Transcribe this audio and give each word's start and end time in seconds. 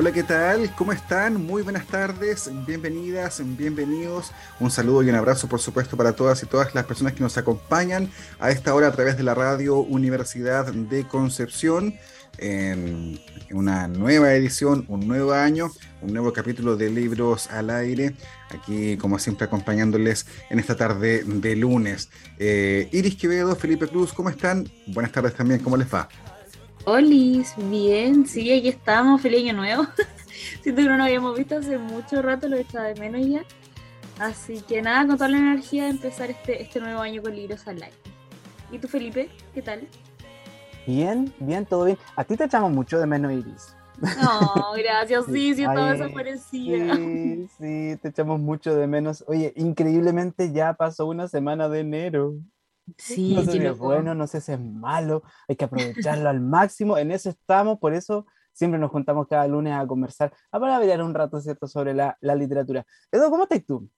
Hola, 0.00 0.12
¿qué 0.12 0.22
tal? 0.22 0.72
¿Cómo 0.76 0.92
están? 0.92 1.44
Muy 1.44 1.62
buenas 1.62 1.84
tardes, 1.88 2.48
bienvenidas, 2.64 3.42
bienvenidos. 3.44 4.30
Un 4.60 4.70
saludo 4.70 5.02
y 5.02 5.08
un 5.08 5.16
abrazo, 5.16 5.48
por 5.48 5.58
supuesto, 5.58 5.96
para 5.96 6.12
todas 6.12 6.40
y 6.44 6.46
todas 6.46 6.72
las 6.72 6.84
personas 6.84 7.14
que 7.14 7.20
nos 7.20 7.36
acompañan 7.36 8.08
a 8.38 8.52
esta 8.52 8.76
hora 8.76 8.86
a 8.86 8.92
través 8.92 9.16
de 9.16 9.24
la 9.24 9.34
radio 9.34 9.78
Universidad 9.78 10.72
de 10.72 11.04
Concepción 11.08 11.96
en 12.38 13.18
una 13.50 13.88
nueva 13.88 14.34
edición, 14.34 14.84
un 14.86 15.08
nuevo 15.08 15.32
año, 15.32 15.68
un 16.00 16.12
nuevo 16.12 16.32
capítulo 16.32 16.76
de 16.76 16.90
Libros 16.90 17.48
al 17.50 17.68
Aire, 17.68 18.14
aquí 18.50 18.96
como 18.98 19.18
siempre 19.18 19.46
acompañándoles 19.46 20.26
en 20.48 20.60
esta 20.60 20.76
tarde 20.76 21.24
de 21.24 21.56
lunes. 21.56 22.08
Eh, 22.38 22.88
Iris 22.92 23.16
Quevedo, 23.16 23.56
Felipe 23.56 23.88
Cruz, 23.88 24.12
¿cómo 24.12 24.28
están? 24.28 24.70
Buenas 24.86 25.10
tardes 25.10 25.34
también, 25.34 25.58
¿cómo 25.58 25.76
les 25.76 25.92
va? 25.92 26.08
Olis, 26.84 27.54
bien, 27.56 28.26
sí, 28.26 28.52
aquí 28.52 28.68
estamos, 28.68 29.20
feliz 29.20 29.44
año 29.44 29.54
nuevo. 29.54 29.86
Siento 30.62 30.82
que 30.82 30.88
no 30.88 30.96
nos 30.96 31.06
habíamos 31.06 31.36
visto 31.36 31.56
hace 31.56 31.78
mucho 31.78 32.22
rato, 32.22 32.48
lo 32.48 32.56
echaba 32.56 32.86
de 32.86 33.00
menos 33.00 33.26
ya. 33.26 33.44
Así 34.18 34.62
que 34.62 34.82
nada, 34.82 35.06
con 35.06 35.16
toda 35.16 35.28
la 35.28 35.38
energía 35.38 35.84
de 35.84 35.90
empezar 35.90 36.30
este, 36.30 36.62
este 36.62 36.80
nuevo 36.80 37.00
año 37.00 37.22
con 37.22 37.34
Libros 37.34 37.66
al 37.68 37.82
Aire. 37.82 37.96
¿Y 38.72 38.78
tú, 38.78 38.88
Felipe? 38.88 39.28
¿Qué 39.54 39.62
tal? 39.62 39.86
Bien, 40.86 41.32
bien, 41.38 41.66
todo 41.66 41.84
bien. 41.84 41.98
A 42.16 42.24
ti 42.24 42.36
te 42.36 42.44
echamos 42.44 42.72
mucho 42.72 42.98
de 42.98 43.06
menos, 43.06 43.32
Iris. 43.32 43.76
No, 44.00 44.72
gracias, 44.76 45.26
sí, 45.32 45.54
sí, 45.54 45.62
estaba 45.62 45.92
desaparecida. 45.92 46.96
Sí, 46.96 47.48
sí, 47.58 47.96
te 48.00 48.08
echamos 48.08 48.40
mucho 48.40 48.74
de 48.74 48.86
menos. 48.86 49.24
Oye, 49.26 49.52
increíblemente 49.56 50.52
ya 50.52 50.74
pasó 50.74 51.06
una 51.06 51.28
semana 51.28 51.68
de 51.68 51.80
enero. 51.80 52.34
Sí, 52.96 53.34
no 53.34 53.42
sé 53.42 53.52
si 53.52 53.58
es 53.66 53.78
bueno, 53.78 54.14
no 54.14 54.26
sé 54.26 54.40
si 54.40 54.52
es 54.52 54.60
malo, 54.60 55.22
hay 55.48 55.56
que 55.56 55.64
aprovecharlo 55.64 56.28
al 56.28 56.40
máximo, 56.40 56.96
en 56.96 57.10
eso 57.10 57.28
estamos, 57.30 57.78
por 57.78 57.92
eso 57.92 58.26
siempre 58.52 58.80
nos 58.80 58.90
juntamos 58.90 59.26
cada 59.28 59.46
lunes 59.46 59.74
a 59.74 59.86
conversar, 59.86 60.32
a 60.50 60.58
para 60.58 60.76
hablar 60.76 61.02
un 61.02 61.14
rato, 61.14 61.40
¿cierto?, 61.40 61.66
sobre 61.68 61.94
la, 61.94 62.16
la 62.20 62.34
literatura. 62.34 62.84
Edu, 63.12 63.30
¿cómo 63.30 63.44
estás 63.44 63.64
tú? 63.64 63.88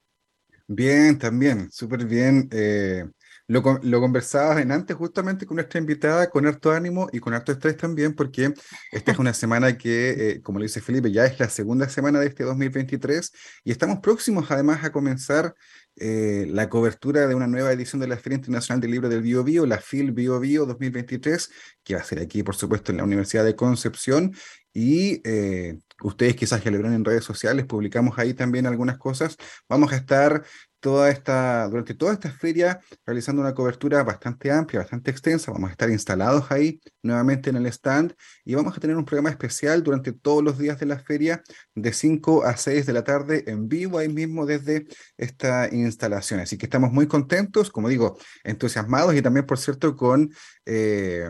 Bien, 0.67 1.19
también, 1.19 1.71
súper 1.71 2.05
bien. 2.05 2.49
Eh, 2.53 3.05
lo, 3.51 3.81
lo 3.83 4.01
conversabas 4.01 4.61
en 4.61 4.71
antes 4.71 4.97
justamente 4.97 5.45
con 5.45 5.57
nuestra 5.57 5.81
invitada, 5.81 6.31
con 6.31 6.47
harto 6.47 6.71
ánimo 6.71 7.09
y 7.13 7.19
con 7.19 7.35
harto 7.35 7.51
estrés 7.51 7.77
también, 7.77 8.15
porque 8.15 8.55
esta 8.93 9.11
es 9.11 9.19
una 9.19 9.35
semana 9.35 9.77
que, 9.77 10.11
eh, 10.11 10.41
como 10.41 10.61
le 10.61 10.67
dice 10.67 10.81
Felipe, 10.81 11.11
ya 11.11 11.27
es 11.27 11.41
la 11.41 11.51
segunda 11.51 11.89
semana 11.89 12.21
de 12.21 12.29
este 12.29 12.45
2023 12.45 13.33
y 13.65 13.73
estamos 13.73 13.99
próximos 13.99 14.49
además 14.53 14.85
a 14.85 14.93
comenzar 14.93 15.55
eh, 15.97 16.47
la 16.49 16.69
cobertura 16.69 17.27
de 17.27 17.35
una 17.35 17.49
nueva 17.49 17.73
edición 17.73 18.01
de 18.01 18.07
la 18.07 18.17
Feria 18.17 18.37
Internacional 18.37 18.81
del 18.81 18.93
Libro 18.93 19.09
del 19.09 19.23
Bio 19.23 19.43
Bio, 19.43 19.67
la 19.67 19.79
FIL 19.79 20.13
Bio 20.13 20.39
Bio 20.39 20.65
2023, 20.65 21.51
que 21.83 21.97
va 21.97 22.03
a 22.03 22.05
ser 22.05 22.21
aquí, 22.21 22.45
por 22.45 22.55
supuesto, 22.55 22.93
en 22.93 22.99
la 22.99 23.05
Universidad 23.05 23.45
de 23.45 23.57
Concepción. 23.57 24.33
Y 24.73 25.21
eh, 25.29 25.77
ustedes 26.03 26.37
quizás 26.37 26.63
ya 26.63 26.71
lo 26.71 26.79
en 26.87 27.05
redes 27.05 27.25
sociales, 27.25 27.67
publicamos 27.67 28.17
ahí 28.19 28.33
también 28.35 28.67
algunas 28.67 28.97
cosas. 28.99 29.37
Vamos 29.69 29.93
a 29.93 29.97
estar 29.97 30.45
durante 30.83 31.95
toda 31.95 32.13
esta 32.13 32.31
feria 32.31 32.81
realizando 33.05 33.43
una 33.43 33.55
cobertura 33.55 34.03
bastante 34.03 34.51
amplia, 34.51 34.81
bastante 34.81 35.11
extensa. 35.11 35.53
Vamos 35.53 35.69
a 35.69 35.73
estar 35.73 35.91
instalados 35.91 36.51
ahí 36.51 36.81
nuevamente 37.03 37.51
en 37.51 37.57
el 37.57 37.67
stand 37.67 38.15
y 38.45 38.55
vamos 38.55 38.77
a 38.77 38.81
tener 38.81 38.97
un 38.97 39.05
programa 39.05 39.31
especial 39.31 39.83
durante 39.83 40.13
todos 40.13 40.43
los 40.43 40.59
días 40.59 40.79
de 40.81 40.87
la 40.87 40.99
feria 40.99 41.43
de 41.75 41.93
5 41.93 42.45
a 42.45 42.57
6 42.57 42.87
de 42.87 42.93
la 42.93 43.05
tarde 43.05 43.45
en 43.47 43.69
vivo 43.69 43.99
ahí 43.99 44.09
mismo 44.09 44.47
desde 44.47 44.87
esta 45.17 45.69
instalación. 45.73 46.41
Así 46.41 46.57
que 46.57 46.67
estamos 46.67 46.93
muy 46.93 47.07
contentos, 47.07 47.71
como 47.71 47.89
digo, 47.89 48.19
entusiasmados 48.45 49.15
y 49.15 49.23
también, 49.23 49.47
por 49.47 49.59
cierto, 49.59 49.97
con, 49.97 50.33
eh, 50.73 51.29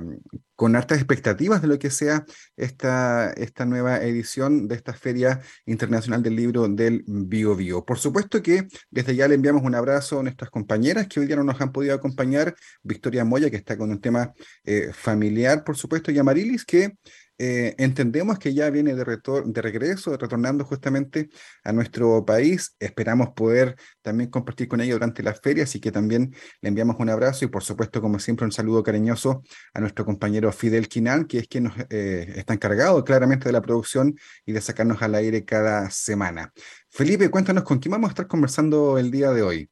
con 0.54 0.76
hartas 0.76 0.98
expectativas 0.98 1.62
de 1.62 1.68
lo 1.68 1.78
que 1.78 1.88
sea 1.88 2.26
esta, 2.58 3.32
esta 3.32 3.64
nueva 3.64 4.02
edición 4.02 4.68
de 4.68 4.74
esta 4.74 4.92
Feria 4.92 5.40
Internacional 5.64 6.22
del 6.22 6.36
Libro 6.36 6.68
del 6.68 7.02
Bio 7.06 7.56
Bio. 7.56 7.82
Por 7.82 7.98
supuesto 7.98 8.42
que 8.42 8.68
desde 8.90 9.16
ya 9.16 9.28
le 9.28 9.36
enviamos 9.36 9.62
un 9.62 9.74
abrazo 9.74 10.20
a 10.20 10.22
nuestras 10.22 10.50
compañeras 10.50 11.06
que 11.08 11.20
hoy 11.20 11.26
día 11.26 11.36
no 11.36 11.44
nos 11.44 11.58
han 11.62 11.72
podido 11.72 11.94
acompañar, 11.94 12.54
Victoria 12.82 13.24
Moya, 13.24 13.48
que 13.48 13.56
está 13.56 13.78
con 13.78 13.90
un 13.90 14.02
tema 14.02 14.34
eh, 14.64 14.90
familiar, 14.92 15.64
por 15.64 15.78
supuesto, 15.78 16.10
y 16.10 16.18
Amarilis, 16.18 16.66
que 16.66 16.98
eh, 17.42 17.74
entendemos 17.78 18.38
que 18.38 18.52
ya 18.52 18.68
viene 18.68 18.94
de, 18.94 19.18
de 19.46 19.62
regreso, 19.62 20.14
retornando 20.14 20.62
justamente 20.66 21.30
a 21.64 21.72
nuestro 21.72 22.22
país. 22.26 22.76
Esperamos 22.78 23.30
poder 23.30 23.76
también 24.02 24.28
compartir 24.28 24.68
con 24.68 24.82
ella 24.82 24.92
durante 24.92 25.22
la 25.22 25.32
feria, 25.32 25.64
así 25.64 25.80
que 25.80 25.90
también 25.90 26.34
le 26.60 26.68
enviamos 26.68 26.96
un 26.98 27.08
abrazo 27.08 27.46
y 27.46 27.48
por 27.48 27.62
supuesto, 27.62 28.02
como 28.02 28.18
siempre, 28.18 28.44
un 28.44 28.52
saludo 28.52 28.82
cariñoso 28.82 29.42
a 29.72 29.80
nuestro 29.80 30.04
compañero 30.04 30.52
Fidel 30.52 30.86
Quinal, 30.86 31.26
que 31.26 31.38
es 31.38 31.48
quien 31.48 31.64
nos 31.64 31.74
eh, 31.88 32.30
está 32.36 32.52
encargado 32.52 33.02
claramente 33.04 33.46
de 33.46 33.52
la 33.52 33.62
producción 33.62 34.14
y 34.44 34.52
de 34.52 34.60
sacarnos 34.60 35.00
al 35.00 35.14
aire 35.14 35.42
cada 35.46 35.88
semana. 35.88 36.52
Felipe, 36.90 37.30
cuéntanos 37.30 37.64
con 37.64 37.78
quién 37.78 37.92
vamos 37.92 38.08
a 38.08 38.12
estar 38.12 38.26
conversando 38.26 38.98
el 38.98 39.10
día 39.10 39.30
de 39.30 39.42
hoy. 39.42 39.70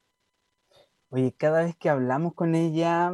Oye, 1.11 1.35
cada 1.37 1.65
vez 1.65 1.77
que 1.77 1.91
hablamos 1.91 2.33
con 2.33 2.55
ella, 2.55 3.13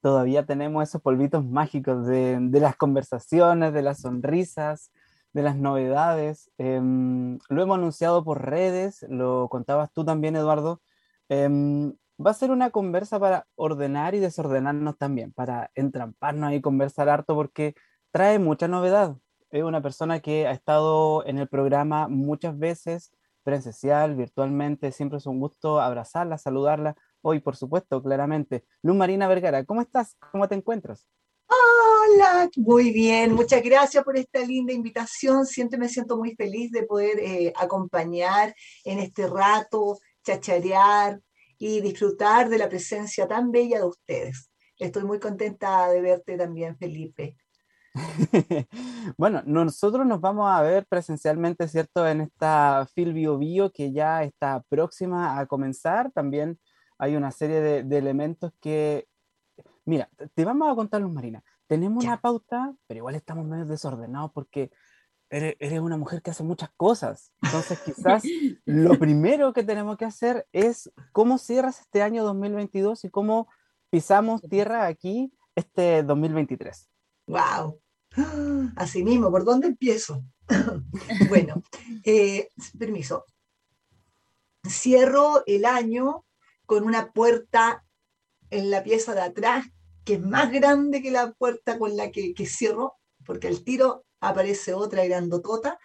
todavía 0.00 0.46
tenemos 0.46 0.88
esos 0.88 1.02
polvitos 1.02 1.44
mágicos 1.44 2.06
de, 2.06 2.38
las 2.52 2.76
conversaciones, 2.76 3.72
de 3.72 3.82
las 3.82 4.00
sonrisas, 4.00 4.92
de 5.32 5.42
las 5.42 5.56
novedades. 5.56 6.50
Em, 6.58 7.38
lo 7.48 7.62
hemos 7.62 7.78
anunciado 7.78 8.24
por 8.24 8.44
redes, 8.44 9.04
lo 9.08 9.48
contabas 9.48 9.92
tú 9.92 10.04
también, 10.04 10.36
Eduardo. 10.36 10.80
Em, 11.28 11.92
va 12.24 12.30
a 12.32 12.34
ser 12.34 12.50
una 12.50 12.70
conversa 12.70 13.20
para 13.20 13.46
ordenar 13.56 14.14
y 14.14 14.20
desordenarnos 14.20 14.98
también, 14.98 15.32
para 15.32 15.70
entramparnos 15.74 16.52
y 16.52 16.60
conversar 16.60 17.08
harto 17.08 17.34
porque 17.34 17.74
trae 18.10 18.38
mucha 18.38 18.68
novedad. 18.68 19.16
Es 19.50 19.62
una 19.62 19.80
persona 19.82 20.20
que 20.20 20.46
ha 20.46 20.52
estado 20.52 21.24
en 21.26 21.38
el 21.38 21.48
programa 21.48 22.08
muchas 22.08 22.58
veces, 22.58 23.12
presencial, 23.42 24.14
virtualmente, 24.14 24.92
siempre 24.92 25.18
es 25.18 25.26
un 25.26 25.40
gusto 25.40 25.80
abrazarla, 25.80 26.38
saludarla, 26.38 26.96
hoy, 27.22 27.40
por 27.40 27.56
supuesto, 27.56 28.02
claramente. 28.02 28.64
Luz 28.82 28.96
Marina 28.96 29.28
Vergara, 29.28 29.64
¿cómo 29.64 29.80
estás? 29.80 30.16
¿Cómo 30.32 30.48
te 30.48 30.54
encuentras? 30.54 31.06
Hola, 31.48 32.50
muy 32.56 32.92
bien, 32.92 33.34
muchas 33.34 33.62
gracias 33.62 34.04
por 34.04 34.16
esta 34.16 34.40
linda 34.40 34.72
invitación. 34.72 35.46
Siempre 35.46 35.78
me 35.78 35.88
siento 35.88 36.16
muy 36.16 36.34
feliz 36.34 36.70
de 36.72 36.82
poder 36.84 37.18
eh, 37.20 37.52
acompañar 37.56 38.54
en 38.84 38.98
este 38.98 39.26
rato, 39.26 39.98
chacharear 40.24 41.20
y 41.58 41.80
disfrutar 41.80 42.48
de 42.48 42.58
la 42.58 42.68
presencia 42.68 43.26
tan 43.26 43.50
bella 43.50 43.78
de 43.78 43.86
ustedes. 43.86 44.50
Estoy 44.78 45.04
muy 45.04 45.18
contenta 45.18 45.88
de 45.88 46.00
verte 46.00 46.36
también, 46.36 46.76
Felipe. 46.76 47.36
bueno, 49.16 49.42
nosotros 49.44 50.06
nos 50.06 50.20
vamos 50.20 50.48
a 50.48 50.62
ver 50.62 50.86
presencialmente, 50.86 51.66
¿cierto? 51.66 52.06
En 52.06 52.20
esta 52.22 52.86
Fil 52.94 53.12
Bio 53.12 53.38
Bio 53.38 53.72
que 53.72 53.92
ya 53.92 54.22
está 54.22 54.62
próxima 54.68 55.38
a 55.38 55.46
comenzar. 55.46 56.12
También 56.12 56.58
hay 56.98 57.16
una 57.16 57.30
serie 57.30 57.60
de, 57.60 57.98
elementos 57.98 58.52
que, 58.60 59.08
mira, 59.84 60.10
te 60.34 60.44
vamos 60.44 60.70
a 60.70 60.74
contar, 60.74 61.00
Luz 61.00 61.12
Marina, 61.12 61.42
tenemos 61.66 62.04
una 62.04 62.20
pauta, 62.20 62.74
pero 62.86 62.98
igual 62.98 63.14
estamos 63.14 63.46
medio 63.46 63.64
desordenados 63.66 64.32
porque 64.32 64.70
eres, 65.30 65.80
una 65.80 65.96
mujer 65.96 66.22
que 66.22 66.30
hace 66.30 66.42
muchas 66.42 66.70
cosas. 66.76 67.32
Entonces, 67.42 67.78
quizás 67.80 68.22
lo 68.64 68.98
primero 68.98 69.52
que 69.52 69.62
tenemos 69.62 69.96
que 69.96 70.04
hacer 70.04 70.46
es 70.52 70.90
cómo 71.12 71.38
cierras 71.38 71.80
este 71.80 72.02
año 72.02 72.24
2022 72.24 73.04
y 73.04 73.10
cómo 73.10 73.48
pisamos 73.90 74.42
tierra 74.42 74.86
aquí 74.86 75.32
este 75.54 76.02
2023. 76.02 76.88
¡Wow! 77.26 77.80
Así 78.76 79.04
mismo, 79.04 79.30
¿por 79.30 79.44
dónde 79.44 79.68
empiezo? 79.68 80.24
bueno, 81.28 81.62
eh, 82.04 82.50
permiso. 82.78 83.24
Cierro 84.66 85.42
el 85.46 85.64
año 85.64 86.24
con 86.68 86.84
una 86.84 87.12
puerta 87.12 87.82
en 88.50 88.70
la 88.70 88.84
pieza 88.84 89.14
de 89.14 89.22
atrás 89.22 89.64
que 90.04 90.14
es 90.14 90.20
más 90.20 90.52
grande 90.52 91.00
que 91.00 91.10
la 91.10 91.32
puerta 91.32 91.78
con 91.78 91.96
la 91.96 92.10
que, 92.10 92.34
cierro, 92.46 92.96
porque 93.24 93.48
al 93.48 93.64
tiro 93.64 94.04
aparece 94.20 94.74
otra 94.74 95.06
grandotota 95.06 95.78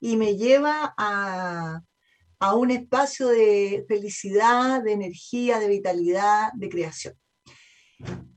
y 0.00 0.16
me 0.16 0.36
lleva 0.36 0.94
a, 0.96 1.82
a 2.38 2.54
un 2.54 2.70
espacio 2.70 3.28
de 3.28 3.84
felicidad, 3.86 4.82
de 4.82 4.92
energía, 4.92 5.58
de 5.58 5.68
vitalidad, 5.68 6.52
de 6.54 6.70
creación. 6.70 7.14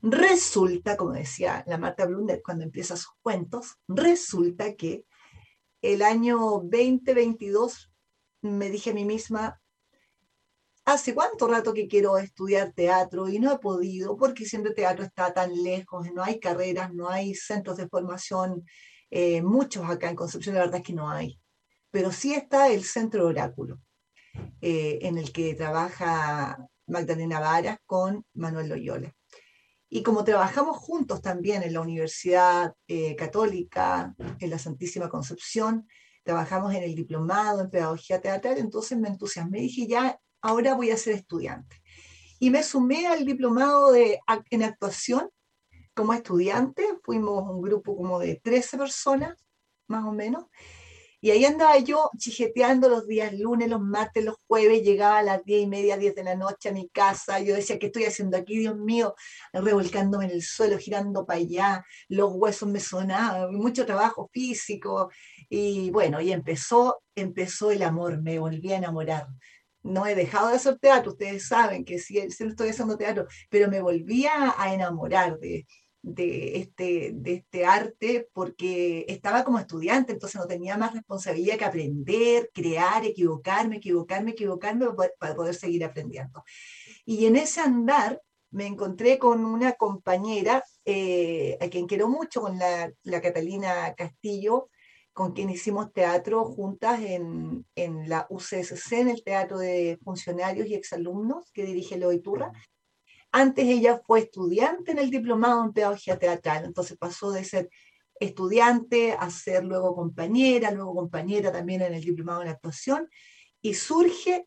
Resulta, 0.02 0.94
como 0.98 1.12
decía 1.12 1.64
la 1.66 1.78
Marta 1.78 2.04
Blunder 2.04 2.42
cuando 2.44 2.64
empieza 2.64 2.98
sus 2.98 3.14
cuentos, 3.22 3.76
resulta 3.88 4.74
que 4.74 5.06
el 5.80 6.02
año 6.02 6.38
2022 6.64 7.90
me 8.42 8.68
dije 8.68 8.90
a 8.90 8.94
mí 8.94 9.06
misma, 9.06 9.58
hace 10.92 11.14
cuánto 11.14 11.46
rato 11.46 11.74
que 11.74 11.86
quiero 11.86 12.16
estudiar 12.16 12.72
teatro 12.72 13.28
y 13.28 13.38
no 13.38 13.52
he 13.52 13.58
podido 13.58 14.16
porque 14.16 14.46
siempre 14.46 14.72
teatro 14.72 15.04
está 15.04 15.34
tan 15.34 15.62
lejos, 15.62 16.10
no 16.14 16.22
hay 16.22 16.40
carreras, 16.40 16.94
no 16.94 17.10
hay 17.10 17.34
centros 17.34 17.76
de 17.76 17.88
formación, 17.88 18.64
eh, 19.10 19.42
muchos 19.42 19.88
acá 19.88 20.08
en 20.08 20.16
Concepción, 20.16 20.54
la 20.54 20.62
verdad 20.62 20.78
es 20.78 20.86
que 20.86 20.94
no 20.94 21.10
hay, 21.10 21.38
pero 21.90 22.10
sí 22.10 22.32
está 22.32 22.70
el 22.70 22.84
Centro 22.84 23.26
Oráculo, 23.26 23.78
eh, 24.62 25.00
en 25.02 25.18
el 25.18 25.30
que 25.30 25.54
trabaja 25.54 26.56
Magdalena 26.86 27.38
Vara 27.38 27.78
con 27.84 28.24
Manuel 28.32 28.70
Loyola. 28.70 29.12
Y 29.90 30.02
como 30.02 30.24
trabajamos 30.24 30.78
juntos 30.78 31.20
también 31.20 31.62
en 31.62 31.74
la 31.74 31.82
Universidad 31.82 32.74
eh, 32.86 33.14
Católica, 33.14 34.14
en 34.38 34.50
la 34.50 34.58
Santísima 34.58 35.10
Concepción, 35.10 35.86
trabajamos 36.22 36.74
en 36.74 36.82
el 36.82 36.94
diplomado 36.94 37.60
en 37.60 37.70
Pedagogía 37.70 38.20
Teatral, 38.22 38.56
entonces 38.56 38.96
me 38.98 39.08
entusiasmé 39.08 39.58
y 39.58 39.62
dije, 39.62 39.86
ya 39.86 40.18
ahora 40.40 40.74
voy 40.74 40.90
a 40.90 40.96
ser 40.96 41.14
estudiante. 41.14 41.82
Y 42.38 42.50
me 42.50 42.62
sumé 42.62 43.06
al 43.06 43.24
diplomado 43.24 43.92
de, 43.92 44.20
en 44.50 44.62
actuación 44.62 45.28
como 45.94 46.14
estudiante, 46.14 46.86
fuimos 47.02 47.42
un 47.50 47.60
grupo 47.60 47.96
como 47.96 48.20
de 48.20 48.36
13 48.36 48.78
personas, 48.78 49.36
más 49.88 50.04
o 50.04 50.12
menos, 50.12 50.44
y 51.20 51.32
ahí 51.32 51.44
andaba 51.44 51.76
yo 51.78 52.10
chijeteando 52.16 52.88
los 52.88 53.08
días 53.08 53.32
lunes, 53.36 53.68
los 53.68 53.80
martes, 53.80 54.24
los 54.24 54.36
jueves, 54.46 54.84
llegaba 54.84 55.18
a 55.18 55.22
las 55.24 55.44
diez 55.44 55.62
y 55.62 55.66
media, 55.66 55.96
diez 55.96 56.14
de 56.14 56.22
la 56.22 56.36
noche 56.36 56.68
a 56.68 56.72
mi 56.72 56.88
casa, 56.88 57.40
yo 57.40 57.56
decía, 57.56 57.78
¿qué 57.80 57.86
estoy 57.86 58.04
haciendo 58.04 58.36
aquí, 58.36 58.58
Dios 58.58 58.76
mío? 58.76 59.16
Revolcándome 59.52 60.26
en 60.26 60.30
el 60.30 60.42
suelo, 60.42 60.78
girando 60.78 61.26
para 61.26 61.40
allá, 61.40 61.84
los 62.08 62.30
huesos 62.34 62.68
me 62.68 62.78
sonaban, 62.78 63.52
mucho 63.56 63.84
trabajo 63.84 64.30
físico, 64.32 65.10
y 65.48 65.90
bueno, 65.90 66.20
y 66.20 66.30
empezó, 66.30 67.02
empezó 67.16 67.72
el 67.72 67.82
amor, 67.82 68.22
me 68.22 68.38
volví 68.38 68.72
a 68.72 68.76
enamorar 68.76 69.26
no 69.82 70.06
he 70.06 70.14
dejado 70.14 70.48
de 70.48 70.56
hacer 70.56 70.78
teatro, 70.78 71.12
ustedes 71.12 71.46
saben 71.46 71.84
que 71.84 71.98
sí, 71.98 72.20
sí 72.30 72.44
estoy 72.44 72.70
haciendo 72.70 72.96
teatro, 72.96 73.26
pero 73.48 73.68
me 73.68 73.80
volvía 73.80 74.54
a 74.56 74.74
enamorar 74.74 75.38
de, 75.38 75.66
este, 76.02 77.12
de 77.14 77.34
este 77.34 77.64
arte 77.64 78.28
porque 78.32 79.04
estaba 79.08 79.44
como 79.44 79.58
estudiante, 79.58 80.12
entonces 80.12 80.40
no 80.40 80.46
tenía 80.46 80.76
más 80.76 80.94
responsabilidad 80.94 81.58
que 81.58 81.64
aprender, 81.64 82.50
crear, 82.52 83.04
equivocarme, 83.04 83.76
equivocarme, 83.76 84.32
equivocarme 84.32 84.86
para 85.18 85.34
poder 85.34 85.54
seguir 85.54 85.84
aprendiendo. 85.84 86.42
Y 87.04 87.26
en 87.26 87.36
ese 87.36 87.60
andar 87.60 88.20
me 88.50 88.66
encontré 88.66 89.18
con 89.18 89.44
una 89.44 89.72
compañera 89.72 90.64
eh, 90.84 91.58
a 91.60 91.68
quien 91.68 91.86
quiero 91.86 92.08
mucho, 92.08 92.40
con 92.40 92.58
la, 92.58 92.90
la 93.02 93.20
Catalina 93.20 93.94
Castillo, 93.94 94.70
con 95.18 95.32
quien 95.32 95.50
hicimos 95.50 95.92
teatro 95.92 96.44
juntas 96.44 97.00
en, 97.02 97.66
en, 97.74 98.08
la 98.08 98.28
UCSC, 98.30 98.92
en 98.92 99.08
el 99.08 99.24
Teatro 99.24 99.58
de 99.58 99.98
Funcionarios 100.04 100.68
y 100.68 100.76
Exalumnos, 100.76 101.50
que 101.50 101.64
dirige 101.64 101.98
Loiturra. 101.98 102.52
Antes 103.32 103.66
ella 103.66 104.00
fue 104.06 104.20
estudiante 104.20 104.92
en 104.92 105.00
el 105.00 105.10
diplomado 105.10 105.64
en 105.64 105.72
pedagogía 105.72 106.20
teatral, 106.20 106.66
entonces 106.66 106.96
pasó 106.96 107.32
de 107.32 107.42
ser 107.42 107.68
estudiante 108.20 109.10
a 109.10 109.28
ser 109.28 109.64
luego 109.64 109.96
compañera, 109.96 110.70
luego 110.70 110.94
compañera 110.94 111.50
también 111.50 111.82
en 111.82 111.94
el 111.94 112.04
diplomado 112.04 112.42
en 112.42 112.50
actuación, 112.50 113.08
y 113.60 113.74
surge 113.74 114.46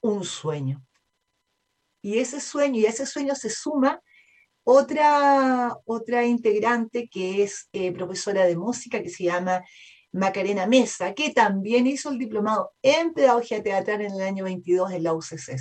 un 0.00 0.24
sueño. 0.24 0.84
Y 2.02 2.18
ese 2.18 2.40
sueño, 2.40 2.80
y 2.80 2.86
a 2.86 2.88
ese 2.88 3.06
sueño 3.06 3.36
se 3.36 3.48
suma 3.48 4.02
otra, 4.64 5.78
otra 5.84 6.26
integrante 6.26 7.08
que 7.08 7.44
es 7.44 7.68
eh, 7.72 7.92
profesora 7.92 8.44
de 8.44 8.56
música, 8.56 9.00
que 9.00 9.08
se 9.08 9.22
llama 9.22 9.62
Macarena 10.12 10.66
Mesa, 10.66 11.14
que 11.14 11.30
también 11.30 11.86
hizo 11.86 12.10
el 12.10 12.18
diplomado 12.18 12.72
en 12.82 13.12
pedagogía 13.12 13.62
teatral 13.62 14.02
en 14.02 14.12
el 14.12 14.22
año 14.22 14.44
22 14.44 14.92
en 14.92 15.02
la 15.04 15.14
UCC. 15.14 15.58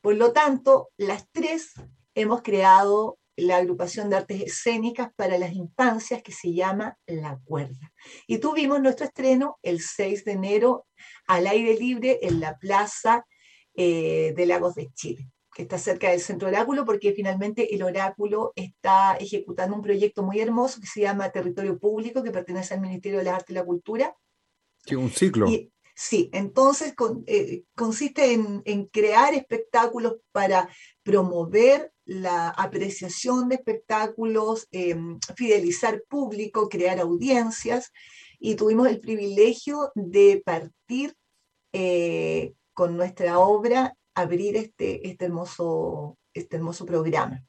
Por 0.00 0.16
lo 0.16 0.32
tanto, 0.32 0.90
las 0.96 1.28
tres 1.30 1.72
hemos 2.14 2.42
creado 2.42 3.18
la 3.36 3.58
agrupación 3.58 4.08
de 4.08 4.16
artes 4.16 4.42
escénicas 4.42 5.10
para 5.14 5.38
las 5.38 5.52
infancias 5.52 6.22
que 6.22 6.32
se 6.32 6.54
llama 6.54 6.98
La 7.06 7.38
Cuerda. 7.44 7.92
Y 8.26 8.38
tuvimos 8.38 8.80
nuestro 8.80 9.06
estreno 9.06 9.58
el 9.62 9.80
6 9.80 10.24
de 10.24 10.32
enero 10.32 10.86
al 11.26 11.46
aire 11.46 11.76
libre 11.76 12.18
en 12.22 12.40
la 12.40 12.56
Plaza 12.58 13.26
eh, 13.74 14.32
de 14.34 14.46
Lagos 14.46 14.74
de 14.74 14.90
Chile, 14.94 15.30
que 15.56 15.62
está 15.62 15.78
cerca 15.78 16.10
del 16.10 16.20
Centro 16.20 16.48
Oráculo, 16.48 16.84
porque 16.84 17.14
finalmente 17.14 17.74
el 17.74 17.82
Oráculo 17.82 18.52
está 18.56 19.16
ejecutando 19.16 19.74
un 19.74 19.80
proyecto 19.80 20.22
muy 20.22 20.38
hermoso 20.38 20.82
que 20.82 20.86
se 20.86 21.00
llama 21.00 21.30
Territorio 21.30 21.78
Público, 21.78 22.22
que 22.22 22.30
pertenece 22.30 22.74
al 22.74 22.82
Ministerio 22.82 23.16
de 23.16 23.24
las 23.24 23.36
Artes 23.36 23.50
y 23.50 23.54
la 23.54 23.64
Cultura. 23.64 24.14
Sí, 24.84 24.96
un 24.96 25.10
ciclo. 25.10 25.46
Sí, 25.94 26.28
entonces 26.34 26.92
eh, 27.26 27.62
consiste 27.74 28.34
en, 28.34 28.84
crear 28.92 29.32
espectáculos 29.32 30.16
para 30.30 30.68
promover 31.02 31.90
la 32.04 32.50
apreciación 32.50 33.48
de 33.48 33.54
espectáculos, 33.54 34.68
em, 34.72 35.18
fidelizar 35.36 36.02
público, 36.06 36.68
crear 36.68 37.00
audiencias 37.00 37.92
y 38.38 38.56
tuvimos 38.56 38.88
el 38.88 39.00
privilegio 39.00 39.90
de 39.94 40.42
partir 40.44 41.14
eh, 41.72 42.52
con 42.74 42.98
nuestra 42.98 43.38
obra, 43.38 43.96
abrir 44.16 44.56
este, 44.56 45.08
este, 45.08 45.26
hermoso, 45.26 46.18
este 46.34 46.56
hermoso 46.56 46.84
programa. 46.84 47.44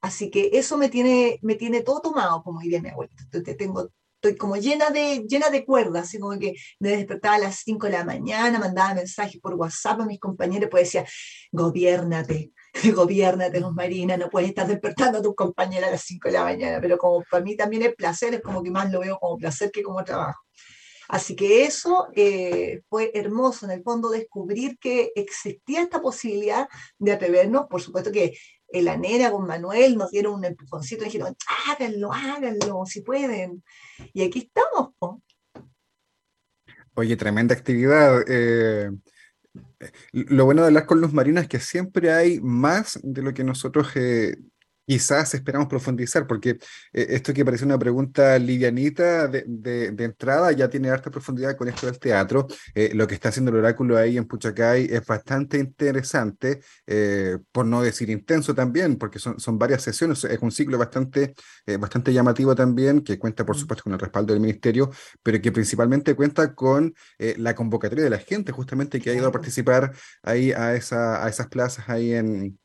Así 0.00 0.30
que 0.30 0.50
eso 0.52 0.76
me 0.76 0.88
tiene, 0.88 1.38
me 1.42 1.54
tiene 1.54 1.82
todo 1.82 2.00
tomado, 2.00 2.42
como 2.42 2.60
diría 2.60 2.82
mi 2.82 2.90
abuelita. 2.90 3.24
Tengo 3.56 3.88
estoy 4.22 4.36
como 4.36 4.56
llena 4.56 4.90
de, 4.90 5.24
llena 5.28 5.50
de 5.50 5.64
cuerdas, 5.64 6.04
así 6.04 6.18
como 6.20 6.38
que 6.38 6.54
me 6.78 6.90
despertaba 6.90 7.34
a 7.36 7.40
las 7.40 7.56
5 7.56 7.86
de 7.86 7.92
la 7.92 8.04
mañana, 8.04 8.58
mandaba 8.58 8.94
mensajes 8.94 9.40
por 9.40 9.54
WhatsApp 9.54 10.00
a 10.00 10.06
mis 10.06 10.20
compañeros, 10.20 10.70
pues 10.70 10.84
decía, 10.84 11.04
gobiernate, 11.50 12.52
gobiernate, 12.94 13.60
Luz 13.60 13.72
Marina, 13.72 14.16
no 14.16 14.30
puedes 14.30 14.50
estar 14.50 14.66
despertando 14.68 15.18
a 15.18 15.22
tus 15.22 15.34
compañeras 15.34 15.88
a 15.88 15.92
las 15.92 16.02
5 16.02 16.28
de 16.28 16.34
la 16.34 16.44
mañana, 16.44 16.78
pero 16.80 16.98
como 16.98 17.24
para 17.28 17.42
mí 17.42 17.56
también 17.56 17.82
es 17.82 17.94
placer, 17.96 18.34
es 18.34 18.42
como 18.42 18.62
que 18.62 18.70
más 18.70 18.92
lo 18.92 19.00
veo 19.00 19.18
como 19.18 19.36
placer 19.38 19.72
que 19.72 19.82
como 19.82 20.04
trabajo. 20.04 20.40
Así 21.12 21.36
que 21.36 21.66
eso 21.66 22.08
eh, 22.14 22.80
fue 22.88 23.10
hermoso, 23.12 23.66
en 23.66 23.72
el 23.72 23.82
fondo, 23.82 24.08
descubrir 24.08 24.78
que 24.78 25.12
existía 25.14 25.82
esta 25.82 26.00
posibilidad 26.00 26.66
de 26.98 27.12
atrevernos. 27.12 27.66
Por 27.68 27.82
supuesto 27.82 28.10
que 28.10 28.32
la 28.72 28.96
nena 28.96 29.30
con 29.30 29.46
Manuel 29.46 29.98
nos 29.98 30.10
dieron 30.10 30.32
un 30.32 30.46
empujoncito 30.46 31.02
y 31.02 31.08
dijeron, 31.08 31.36
háganlo, 31.68 32.10
háganlo, 32.14 32.86
si 32.86 33.02
pueden. 33.02 33.62
Y 34.14 34.22
aquí 34.22 34.50
estamos. 34.50 34.94
Oye, 36.94 37.14
tremenda 37.18 37.54
actividad. 37.54 38.24
Eh, 38.26 38.90
lo 40.12 40.46
bueno 40.46 40.62
de 40.62 40.68
hablar 40.68 40.86
con 40.86 41.02
los 41.02 41.12
marinos 41.12 41.42
es 41.42 41.48
que 41.50 41.60
siempre 41.60 42.10
hay 42.10 42.40
más 42.40 42.98
de 43.02 43.20
lo 43.20 43.34
que 43.34 43.44
nosotros 43.44 43.94
eh, 43.96 44.34
quizás 44.86 45.34
esperamos 45.34 45.68
profundizar, 45.68 46.26
porque 46.26 46.50
eh, 46.92 47.06
esto 47.10 47.32
que 47.32 47.44
parece 47.44 47.64
una 47.64 47.78
pregunta 47.78 48.38
livianita 48.38 49.28
de, 49.28 49.44
de, 49.46 50.04
entrada 50.04 50.52
ya 50.52 50.68
tiene 50.68 50.90
harta 50.90 51.10
profundidad 51.10 51.56
con 51.56 51.68
esto 51.68 51.86
del 51.86 51.98
teatro. 51.98 52.46
Eh, 52.74 52.90
lo 52.94 53.06
que 53.06 53.14
está 53.14 53.28
haciendo 53.28 53.50
el 53.50 53.58
oráculo 53.58 53.96
ahí 53.96 54.16
en 54.16 54.26
Puchacay 54.26 54.88
es 54.90 55.04
bastante 55.06 55.58
interesante, 55.58 56.60
eh, 56.86 57.38
por 57.52 57.66
no 57.66 57.82
decir 57.82 58.10
intenso 58.10 58.54
también, 58.54 58.96
porque 58.96 59.18
son, 59.18 59.38
son 59.38 59.58
varias 59.58 59.82
sesiones, 59.82 60.24
es 60.24 60.38
un 60.40 60.50
ciclo 60.50 60.78
bastante, 60.78 61.34
bastante 61.78 62.12
llamativo 62.12 62.54
también, 62.54 63.02
que 63.02 63.18
cuenta 63.18 63.44
por 63.44 63.56
mm. 63.56 63.58
supuesto 63.60 63.84
con 63.84 63.92
el 63.92 63.98
respaldo 63.98 64.32
del 64.32 64.42
ministerio, 64.42 64.90
pero 65.22 65.40
que 65.40 65.52
principalmente 65.52 66.14
cuenta 66.14 66.54
con 66.54 66.94
la 67.18 67.54
convocatoria 67.54 68.04
de 68.04 68.10
la 68.10 68.18
gente 68.18 68.52
justamente 68.52 69.00
que 69.00 69.10
ha 69.10 69.14
ido 69.14 69.28
a 69.28 69.32
participar 69.32 69.92
ahí 70.22 70.52
a, 70.52 70.74
esa, 70.74 71.24
a 71.24 71.28
esas 71.28 71.48
plazas 71.48 71.88
ahí 71.88 72.12
en 72.12 72.58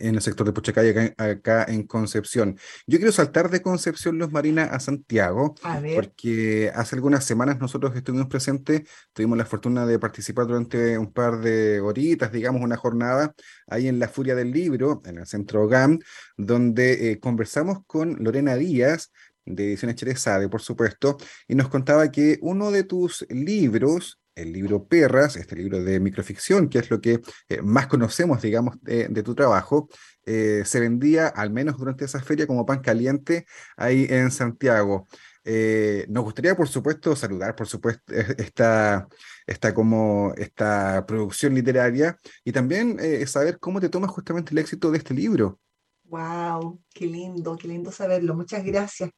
en 0.00 0.14
el 0.14 0.20
sector 0.22 0.46
de 0.46 0.52
Puchacay, 0.52 0.90
acá, 0.90 1.14
acá, 1.18 1.64
en 1.68 1.86
Concepción. 1.86 2.58
Yo 2.86 2.98
quiero 2.98 3.12
saltar 3.12 3.50
de 3.50 3.62
Concepción 3.62 4.18
Los 4.18 4.32
Marinas 4.32 4.70
a 4.72 4.80
Santiago, 4.80 5.54
porque 5.94 6.70
hace 6.74 6.96
algunas 6.96 7.24
semanas 7.24 7.58
nosotros 7.58 7.94
estuvimos 7.94 8.28
presentes, 8.28 8.82
tuvimos 9.12 9.38
la 9.38 9.44
fortuna 9.44 9.86
de 9.86 9.98
participar 9.98 10.46
durante 10.46 10.98
un 10.98 11.12
par 11.12 11.40
de 11.40 11.80
horitas, 11.80 12.32
digamos, 12.32 12.62
una 12.62 12.76
jornada 12.76 13.34
ahí 13.66 13.88
en 13.88 13.98
la 13.98 14.08
Furia 14.08 14.34
del 14.34 14.50
Libro, 14.50 15.02
en 15.04 15.18
el 15.18 15.26
Centro 15.26 15.68
GAM, 15.68 15.98
donde 16.36 17.12
eh, 17.12 17.20
conversamos 17.20 17.78
con 17.86 18.16
Lorena 18.22 18.56
Díaz, 18.56 19.10
de 19.44 19.64
Ediciones 19.68 19.96
Cherezade, 19.96 20.48
por 20.48 20.62
supuesto, 20.62 21.16
y 21.48 21.54
nos 21.54 21.68
contaba 21.68 22.10
que 22.10 22.38
uno 22.42 22.70
de 22.70 22.84
tus 22.84 23.26
libros 23.28 24.21
el 24.34 24.52
libro 24.52 24.86
Perras, 24.86 25.36
este 25.36 25.56
libro 25.56 25.82
de 25.82 26.00
microficción, 26.00 26.68
que 26.68 26.78
es 26.78 26.90
lo 26.90 27.00
que 27.00 27.20
eh, 27.48 27.62
más 27.62 27.86
conocemos, 27.86 28.40
digamos, 28.42 28.76
de, 28.82 29.22
tu 29.22 29.34
trabajo, 29.34 29.88
eh, 30.24 30.62
se 30.64 30.80
vendía, 30.80 31.28
al 31.28 31.50
menos 31.50 31.78
durante 31.78 32.04
esa 32.04 32.20
feria, 32.20 32.46
como 32.46 32.66
pan 32.66 32.80
caliente 32.80 33.46
ahí 33.76 34.06
en 34.08 34.30
Santiago. 34.30 35.06
Eh, 35.44 36.06
nos 36.08 36.24
gustaría, 36.24 36.56
por 36.56 36.68
supuesto, 36.68 37.16
saludar, 37.16 37.54
por 37.54 37.66
supuesto, 37.66 38.12
esta, 38.38 39.08
esta, 39.46 39.74
como, 39.74 40.32
esta 40.36 41.04
producción 41.06 41.54
literaria 41.54 42.16
y 42.44 42.52
también 42.52 42.98
saber 43.26 43.58
cómo 43.58 43.80
te 43.80 43.88
tomas 43.88 44.10
justamente 44.10 44.52
el 44.52 44.58
éxito 44.58 44.90
de 44.90 44.98
este 44.98 45.14
libro. 45.14 45.58
Wow, 46.04 46.80
qué 46.94 47.06
lindo, 47.06 47.56
qué 47.56 47.68
lindo 47.68 47.90
saberlo. 47.90 48.34
Muchas 48.34 48.64
gracias. 48.64 49.10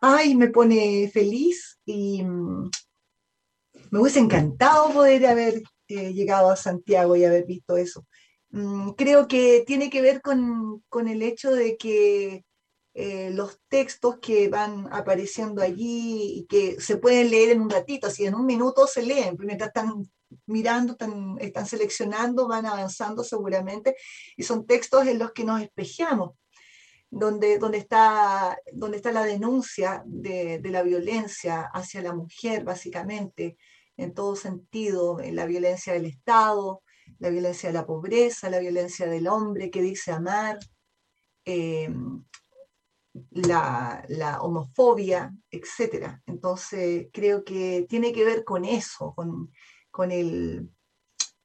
Ay, 0.00 0.34
me 0.34 0.48
pone 0.48 1.08
feliz 1.12 1.78
y 1.84 2.24
mm, 2.24 2.70
me 3.92 4.00
hubiese 4.00 4.20
encantado 4.20 4.90
poder 4.90 5.26
haber 5.26 5.62
eh, 5.86 6.14
llegado 6.14 6.50
a 6.50 6.56
Santiago 6.56 7.14
y 7.14 7.26
haber 7.26 7.44
visto 7.44 7.76
eso. 7.76 8.06
Mm, 8.48 8.92
creo 8.92 9.28
que 9.28 9.64
tiene 9.66 9.90
que 9.90 10.00
ver 10.00 10.22
con, 10.22 10.82
el 11.06 11.22
hecho 11.22 11.52
de 11.52 11.76
que 11.76 12.42
eh, 12.94 13.30
los 13.32 13.60
textos 13.68 14.18
que 14.18 14.48
van 14.48 14.88
apareciendo 14.92 15.60
allí 15.60 16.38
y 16.38 16.46
que 16.46 16.80
se 16.80 16.96
pueden 16.96 17.30
leer 17.30 17.50
en 17.50 17.60
un 17.60 17.68
ratito, 17.68 18.06
así 18.06 18.24
en 18.24 18.34
un 18.34 18.46
minuto 18.46 18.86
se 18.86 19.02
leen, 19.02 19.36
mientras 19.38 19.68
están 19.68 20.10
mirando, 20.46 20.92
están, 20.92 21.36
están 21.38 21.66
seleccionando, 21.66 22.48
van 22.48 22.64
avanzando 22.64 23.22
seguramente, 23.22 23.94
y 24.38 24.42
son 24.42 24.66
textos 24.66 25.06
en 25.06 25.18
los 25.18 25.32
que 25.32 25.44
nos 25.44 25.60
espejamos, 25.60 26.30
donde, 27.10 27.58
donde, 27.58 27.76
está, 27.76 28.56
donde 28.72 28.96
está 28.96 29.12
la 29.12 29.24
denuncia 29.24 30.02
de, 30.06 30.60
de 30.60 30.70
la 30.70 30.82
violencia 30.82 31.68
hacia 31.74 32.00
la 32.00 32.14
mujer, 32.14 32.64
básicamente, 32.64 33.58
en 34.02 34.14
todo 34.14 34.36
sentido, 34.36 35.20
en 35.20 35.36
la 35.36 35.46
violencia 35.46 35.92
del 35.92 36.06
Estado, 36.06 36.82
la 37.18 37.30
violencia 37.30 37.68
de 37.68 37.74
la 37.74 37.86
pobreza, 37.86 38.50
la 38.50 38.58
violencia 38.58 39.06
del 39.06 39.28
hombre 39.28 39.70
que 39.70 39.82
dice 39.82 40.12
amar, 40.12 40.58
em, 41.44 42.24
la, 43.30 44.38
homofobia, 44.40 45.32
etc. 45.50 46.20
Entonces, 46.26 47.08
creo 47.12 47.44
que 47.44 47.86
tiene 47.88 48.12
que 48.12 48.24
ver 48.24 48.44
con 48.44 48.64
eso, 48.64 49.12
con, 49.14 49.52
con, 49.90 50.10
el, 50.10 50.70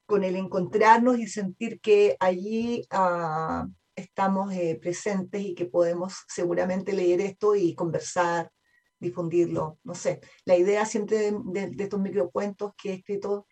con 0.05 0.23
el 0.23 0.35
encontrarnos 0.35 1.19
y 1.19 1.27
sentir 1.27 1.79
que 1.81 2.15
allí 2.19 2.85
ah, 2.91 3.67
estamos 3.95 4.53
eh, 4.53 4.79
presentes 4.81 5.41
y 5.41 5.55
que 5.55 5.65
podemos 5.65 6.23
seguramente 6.27 6.93
leer 6.93 7.21
esto 7.21 7.55
y 7.55 7.75
conversar, 7.75 8.51
difundirlo, 8.99 9.79
no 9.83 9.95
sé. 9.95 10.21
La 10.45 10.55
idea 10.55 10.85
siempre 10.85 11.17
de, 11.17 11.37
de, 11.45 11.69
de 11.69 11.83
estos 11.83 11.99
microcuentos 11.99 12.73
que 12.75 12.91
he 12.91 12.93
escrito 12.95 13.47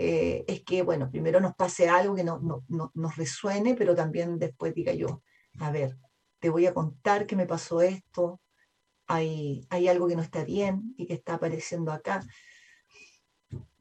eh, 0.00 0.44
es 0.46 0.62
que, 0.62 0.82
bueno, 0.82 1.10
primero 1.10 1.40
nos 1.40 1.56
pase 1.56 1.88
algo 1.88 2.14
que 2.14 2.22
no, 2.22 2.40
nos 2.68 3.16
resuene, 3.16 3.74
pero 3.74 3.96
también 3.96 4.38
después 4.38 4.72
diga 4.72 4.92
yo, 4.92 5.22
a 5.58 5.72
ver, 5.72 5.98
te 6.38 6.50
voy 6.50 6.66
a 6.66 6.74
contar 6.74 7.26
que 7.26 7.34
me 7.34 7.46
pasó 7.46 7.82
esto, 7.82 8.40
hay, 9.08 9.66
hay 9.70 9.88
algo 9.88 10.06
que 10.06 10.14
no 10.14 10.22
está 10.22 10.44
bien 10.44 10.94
y 10.96 11.06
que 11.06 11.14
está 11.14 11.34
apareciendo 11.34 11.90
acá. 11.90 12.24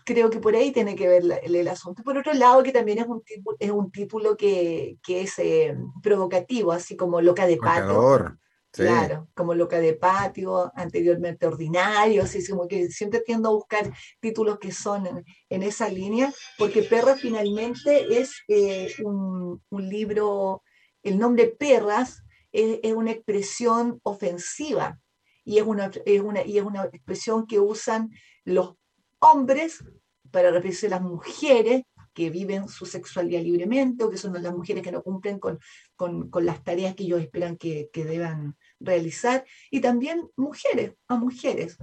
Creo 0.03 0.29
que 0.31 0.39
por 0.39 0.55
ahí 0.55 0.71
tiene 0.71 0.95
que 0.95 1.07
ver 1.07 1.23
el, 1.43 1.67
asunto. 1.67 2.01
Por 2.01 2.17
otro 2.17 2.33
lado, 2.33 2.63
que 2.63 2.71
también 2.71 2.97
es 2.97 3.07
un, 3.07 3.21
es 3.59 3.71
un 3.71 3.91
título 3.91 4.37
que, 4.37 4.97
que 5.03 5.21
es 5.21 5.37
eh, 5.37 5.77
provocativo, 6.01 6.71
así 6.71 6.95
como 6.95 7.21
loca 7.21 7.45
de 7.45 7.57
pato. 7.57 8.37
Claro, 8.71 9.27
como 9.33 9.55
Loca 9.55 9.79
de 9.79 9.93
Patio, 9.93 10.71
anteriormente 10.75 11.47
Ordinario, 11.47 12.23
así 12.23 12.45
como 12.47 12.67
que 12.67 12.89
siempre 12.89 13.21
tiendo 13.21 13.49
a 13.49 13.53
buscar 13.53 13.91
títulos 14.19 14.59
que 14.59 14.71
son 14.71 15.23
en, 15.49 15.63
esa 15.63 15.89
línea, 15.89 16.31
porque 16.57 16.83
Perras 16.83 17.19
finalmente 17.19 18.19
es 18.19 18.43
eh, 18.47 18.93
un, 19.03 19.61
libro, 19.71 20.63
el 21.01 21.17
nombre 21.17 21.47
Perras 21.47 22.23
es, 22.51 22.93
una 22.93 23.11
expresión 23.11 23.99
ofensiva 24.03 24.99
y 25.43 25.57
es 25.57 25.63
una, 25.63 25.89
una, 26.23 26.45
y 26.45 26.57
es 26.57 26.63
una 26.63 26.85
expresión 26.85 27.47
que 27.47 27.59
usan 27.59 28.11
los 28.43 28.75
hombres 29.19 29.83
para 30.29 30.51
referirse 30.51 30.87
a 30.87 30.91
las 30.91 31.01
mujeres 31.01 31.83
que 32.13 32.29
viven 32.29 32.67
su 32.67 32.85
sexualidad 32.85 33.41
libremente 33.41 34.03
o 34.03 34.09
que 34.09 34.17
son 34.17 34.33
las 34.41 34.53
mujeres 34.53 34.83
que 34.83 34.91
no 34.91 35.03
cumplen 35.03 35.39
con, 35.39 35.59
con, 35.97 36.29
las 36.41 36.63
tareas 36.63 36.95
que 36.95 37.03
ellos 37.03 37.19
esperan 37.19 37.57
que, 37.57 37.89
que 37.91 38.05
deban 38.05 38.55
realizar, 38.79 39.45
y 39.69 39.81
también 39.81 40.29
mujeres, 40.37 40.93
a 41.09 41.17
mujeres, 41.17 41.77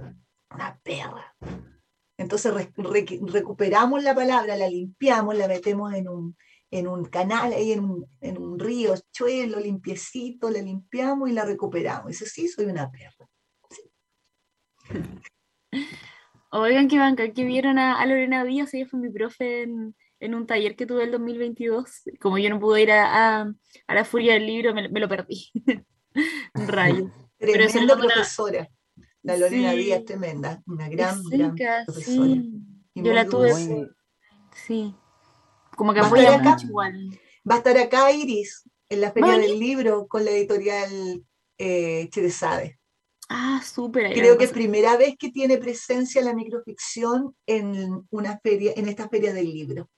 una 0.49 0.79
perra. 0.83 1.35
Entonces 2.17 2.53
recuperamos 2.53 4.01
la 4.01 4.15
palabra, 4.15 4.55
la 4.55 4.69
limpiamos, 4.69 5.35
la 5.35 5.47
metemos 5.47 5.93
en 5.93 6.07
un, 6.07 6.37
en 6.71 6.87
un 6.87 7.05
canal, 7.05 7.53
ahí 7.53 7.73
en 7.73 7.81
un, 7.83 8.05
en 8.21 8.37
un 8.41 8.57
río, 8.57 8.95
chuelo, 9.11 9.59
limpiecito, 9.59 10.49
la 10.49 10.61
limpiamos 10.61 11.29
y 11.29 11.33
la 11.33 11.45
recuperamos. 11.45 12.11
Eso 12.11 12.25
sí, 12.25 12.47
soy 12.47 12.65
una 12.65 12.89
perra. 12.89 13.29
Oigan, 16.51 16.87
que 16.87 16.97
banca, 16.97 17.33
que 17.33 17.43
vieron 17.43 17.77
a, 17.77 18.05
Lorena 18.05 18.45
Díaz, 18.45 18.73
ella 18.73 18.87
fue 18.87 18.99
mi 18.99 19.09
profe 19.09 19.63
en, 19.63 19.93
en, 20.25 20.35
un 20.35 20.45
taller 20.45 20.75
que 20.75 20.85
tuve 20.85 21.03
el 21.03 21.11
2022. 21.11 22.03
Como 22.19 22.37
yo 22.37 22.49
no 22.49 22.59
pude 22.59 22.81
ir 22.81 22.91
a, 22.91 23.41
a, 23.41 23.93
la 23.93 24.05
furia 24.05 24.33
del 24.33 24.45
libro, 24.45 24.73
me, 24.73 24.89
me 24.89 24.99
lo 24.99 25.07
perdí. 25.07 25.51
Rayo. 26.53 27.11
Tremenda 27.37 27.97
profesora. 27.97 28.69
La 29.21 29.37
Lorena 29.37 29.71
Díaz, 29.73 30.05
tremenda. 30.05 30.61
Una 30.67 30.87
gran, 30.87 31.23
gran 31.23 31.55
profesora. 31.85 32.41
Yo 32.93 33.13
la 33.13 33.25
tuve. 33.25 33.89
Sí. 34.53 34.95
Como 35.75 35.93
que 35.93 35.99
apoya 35.99 36.37
mucho 36.37 36.67
igual. 36.67 37.19
Va 37.49 37.55
a 37.55 37.57
estar 37.57 37.77
acá 37.77 38.11
Iris, 38.11 38.63
en 38.89 39.01
la 39.01 39.11
Feria 39.11 39.37
del 39.37 39.59
Libro, 39.59 40.07
con 40.07 40.23
la 40.25 40.31
editorial 40.31 41.23
eh, 41.57 42.09
Ah, 43.29 43.61
súper. 43.65 44.13
Creo 44.13 44.37
que 44.37 44.45
es 44.45 44.51
primera 44.51 44.95
vez 44.97 45.15
que 45.17 45.31
tiene 45.31 45.57
presencia 45.57 46.21
la 46.21 46.33
microficción 46.33 47.35
en 47.47 48.05
una 48.11 48.39
feria, 48.39 48.73
en 48.75 48.87
esta 48.87 49.09
feria 49.09 49.33
del 49.33 49.51
libro. 49.51 49.89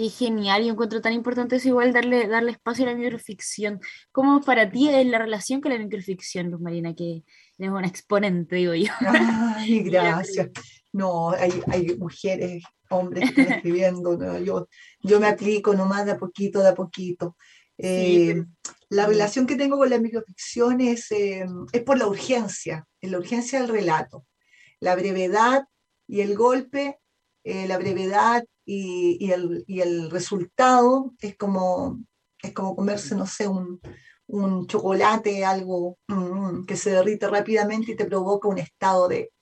Qué 0.00 0.08
genial, 0.08 0.64
yo 0.64 0.72
encuentro 0.72 1.02
tan 1.02 1.12
importante 1.12 1.56
eso 1.56 1.68
igual 1.68 1.92
darle, 1.92 2.26
darle 2.26 2.52
espacio 2.52 2.86
a 2.86 2.88
la 2.88 2.96
microficción. 2.96 3.80
¿Cómo 4.12 4.40
para 4.40 4.70
ti 4.70 4.88
es 4.88 5.06
la 5.06 5.18
relación 5.18 5.60
con 5.60 5.72
la 5.72 5.78
microficción, 5.78 6.50
Luz 6.50 6.58
Marina, 6.58 6.94
que 6.94 7.22
es 7.58 7.68
una 7.68 7.86
exponente, 7.86 8.56
digo 8.56 8.72
yo? 8.72 8.90
Ay, 9.00 9.82
gracias. 9.84 10.48
No, 10.90 11.32
hay, 11.32 11.52
hay 11.66 11.98
mujeres, 11.98 12.64
hombres 12.88 13.30
que 13.30 13.42
están 13.42 13.56
escribiendo, 13.58 14.38
yo, 14.38 14.70
yo 15.02 15.20
me 15.20 15.26
aplico 15.26 15.74
nomás 15.74 16.06
de 16.06 16.12
a 16.12 16.18
poquito, 16.18 16.62
de 16.62 16.68
a 16.70 16.74
poquito. 16.74 17.36
Eh, 17.76 18.42
la 18.88 19.06
relación 19.06 19.46
que 19.46 19.56
tengo 19.56 19.76
con 19.76 19.90
la 19.90 19.98
microficción 19.98 20.80
es, 20.80 21.12
eh, 21.12 21.44
es 21.72 21.82
por 21.82 21.98
la 21.98 22.06
urgencia, 22.06 22.86
es 23.02 23.10
la 23.10 23.18
urgencia 23.18 23.60
del 23.60 23.68
relato. 23.68 24.24
La 24.78 24.96
brevedad 24.96 25.64
y 26.08 26.22
el 26.22 26.38
golpe, 26.38 26.98
eh, 27.44 27.68
la 27.68 27.76
brevedad 27.76 28.44
y, 28.72 29.32
el, 29.80 30.10
resultado 30.10 31.12
es 31.20 31.36
como, 31.36 31.98
es 32.40 32.52
como 32.52 32.76
comerse, 32.76 33.16
no 33.16 33.26
sé, 33.26 33.48
un, 33.48 33.80
chocolate, 34.68 35.44
algo 35.44 35.98
mm, 36.06 36.64
que 36.66 36.76
se 36.76 36.90
derrite 36.90 37.26
rápidamente 37.26 37.92
y 37.92 37.96
te 37.96 38.04
provoca 38.04 38.46
un 38.48 38.58
estado 38.58 39.08
de, 39.08 39.32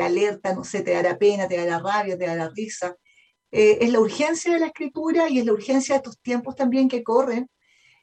alerta, 0.00 0.54
no 0.54 0.62
sé, 0.62 0.82
te 0.82 0.92
dará 0.92 1.18
pena, 1.18 1.48
te 1.48 1.56
dará 1.56 1.80
rabia, 1.80 2.16
te 2.16 2.26
dará 2.26 2.48
risa. 2.54 2.96
Eh, 3.50 3.78
es 3.80 3.90
la 3.90 4.00
urgencia 4.00 4.52
de 4.52 4.60
la 4.60 4.66
escritura 4.66 5.28
y 5.28 5.40
es 5.40 5.46
la 5.46 5.52
urgencia 5.52 5.94
de 5.94 5.98
estos 5.98 6.20
tiempos 6.20 6.54
también 6.54 6.88
que 6.88 7.02
corren. 7.02 7.48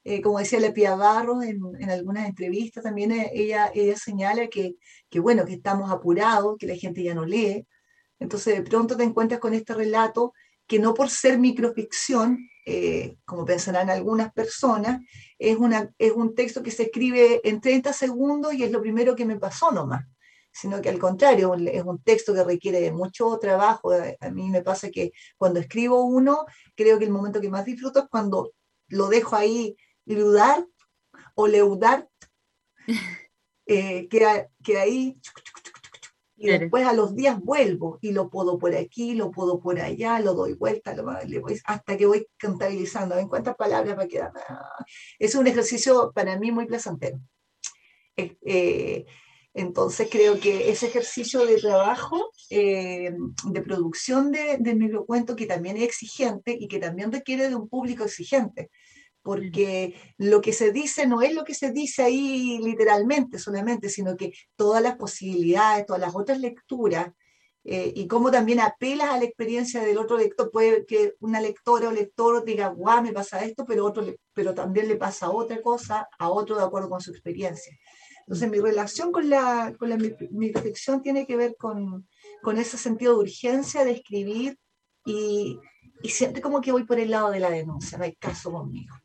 Eh, 0.03 0.21
como 0.21 0.39
decía 0.39 0.59
la 0.59 0.73
Pia 0.73 0.95
Barros 0.95 1.45
en, 1.45 1.61
en, 1.79 1.89
algunas 1.89 2.27
entrevistas, 2.27 2.83
también 2.83 3.13
eh, 3.13 3.31
ella, 3.33 3.71
ella 3.73 3.95
señala 3.95 4.47
que, 4.47 4.75
que, 5.09 5.19
bueno, 5.21 5.45
que 5.45 5.53
estamos 5.53 5.89
apurados, 5.89 6.57
que 6.57 6.67
la 6.67 6.75
gente 6.75 7.01
ya 7.01 7.13
no 7.13 7.25
lee, 7.25 7.65
entonces, 8.23 8.55
de 8.55 8.61
pronto 8.61 8.95
te 8.95 9.03
encuentras 9.03 9.41
con 9.41 9.53
este 9.53 9.73
relato 9.73 10.33
que 10.65 10.79
no 10.79 10.93
por 10.93 11.09
ser 11.09 11.37
microficción, 11.37 12.39
eh, 12.65 13.17
como 13.25 13.43
pensarán 13.43 13.89
algunas 13.89 14.31
personas, 14.31 15.01
es, 15.37 15.57
una, 15.57 15.93
es 15.97 16.13
un 16.13 16.33
texto 16.33 16.63
que 16.63 16.71
se 16.71 16.83
escribe 16.83 17.41
en 17.43 17.59
30 17.59 17.91
segundos 17.91 18.53
y 18.53 18.63
es 18.63 18.71
lo 18.71 18.81
primero 18.81 19.13
que 19.13 19.25
me 19.25 19.37
pasó 19.37 19.71
nomás, 19.71 20.05
sino 20.53 20.81
que 20.81 20.87
al 20.87 20.99
contrario, 20.99 21.53
es 21.53 21.83
un 21.83 22.01
texto 22.01 22.33
que 22.33 22.45
requiere 22.45 22.79
de 22.79 22.93
mucho 22.93 23.37
trabajo. 23.39 23.91
A 23.91 24.29
mí 24.29 24.49
me 24.49 24.61
pasa 24.61 24.89
que 24.89 25.11
cuando 25.35 25.59
escribo 25.59 26.05
uno, 26.05 26.45
creo 26.73 26.97
que 26.97 27.03
el 27.03 27.11
momento 27.11 27.41
que 27.41 27.49
más 27.49 27.65
disfruto 27.65 27.99
es 27.99 28.05
cuando 28.09 28.53
lo 28.87 29.09
dejo 29.09 29.35
ahí 29.35 29.75
leudar 30.05 30.65
o 31.35 31.47
leudar, 31.47 32.07
eh, 33.65 34.07
queda, 34.07 34.47
ahí 34.79 35.19
y 36.43 36.47
después 36.49 36.85
a 36.85 36.91
los 36.91 37.15
días 37.15 37.39
vuelvo 37.39 37.99
y 38.01 38.11
lo 38.11 38.29
puedo 38.29 38.59
por 38.59 38.75
aquí, 38.75 39.13
lo 39.13 39.31
puedo 39.31 39.61
por 39.61 39.79
allá, 39.79 40.19
lo 40.19 40.33
doy 40.33 40.53
vuelta, 40.55 40.93
lo, 40.93 41.09
hasta 41.63 41.95
que 41.95 42.05
voy 42.05 42.27
contabilizando, 42.37 43.17
en 43.17 43.29
cuántas 43.29 43.55
palabras 43.55 43.97
va 43.97 44.03
a 44.03 44.07
quedar. 44.09 44.31
Es 45.17 45.35
un 45.35 45.47
ejercicio 45.47 46.11
para 46.13 46.37
mí 46.37 46.51
muy 46.51 46.65
placentero. 46.65 47.17
Eh, 48.17 48.35
eh, 48.45 49.05
entonces 49.53 50.09
creo 50.11 50.37
que 50.37 50.69
ese 50.69 50.87
ejercicio 50.87 51.45
de 51.45 51.61
trabajo, 51.61 52.31
eh, 52.49 53.15
de 53.45 53.61
producción 53.61 54.29
de, 54.33 54.57
del 54.59 54.75
microcuento, 54.75 55.37
que 55.37 55.45
también 55.45 55.77
es 55.77 55.83
exigente 55.83 56.57
y 56.59 56.67
que 56.67 56.79
también 56.79 57.09
requiere 57.09 57.47
de 57.47 57.55
un 57.55 57.69
público 57.69 58.03
exigente, 58.03 58.69
porque 59.23 59.95
lo 60.17 60.41
que 60.41 60.53
se 60.53 60.71
dice 60.71 61.07
no 61.07 61.21
es 61.21 61.33
lo 61.33 61.45
que 61.45 61.55
se 61.55 61.71
dice 61.71 62.03
ahí 62.03 62.59
literalmente 62.61 63.39
solamente, 63.39 63.89
sino 63.89 64.15
que 64.17 64.33
todas 64.55 64.83
las 64.83 64.97
posibilidades, 64.97 65.85
todas 65.85 66.01
las 66.01 66.13
otras 66.13 66.39
lecturas 66.39 67.11
eh, 67.63 67.93
y 67.95 68.07
cómo 68.07 68.29
también 68.29 68.59
apelas 68.59 69.09
a 69.09 69.17
la 69.17 69.23
experiencia 69.23 69.81
del 69.81 69.97
otro 69.97 70.17
lector. 70.17 70.51
Puede 70.51 70.85
que 70.85 71.13
una 71.21 71.39
lectora 71.39 71.87
o 71.87 71.91
lector 71.91 72.43
diga, 72.43 72.67
guau, 72.67 73.01
me 73.01 73.13
pasa 73.13 73.43
esto, 73.45 73.65
pero, 73.65 73.85
otro, 73.85 74.05
pero 74.33 74.53
también 74.53 74.89
le 74.89 74.97
pasa 74.97 75.29
otra 75.31 75.61
cosa 75.61 76.07
a 76.19 76.29
otro 76.29 76.57
de 76.57 76.63
acuerdo 76.63 76.89
con 76.89 76.99
su 76.99 77.11
experiencia. 77.11 77.73
Entonces, 78.27 78.49
mi 78.49 78.59
relación 78.59 79.11
con 79.11 79.29
la, 79.29 79.73
con 79.77 79.89
la 79.89 79.97
microficción 80.31 81.01
tiene 81.01 81.25
que 81.25 81.37
ver 81.37 81.55
con, 81.57 82.07
con, 82.41 82.57
ese 82.57 82.77
sentido 82.77 83.13
de 83.13 83.19
urgencia 83.19 83.83
de 83.85 83.91
escribir 83.91 84.57
y, 85.05 85.59
y 86.01 86.09
siempre 86.09 86.41
como 86.41 86.61
que 86.61 86.71
voy 86.71 86.85
por 86.85 86.99
el 86.99 87.11
lado 87.11 87.31
de 87.31 87.39
la 87.39 87.49
denuncia, 87.49 87.97
no 87.97 88.05
hay 88.05 88.15
caso 88.15 88.51
conmigo. 88.51 88.95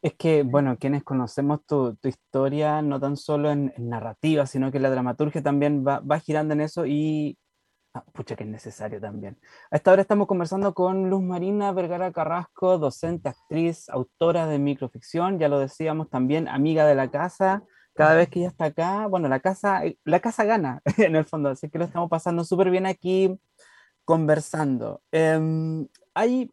Es 0.00 0.14
que, 0.14 0.44
bueno, 0.44 0.78
quienes 0.78 1.02
conocemos 1.02 1.64
tu, 1.66 1.98
historia, 2.04 2.82
no 2.82 3.00
tan 3.00 3.16
solo 3.16 3.50
en, 3.50 3.72
narrativa, 3.78 4.46
sino 4.46 4.70
que 4.70 4.78
la 4.78 4.90
dramaturgia 4.90 5.42
también 5.42 5.84
va, 5.86 6.00
va 6.00 6.20
girando 6.20 6.54
en 6.54 6.60
eso 6.60 6.86
y, 6.86 7.36
ah, 7.94 8.04
pucha, 8.12 8.36
que 8.36 8.44
es 8.44 8.50
necesario 8.50 9.00
también. 9.00 9.38
A 9.72 9.76
esta 9.76 9.92
hora 9.92 10.02
estamos 10.02 10.28
conversando 10.28 10.72
con 10.72 11.10
Luz 11.10 11.22
Marina 11.22 11.72
Vergara 11.72 12.12
Carrasco, 12.12 12.78
docente, 12.78 13.28
actriz, 13.28 13.88
autora 13.88 14.46
de 14.46 14.60
microficción, 14.60 15.38
ya 15.40 15.48
lo 15.48 15.58
decíamos 15.58 16.08
también, 16.10 16.46
amiga 16.48 16.86
de 16.86 16.94
la 16.94 17.10
casa. 17.10 17.64
Cada 17.94 18.14
vez 18.14 18.28
que 18.28 18.40
ella 18.40 18.48
está 18.48 18.66
acá, 18.66 19.08
bueno, 19.08 19.28
la 19.28 19.40
casa, 19.40 19.84
eh, 19.84 19.98
la 20.04 20.20
casa 20.20 20.44
gana 20.44 20.80
en 20.98 21.16
el 21.16 21.24
fondo, 21.24 21.48
así 21.48 21.68
que 21.70 21.78
lo 21.78 21.84
estamos 21.86 22.08
pasando 22.08 22.44
súper 22.44 22.70
bien 22.70 22.86
aquí 22.86 23.36
conversando. 24.04 25.02
Eh, 25.10 25.86
hay 26.14 26.50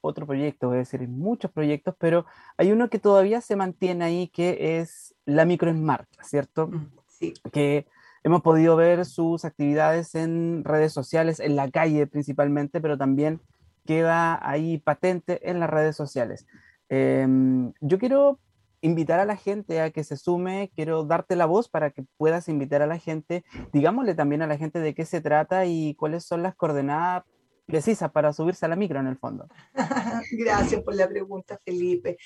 otro 0.00 0.26
proyecto, 0.26 0.68
voy 0.68 0.76
a 0.76 0.78
decir, 0.80 1.06
muchos 1.08 1.50
proyectos, 1.50 1.94
pero 1.98 2.26
hay 2.56 2.72
uno 2.72 2.88
que 2.88 2.98
todavía 2.98 3.40
se 3.40 3.56
mantiene 3.56 4.04
ahí, 4.04 4.28
que 4.28 4.78
es 4.78 5.14
la 5.24 5.44
micro 5.44 5.70
en 5.70 5.84
marcha, 5.84 6.22
¿cierto? 6.22 6.68
Mm, 6.68 6.90
sí. 7.06 7.34
Que 7.52 7.86
hemos 8.22 8.42
podido 8.42 8.76
ver 8.76 9.04
sus 9.04 9.44
actividades 9.44 10.14
en 10.14 10.64
redes 10.64 10.92
sociales, 10.92 11.40
en 11.40 11.56
la 11.56 11.70
calle 11.70 12.06
principalmente, 12.06 12.80
pero 12.80 12.98
también 12.98 13.40
queda 13.86 14.38
ahí 14.46 14.78
patente 14.78 15.50
en 15.50 15.60
las 15.60 15.70
redes 15.70 15.96
sociales. 15.96 16.46
Em, 16.88 17.72
yo 17.80 17.98
quiero 17.98 18.38
invitar 18.80 19.18
a 19.18 19.24
la 19.24 19.36
gente 19.36 19.80
a 19.80 19.90
que 19.90 20.04
se 20.04 20.16
sume, 20.16 20.70
quiero 20.74 21.04
darte 21.04 21.36
la 21.36 21.46
voz 21.46 21.68
para 21.68 21.90
que 21.90 22.04
puedas 22.16 22.48
invitar 22.48 22.82
a 22.82 22.86
la 22.86 22.98
gente, 22.98 23.44
digámosle 23.72 24.14
también 24.14 24.42
a 24.42 24.46
la 24.46 24.56
gente 24.56 24.78
de 24.78 24.94
qué 24.94 25.04
se 25.04 25.20
trata 25.20 25.66
y 25.66 25.94
cuáles 25.94 26.24
son 26.24 26.42
las 26.42 26.54
coordenadas 26.54 27.24
precisa 27.68 28.10
para 28.10 28.32
subirse 28.32 28.64
a 28.64 28.68
la 28.68 28.76
micro 28.76 28.98
en 28.98 29.06
el 29.06 29.18
fondo. 29.18 29.46
Gracias 30.32 30.82
por 30.82 30.94
la 30.94 31.06
pregunta, 31.06 31.60
Felipe. 31.62 32.16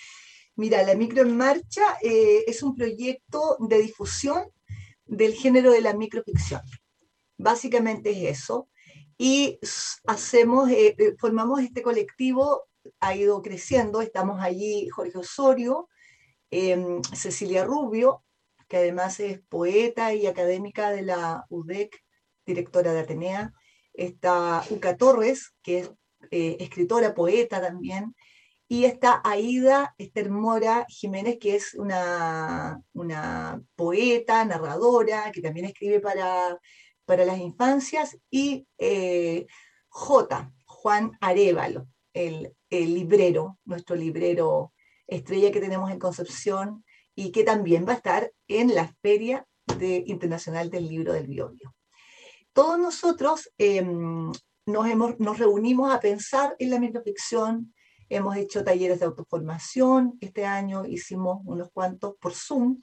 Mira, 0.54 0.82
la 0.84 0.94
micro 0.94 1.22
en 1.22 1.36
marcha 1.36 1.82
eh, 2.00 2.44
es 2.46 2.62
un 2.62 2.76
proyecto 2.76 3.56
de 3.58 3.78
difusión 3.78 4.44
del 5.04 5.34
género 5.34 5.72
de 5.72 5.80
la 5.80 5.94
microficción. 5.94 6.60
Básicamente 7.38 8.10
es 8.10 8.38
eso. 8.38 8.68
Y 9.18 9.58
hacemos, 10.06 10.70
eh, 10.70 10.94
eh, 10.96 11.14
formamos 11.18 11.60
este 11.60 11.82
colectivo, 11.82 12.68
ha 13.00 13.14
ido 13.16 13.42
creciendo, 13.42 14.00
estamos 14.00 14.40
allí 14.40 14.88
Jorge 14.90 15.18
Osorio, 15.18 15.88
em, 16.50 17.02
Cecilia 17.02 17.64
Rubio, 17.64 18.24
que 18.68 18.76
además 18.76 19.18
es 19.18 19.40
poeta 19.48 20.14
y 20.14 20.26
académica 20.26 20.90
de 20.90 21.02
la 21.02 21.46
UDEC, 21.48 21.98
directora 22.46 22.92
de 22.92 23.00
Atenea, 23.00 23.52
está 23.94 24.64
Uca 24.70 24.96
Torres, 24.96 25.52
que 25.62 25.80
es 25.80 25.90
eh, 26.30 26.56
escritora, 26.60 27.14
poeta 27.14 27.60
también, 27.60 28.14
y 28.68 28.84
está 28.84 29.20
Aida 29.24 29.94
Esther 29.98 30.30
Mora 30.30 30.86
Jiménez, 30.88 31.38
que 31.38 31.56
es 31.56 31.74
una, 31.74 32.80
una 32.94 33.62
poeta, 33.76 34.44
narradora, 34.44 35.30
que 35.32 35.42
también 35.42 35.66
escribe 35.66 36.00
para, 36.00 36.58
para 37.04 37.24
las 37.24 37.38
infancias, 37.38 38.16
y 38.30 38.66
eh, 38.78 39.46
J, 39.88 40.52
Juan 40.64 41.12
Arevalo, 41.20 41.86
el, 42.14 42.54
el, 42.70 42.94
librero, 42.94 43.58
nuestro 43.64 43.94
librero 43.94 44.72
estrella 45.06 45.52
que 45.52 45.60
tenemos 45.60 45.90
en 45.90 45.98
Concepción, 45.98 46.84
y 47.14 47.30
que 47.30 47.44
también 47.44 47.86
va 47.86 47.92
a 47.92 47.96
estar 47.96 48.32
en 48.48 48.74
la 48.74 48.88
Feria 49.02 49.46
de, 49.78 50.02
Internacional 50.06 50.70
del 50.70 50.88
Libro 50.88 51.12
del 51.12 51.26
Biobio 51.26 51.74
todos 52.52 52.78
nosotros 52.78 53.50
em, 53.58 54.30
nos, 54.66 54.86
hemos, 54.86 55.18
nos 55.18 55.38
reunimos 55.38 55.92
a 55.92 56.00
pensar 56.00 56.54
en 56.58 56.70
la 56.70 56.80
microficción, 56.80 57.74
hemos 58.08 58.36
hecho 58.36 58.64
talleres 58.64 59.00
de 59.00 59.06
autoformación, 59.06 60.18
este 60.20 60.44
año 60.44 60.84
hicimos 60.84 61.40
unos 61.44 61.70
cuantos 61.72 62.14
por 62.20 62.34
Zoom, 62.34 62.78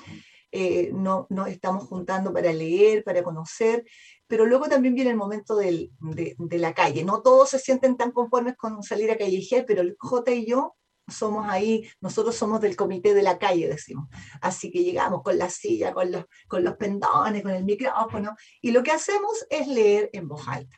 eh, 0.52 0.90
no, 0.94 1.28
nos 1.30 1.48
estamos 1.48 1.84
juntando 1.84 2.34
para 2.34 2.52
leer, 2.52 3.04
para 3.04 3.22
conocer, 3.22 3.86
pero 4.26 4.46
luego 4.48 4.68
también 4.68 4.96
viene 4.96 5.12
el 5.12 5.18
momento 5.18 5.56
de, 5.56 5.92
de, 6.00 6.58
la 6.58 6.74
calle. 6.74 7.04
No 7.04 7.22
todos 7.22 7.50
se 7.50 7.60
sienten 7.60 7.98
tan 7.98 8.12
conformes 8.12 8.56
con 8.58 8.82
salir 8.82 9.12
a 9.12 9.18
callejear, 9.18 9.66
pero 9.68 9.82
el 9.82 9.96
J 10.00 10.32
y 10.32 10.48
yo 10.48 10.76
somos 11.12 11.48
ahí, 11.48 11.90
nosotros 12.02 12.36
somos 12.36 12.62
del 12.62 12.76
comité 12.76 13.14
de 13.14 13.24
la 13.24 13.38
calle, 13.38 13.68
decimos. 13.68 14.08
Así 14.42 14.72
que 14.72 14.84
llegamos 14.84 15.22
con 15.24 15.38
la 15.38 15.50
silla, 15.50 15.94
con 15.94 16.12
los, 16.12 16.26
con 16.48 16.64
los 16.64 16.76
pendones, 16.76 17.44
con 17.44 17.52
el 17.52 17.64
micrófono, 17.64 18.36
y 18.62 18.72
lo 18.72 18.84
que 18.84 18.92
hacemos 18.92 19.46
es 19.50 19.68
leer 19.68 20.10
en 20.14 20.28
voz 20.28 20.48
alta. 20.48 20.78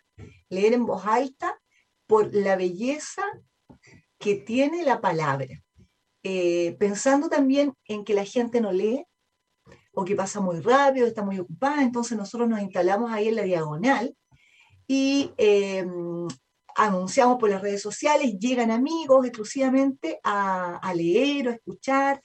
Leer 0.49 0.73
en 0.73 0.85
voz 0.85 1.05
alta 1.05 1.59
por 2.07 2.33
la 2.33 2.55
belleza 2.55 3.23
que 4.19 4.35
tiene 4.35 4.83
la 4.83 5.01
palabra. 5.01 5.61
Eh, 6.23 6.75
pensando 6.79 7.29
también 7.29 7.73
en 7.85 8.03
que 8.03 8.13
la 8.13 8.25
gente 8.25 8.61
no 8.61 8.71
lee 8.71 9.05
o 9.93 10.05
que 10.05 10.15
pasa 10.15 10.39
muy 10.39 10.59
rápido, 10.59 11.07
está 11.07 11.23
muy 11.23 11.39
ocupada, 11.39 11.81
entonces 11.81 12.17
nosotros 12.17 12.47
nos 12.47 12.61
instalamos 12.61 13.11
ahí 13.11 13.27
en 13.29 13.35
la 13.35 13.43
diagonal 13.43 14.15
y 14.87 15.31
eh, 15.37 15.85
anunciamos 16.75 17.37
por 17.37 17.49
las 17.49 17.61
redes 17.61 17.81
sociales, 17.81 18.37
llegan 18.39 18.71
amigos 18.71 19.25
exclusivamente 19.25 20.19
a, 20.23 20.93
leer 20.95 21.47
o 21.47 21.51
escuchar. 21.51 22.21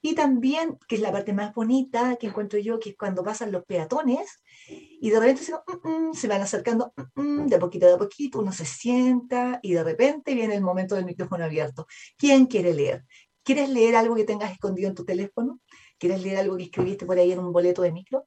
Y 0.00 0.14
también, 0.14 0.78
que 0.86 0.96
es 0.96 1.00
la 1.00 1.10
parte 1.10 1.32
más 1.32 1.54
bonita 1.54 2.16
que 2.16 2.26
encuentro 2.26 2.58
yo, 2.58 2.78
que 2.78 2.90
es 2.90 2.96
cuando 2.96 3.24
pasan 3.24 3.50
los 3.50 3.64
peatones 3.64 4.42
y 4.68 5.08
de 5.08 5.18
repente 5.18 5.42
se, 5.42 5.54
mm, 5.54 6.10
mm", 6.10 6.28
van 6.28 6.42
acercando 6.42 6.92
mm, 7.14 7.46
de 7.46 7.58
poquito 7.58 7.94
a 7.94 7.98
poquito, 7.98 8.40
uno 8.40 8.52
se 8.52 8.66
sienta 8.66 9.60
y 9.62 9.72
de 9.72 9.82
repente 9.82 10.34
viene 10.34 10.56
el 10.56 10.62
momento 10.62 10.94
del 10.94 11.06
micrófono 11.06 11.44
abierto. 11.44 11.86
¿Quién 12.18 12.46
quiere 12.46 12.74
leer? 12.74 13.04
¿Quieres 13.42 13.70
leer 13.70 13.96
algo 13.96 14.14
que 14.14 14.24
tengas 14.24 14.52
escondido 14.52 14.88
en 14.88 14.94
tu 14.94 15.04
teléfono? 15.04 15.60
¿Quieres 15.98 16.22
leer 16.22 16.38
algo 16.38 16.56
que 16.56 16.64
escribiste 16.64 17.06
por 17.06 17.18
ahí 17.18 17.32
en 17.32 17.38
un 17.38 17.52
boleto 17.52 17.82
de 17.82 17.92
micro? 17.92 18.26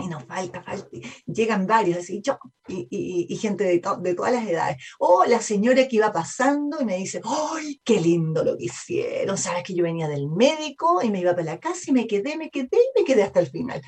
Y 0.00 0.08
nos 0.08 0.24
falta, 0.24 0.62
falta, 0.62 0.88
llegan 1.26 1.66
varios, 1.66 1.98
así, 1.98 2.20
yo, 2.22 2.38
y, 2.68 3.26
y, 3.28 3.36
gente 3.36 3.64
de, 3.64 3.82
de, 4.00 4.14
todas 4.14 4.32
las 4.32 4.46
edades. 4.46 4.76
O 4.98 5.24
la 5.24 5.40
señora 5.40 5.86
que 5.88 5.96
iba 5.96 6.12
pasando 6.12 6.80
y 6.80 6.84
me 6.84 6.96
dice, 6.96 7.20
¡ay, 7.24 7.80
qué 7.84 8.00
lindo 8.00 8.44
lo 8.44 8.56
que 8.56 8.64
hicieron! 8.64 9.36
Sabes 9.38 9.62
que 9.62 9.74
yo 9.74 9.84
venía 9.84 10.08
del 10.08 10.28
médico 10.28 11.00
y 11.02 11.10
me 11.10 11.20
iba 11.20 11.32
para 11.32 11.44
la 11.44 11.60
casa 11.60 11.82
y 11.86 11.92
me 11.92 12.06
quedé, 12.06 12.36
me 12.36 12.50
quedé 12.50 12.68
y 12.72 13.00
me 13.00 13.04
quedé 13.04 13.22
hasta 13.22 13.40
el 13.40 13.48
final. 13.48 13.82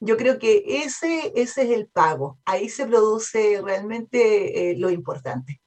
Yo 0.00 0.16
creo 0.16 0.38
que 0.38 0.64
ese, 0.66 1.32
ese 1.36 1.62
es 1.62 1.70
el 1.70 1.86
pago, 1.86 2.40
ahí 2.44 2.68
se 2.68 2.86
produce 2.86 3.60
realmente 3.62 4.70
eh, 4.70 4.76
lo 4.76 4.90
importante. 4.90 5.62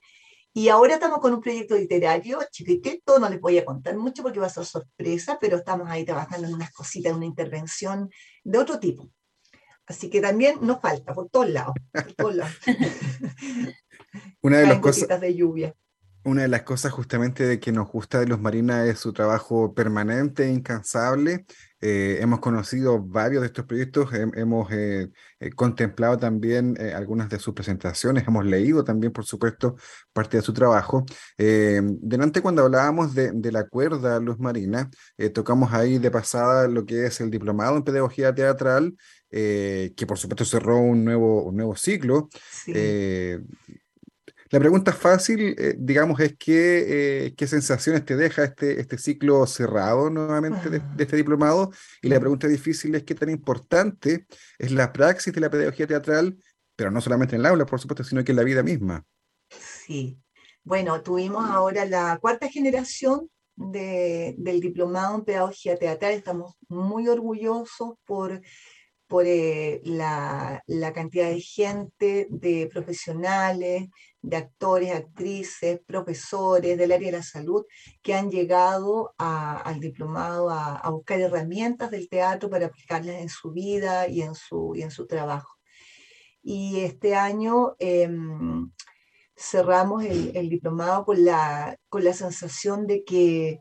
Y 0.57 0.69
ahora 0.69 0.93
estamos 0.93 1.19
con 1.19 1.33
un 1.33 1.41
proyecto 1.41 1.75
literario 1.75 2.39
chiquitito, 2.49 3.19
no 3.19 3.27
les 3.27 3.41
voy 3.41 3.57
a 3.57 3.65
contar 3.65 3.97
mucho 3.97 4.23
porque 4.23 4.39
va 4.39 4.47
a 4.47 4.49
ser 4.49 4.63
sorpresa, 4.63 5.37
pero 5.39 5.57
estamos 5.57 5.89
ahí 5.89 6.05
trabajando 6.05 6.47
en 6.47 6.53
unas 6.53 6.71
cositas, 6.71 7.11
en 7.11 7.17
una 7.17 7.25
intervención 7.25 8.09
de 8.41 8.57
otro 8.57 8.79
tipo. 8.79 9.09
Así 9.87 10.09
que 10.09 10.21
también 10.21 10.57
nos 10.61 10.81
falta 10.81 11.13
por 11.13 11.29
todos 11.29 11.49
lados. 11.49 11.75
una 14.41 14.59
de 14.59 14.67
las 14.67 14.79
cosas 14.79 15.21
de 15.21 15.35
lluvia. 15.35 15.75
Una 16.25 16.41
de 16.41 16.47
las 16.47 16.63
cosas 16.63 16.91
justamente 16.91 17.45
de 17.45 17.59
que 17.59 17.71
nos 17.71 17.87
gusta 17.87 18.19
de 18.19 18.27
los 18.27 18.41
Marinas 18.41 18.87
es 18.87 18.99
su 18.99 19.13
trabajo 19.13 19.73
permanente 19.73 20.45
e 20.45 20.49
incansable. 20.49 21.45
Eh, 21.79 22.17
hemos 22.19 22.39
conocido 22.39 22.99
varios 22.99 23.41
de 23.41 23.47
estos 23.47 23.65
proyectos, 23.65 24.09
hemos 24.11 24.71
eh, 24.71 25.11
eh, 25.39 25.49
contemplado 25.51 26.17
también 26.17 26.75
algunas 26.95 27.29
de 27.29 27.37
sus 27.37 27.53
presentaciones, 27.53 28.27
hemos 28.27 28.43
leído 28.43 28.83
también, 28.83 29.13
por 29.13 29.23
supuesto, 29.23 29.75
parte 30.13 30.37
de 30.37 30.43
su 30.43 30.51
trabajo. 30.51 31.05
delante, 31.37 32.41
cuando 32.41 32.63
hablábamos 32.63 33.13
de, 33.13 33.31
de, 33.31 33.51
la 33.51 33.67
cuerda 33.67 34.19
Luz 34.19 34.39
Marina, 34.39 34.89
tocamos 35.33 35.73
ahí 35.73 35.99
de 35.99 36.09
pasada 36.09 36.67
lo 36.67 36.85
que 36.85 37.05
es 37.05 37.21
el 37.21 37.29
diplomado 37.29 37.77
en 37.77 37.83
pedagogía 37.83 38.33
teatral 38.33 38.95
eh, 39.37 39.91
que 39.97 40.07
por 40.07 40.17
supuesto 40.17 40.45
cerró 40.45 40.77
un 40.77 41.03
nuevo, 41.03 41.43
un 41.43 41.57
nuevo 41.57 41.75
ciclo. 41.75 42.29
Eh, 42.67 43.41
la 44.55 44.59
pregunta 44.61 44.93
fácil, 44.93 45.53
eh, 45.59 45.75
digamos, 45.77 46.17
es 46.21 46.37
qué, 46.37 47.33
qué 47.35 47.45
sensaciones 47.45 48.05
te 48.05 48.15
deja 48.15 48.45
este, 48.45 48.79
este 48.79 48.97
ciclo 48.97 49.45
cerrado 49.47 50.09
nuevamente 50.09 50.69
de, 50.69 50.81
este 50.97 51.17
diplomado. 51.17 51.71
Y 52.01 52.07
la 52.07 52.21
pregunta 52.21 52.47
difícil 52.47 52.95
es 52.95 53.03
qué 53.03 53.15
tan 53.15 53.29
importante 53.29 54.25
es 54.57 54.71
la 54.71 54.93
praxis 54.93 55.33
de 55.33 55.41
la 55.41 55.49
pedagogía 55.49 55.87
teatral, 55.87 56.37
pero 56.73 56.89
no 56.89 57.01
solamente 57.01 57.35
en 57.35 57.41
el 57.41 57.47
aula, 57.47 57.65
por 57.65 57.81
supuesto, 57.81 58.05
sino 58.05 58.23
que 58.23 58.31
en 58.31 58.37
la 58.37 58.45
vida 58.45 58.63
misma. 58.63 59.03
Sí. 59.49 60.17
Bueno, 60.63 61.01
tuvimos 61.01 61.49
ahora 61.49 61.83
la 61.83 62.17
cuarta 62.21 62.47
generación 62.47 63.29
de, 63.57 64.35
del 64.37 64.61
diplomado 64.61 65.17
en 65.17 65.25
pedagogía 65.25 65.75
teatral. 65.77 66.13
Estamos 66.13 66.55
muy 66.69 67.09
orgullosos 67.09 67.95
por 68.05 68.39
por 69.07 69.25
eh, 69.27 69.81
la, 69.83 70.63
cantidad 70.93 71.29
de 71.29 71.41
gente, 71.41 72.27
de 72.29 72.69
profesionales, 72.71 73.87
de 74.25 74.37
actores, 74.37 74.91
actrices, 74.91 75.79
profesores 75.85 76.77
del 76.77 76.91
área 76.91 77.11
de 77.11 77.17
la 77.17 77.23
salud 77.23 77.65
que 78.01 78.13
han 78.15 78.31
llegado 78.31 79.13
al 79.17 79.79
diplomado 79.79 80.49
a, 80.49 80.89
buscar 80.89 81.21
herramientas 81.21 81.91
del 81.91 82.09
teatro 82.09 82.49
para 82.49 82.67
aplicarlas 82.67 83.17
en 83.21 83.29
su 83.29 83.51
vida 83.51 84.07
y 84.07 84.21
en 84.21 84.33
su, 84.33 84.73
en 84.75 84.89
su 84.91 85.05
trabajo. 85.05 85.55
Y 86.41 86.79
este 86.79 87.15
año 87.15 87.75
em, 87.79 88.71
cerramos 89.35 90.03
el, 90.03 90.49
diplomado 90.49 91.05
con 91.05 91.23
la, 91.23 91.77
con 91.89 92.03
la 92.03 92.13
sensación 92.13 92.87
de 92.87 93.03
que 93.03 93.59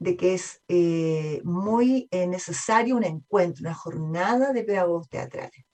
de 0.00 0.16
que 0.16 0.34
es 0.34 0.62
eh, 0.68 1.40
muy 1.42 2.08
necesario 2.12 2.94
un 2.96 3.02
encuentro, 3.02 3.62
una 3.62 3.74
jornada 3.74 4.52
de 4.52 4.62
pedagogos 4.62 5.08
teatrales. 5.08 5.67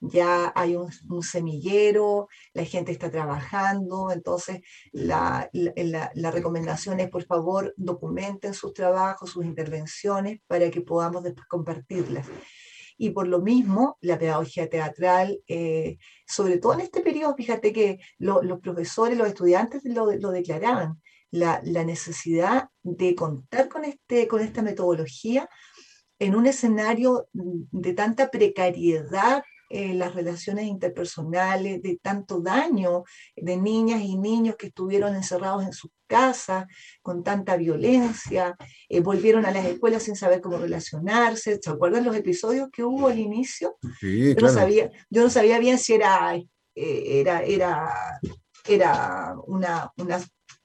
Ya 0.00 0.52
hay 0.54 0.76
un, 0.76 1.22
semillero, 1.22 2.28
la 2.54 2.64
gente 2.64 2.90
está 2.90 3.10
trabajando, 3.10 4.10
entonces 4.10 4.60
la, 4.92 5.50
la, 5.52 6.30
recomendación 6.30 7.00
es 7.00 7.10
por 7.10 7.24
favor 7.24 7.74
documenten 7.76 8.54
sus 8.54 8.72
trabajos, 8.72 9.30
sus 9.30 9.44
intervenciones 9.44 10.40
para 10.46 10.70
que 10.70 10.80
podamos 10.80 11.22
después 11.22 11.46
compartirlas. 11.46 12.26
Y 12.96 13.10
por 13.10 13.28
lo 13.28 13.40
mismo, 13.40 13.98
la 14.00 14.18
pedagogía 14.18 14.68
teatral, 14.68 15.40
eh, 15.48 15.98
sobre 16.26 16.58
todo 16.58 16.74
en 16.74 16.80
este 16.80 17.00
periodo, 17.00 17.34
fíjate 17.34 17.72
que 17.72 17.98
los 18.18 18.60
profesores, 18.60 19.16
los 19.16 19.28
estudiantes 19.28 19.82
lo, 19.84 20.12
lo 20.12 20.30
declaraban, 20.30 21.00
la, 21.30 21.60
necesidad 21.84 22.68
de 22.82 23.14
contar 23.14 23.68
con, 23.68 23.84
este, 23.84 24.26
con 24.28 24.40
esta 24.40 24.62
metodología 24.62 25.48
en 26.18 26.34
un 26.34 26.46
escenario 26.46 27.28
de 27.32 27.94
tanta 27.94 28.30
precariedad 28.30 29.42
en 29.70 29.98
las 30.00 30.14
relaciones 30.14 30.66
interpersonales, 30.66 31.80
de 31.80 31.98
tanto 32.02 32.40
daño 32.40 33.04
de 33.36 33.56
niñas 33.56 34.02
y 34.02 34.18
niños 34.18 34.56
que 34.56 34.66
estuvieron 34.66 35.14
encerrados 35.14 35.64
en 35.64 35.72
sus 35.72 35.90
casas 36.08 36.66
con 37.02 37.22
tanta 37.22 37.56
violencia, 37.56 38.56
eh, 38.88 39.00
volvieron 39.00 39.46
a 39.46 39.52
las 39.52 39.64
escuelas 39.64 40.02
sin 40.02 40.16
saber 40.16 40.40
cómo 40.40 40.58
relacionarse. 40.58 41.60
¿Se 41.62 41.70
acuerdan 41.70 42.04
los 42.04 42.16
episodios 42.16 42.68
que 42.72 42.82
hubo 42.82 43.06
al 43.06 43.18
inicio? 43.18 43.76
Sí, 44.00 44.34
yo, 44.34 44.40
no 44.40 44.48
sabía, 44.48 44.90
yo 45.08 45.22
no 45.22 45.30
sabía 45.30 45.60
bien 45.60 45.78
si 45.78 45.94
era, 45.94 46.34
eh, 46.34 46.44
era, 46.74 47.42
era, 47.44 48.20
era 48.66 49.34
una, 49.46 49.92
una 49.96 50.20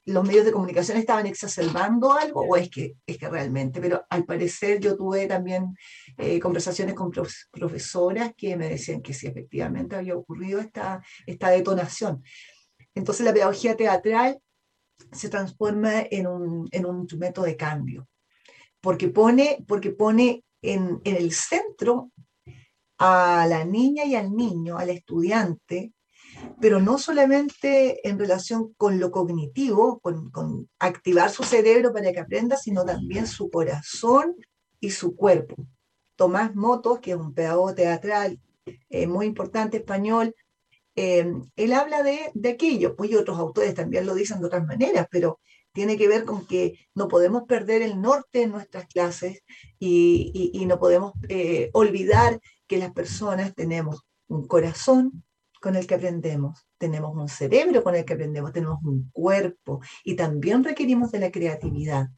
los 0.06 0.24
medios 0.24 0.46
de 0.46 0.52
comunicación 0.52 0.98
estaban 0.98 1.26
exacerbando 1.26 2.14
algo 2.14 2.42
o 2.42 2.56
es 2.56 2.70
que, 2.70 2.96
es 3.08 3.18
que 3.18 3.28
realmente, 3.28 3.82
pero 3.82 4.06
al 4.10 4.24
parecer 4.24 4.80
yo 4.80 4.96
tuve 4.96 5.26
también 5.26 5.76
eh, 6.18 6.40
conversaciones 6.40 6.94
con 6.94 7.12
profesoras 7.52 8.34
que 8.38 8.56
me 8.56 8.70
decían 8.70 9.02
que 9.02 9.14
sí, 9.14 9.28
efectivamente 9.28 9.96
había 9.96 10.16
ocurrido 10.16 10.60
esta, 10.60 11.02
esta 11.26 11.50
detonación. 11.50 12.24
Entonces 12.94 13.26
la 13.26 13.34
pedagogía 13.34 13.76
teatral 13.76 14.40
se 15.12 15.30
transforma 15.30 16.04
en 16.12 16.28
un, 16.28 16.70
en 16.72 16.86
un 16.86 17.00
instrumento 17.00 17.42
de 17.42 17.58
cambio, 17.58 18.08
porque 18.82 19.08
pone, 19.10 19.64
porque 19.68 19.92
pone 19.92 20.44
en, 20.62 21.02
en 21.04 21.16
el 21.16 21.32
centro 21.32 22.12
a 23.00 23.46
la 23.50 23.66
niña 23.66 24.06
y 24.06 24.16
al 24.16 24.32
niño, 24.34 24.78
al 24.78 24.92
estudiante, 24.92 25.94
pero 26.60 26.82
no 26.82 26.98
solamente 26.98 28.08
en 28.08 28.20
relación 28.20 28.74
con 28.78 29.00
lo 29.00 29.12
cognitivo, 29.12 30.00
con, 30.00 30.70
activar 30.80 31.30
su 31.30 31.44
cerebro 31.44 31.94
para 31.94 32.12
que 32.12 32.20
aprenda, 32.20 32.58
sino 32.58 32.86
también 32.86 33.28
su 33.28 33.50
corazón 33.50 34.36
y 34.80 34.92
su 34.92 35.16
cuerpo. 35.16 35.56
Tomás 36.16 36.56
Motos, 36.56 37.00
que 37.00 37.12
es 37.12 37.18
un 37.18 37.34
pedagogo 37.34 37.76
teatral 37.76 38.40
eh, 38.90 39.08
muy 39.08 39.26
importante 39.26 39.78
español, 39.78 40.34
eh, 40.96 41.34
él 41.58 41.74
habla 41.74 42.04
de, 42.04 42.50
aquello, 42.50 42.96
pues 42.96 43.12
y 43.12 43.16
otros 43.16 43.38
autores 43.38 43.74
también 43.74 44.06
lo 44.06 44.16
dicen 44.16 44.40
de 44.40 44.46
otras 44.46 44.66
maneras, 44.66 45.08
pero 45.12 45.40
tiene 45.74 45.98
que 45.98 46.08
ver 46.08 46.24
con 46.24 46.48
que 46.48 46.80
no 46.96 47.10
podemos 47.10 47.44
perder 47.44 47.82
el 47.82 48.02
norte 48.02 48.44
en 48.44 48.52
nuestras 48.52 48.88
clases 48.88 49.44
y, 49.78 50.66
no 50.66 50.80
podemos 50.80 51.14
eh, 51.28 51.70
olvidar 51.74 52.40
que 52.66 52.78
las 52.78 52.94
personas 52.94 53.54
tenemos 53.54 54.06
un 54.28 54.48
corazón, 54.48 55.25
con 55.66 55.76
el 55.76 55.88
que 55.88 55.96
aprendemos, 55.96 56.68
tenemos 56.78 57.16
un 57.16 57.28
cerebro 57.28 57.84
con 57.84 57.96
el 57.96 58.06
que 58.06 58.14
aprendemos, 58.14 58.54
tenemos 58.54 58.78
un 58.84 59.10
cuerpo 59.12 59.82
y 60.04 60.16
también 60.16 60.64
requerimos 60.64 61.12
de 61.12 61.18
la 61.18 61.32
creatividad. 61.32 62.10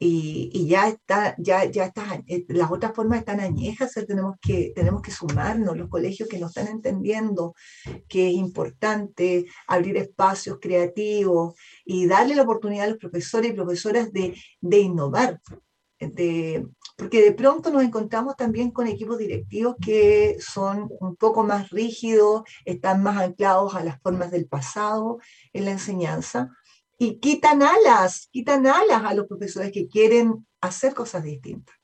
Y, 0.00 0.66
ya 0.66 0.88
está, 0.88 1.36
ya, 1.38 1.64
ya 1.66 1.84
está, 1.84 2.20
eh, 2.26 2.44
las 2.48 2.72
otras 2.72 2.92
formas 2.92 3.20
están 3.20 3.38
añejas, 3.38 3.94
tenemos 4.04 4.34
que, 4.42 4.72
tenemos 4.74 5.00
que 5.00 5.12
sumarnos, 5.12 5.76
los 5.76 5.88
colegios 5.88 6.28
que 6.28 6.40
no 6.40 6.48
están 6.48 6.66
entendiendo 6.66 7.54
que 8.08 8.26
es 8.26 8.34
importante 8.34 9.46
abrir 9.68 9.96
espacios 9.96 10.58
creativos 10.60 11.54
y 11.84 12.08
darle 12.08 12.34
la 12.34 12.42
oportunidad 12.42 12.86
a 12.86 12.90
los 12.90 12.98
profesores 12.98 13.52
y 13.52 13.54
profesoras 13.54 14.12
de, 14.12 14.34
de 14.60 14.78
innovar, 14.80 15.40
de, 15.98 16.66
porque 16.96 17.22
de 17.22 17.32
pronto 17.32 17.70
nos 17.70 17.82
encontramos 17.82 18.36
también 18.36 18.70
con 18.70 18.86
equipos 18.86 19.18
directivos 19.18 19.76
que 19.80 20.36
son 20.40 20.88
un 21.00 21.16
poco 21.16 21.44
más 21.44 21.70
rígidos, 21.70 22.42
están 22.64 23.02
más 23.02 23.18
anclados 23.18 23.74
a 23.74 23.84
las 23.84 24.00
formas 24.00 24.30
del 24.30 24.46
pasado 24.46 25.18
en 25.52 25.64
la 25.64 25.72
enseñanza 25.72 26.50
y 26.98 27.18
quitan 27.20 27.62
alas, 27.62 28.28
quitan 28.32 28.66
alas 28.66 29.04
a 29.04 29.14
los 29.14 29.26
profesores 29.26 29.70
que 29.72 29.88
quieren 29.88 30.46
hacer 30.60 30.94
cosas 30.94 31.22
distintas. 31.22 31.76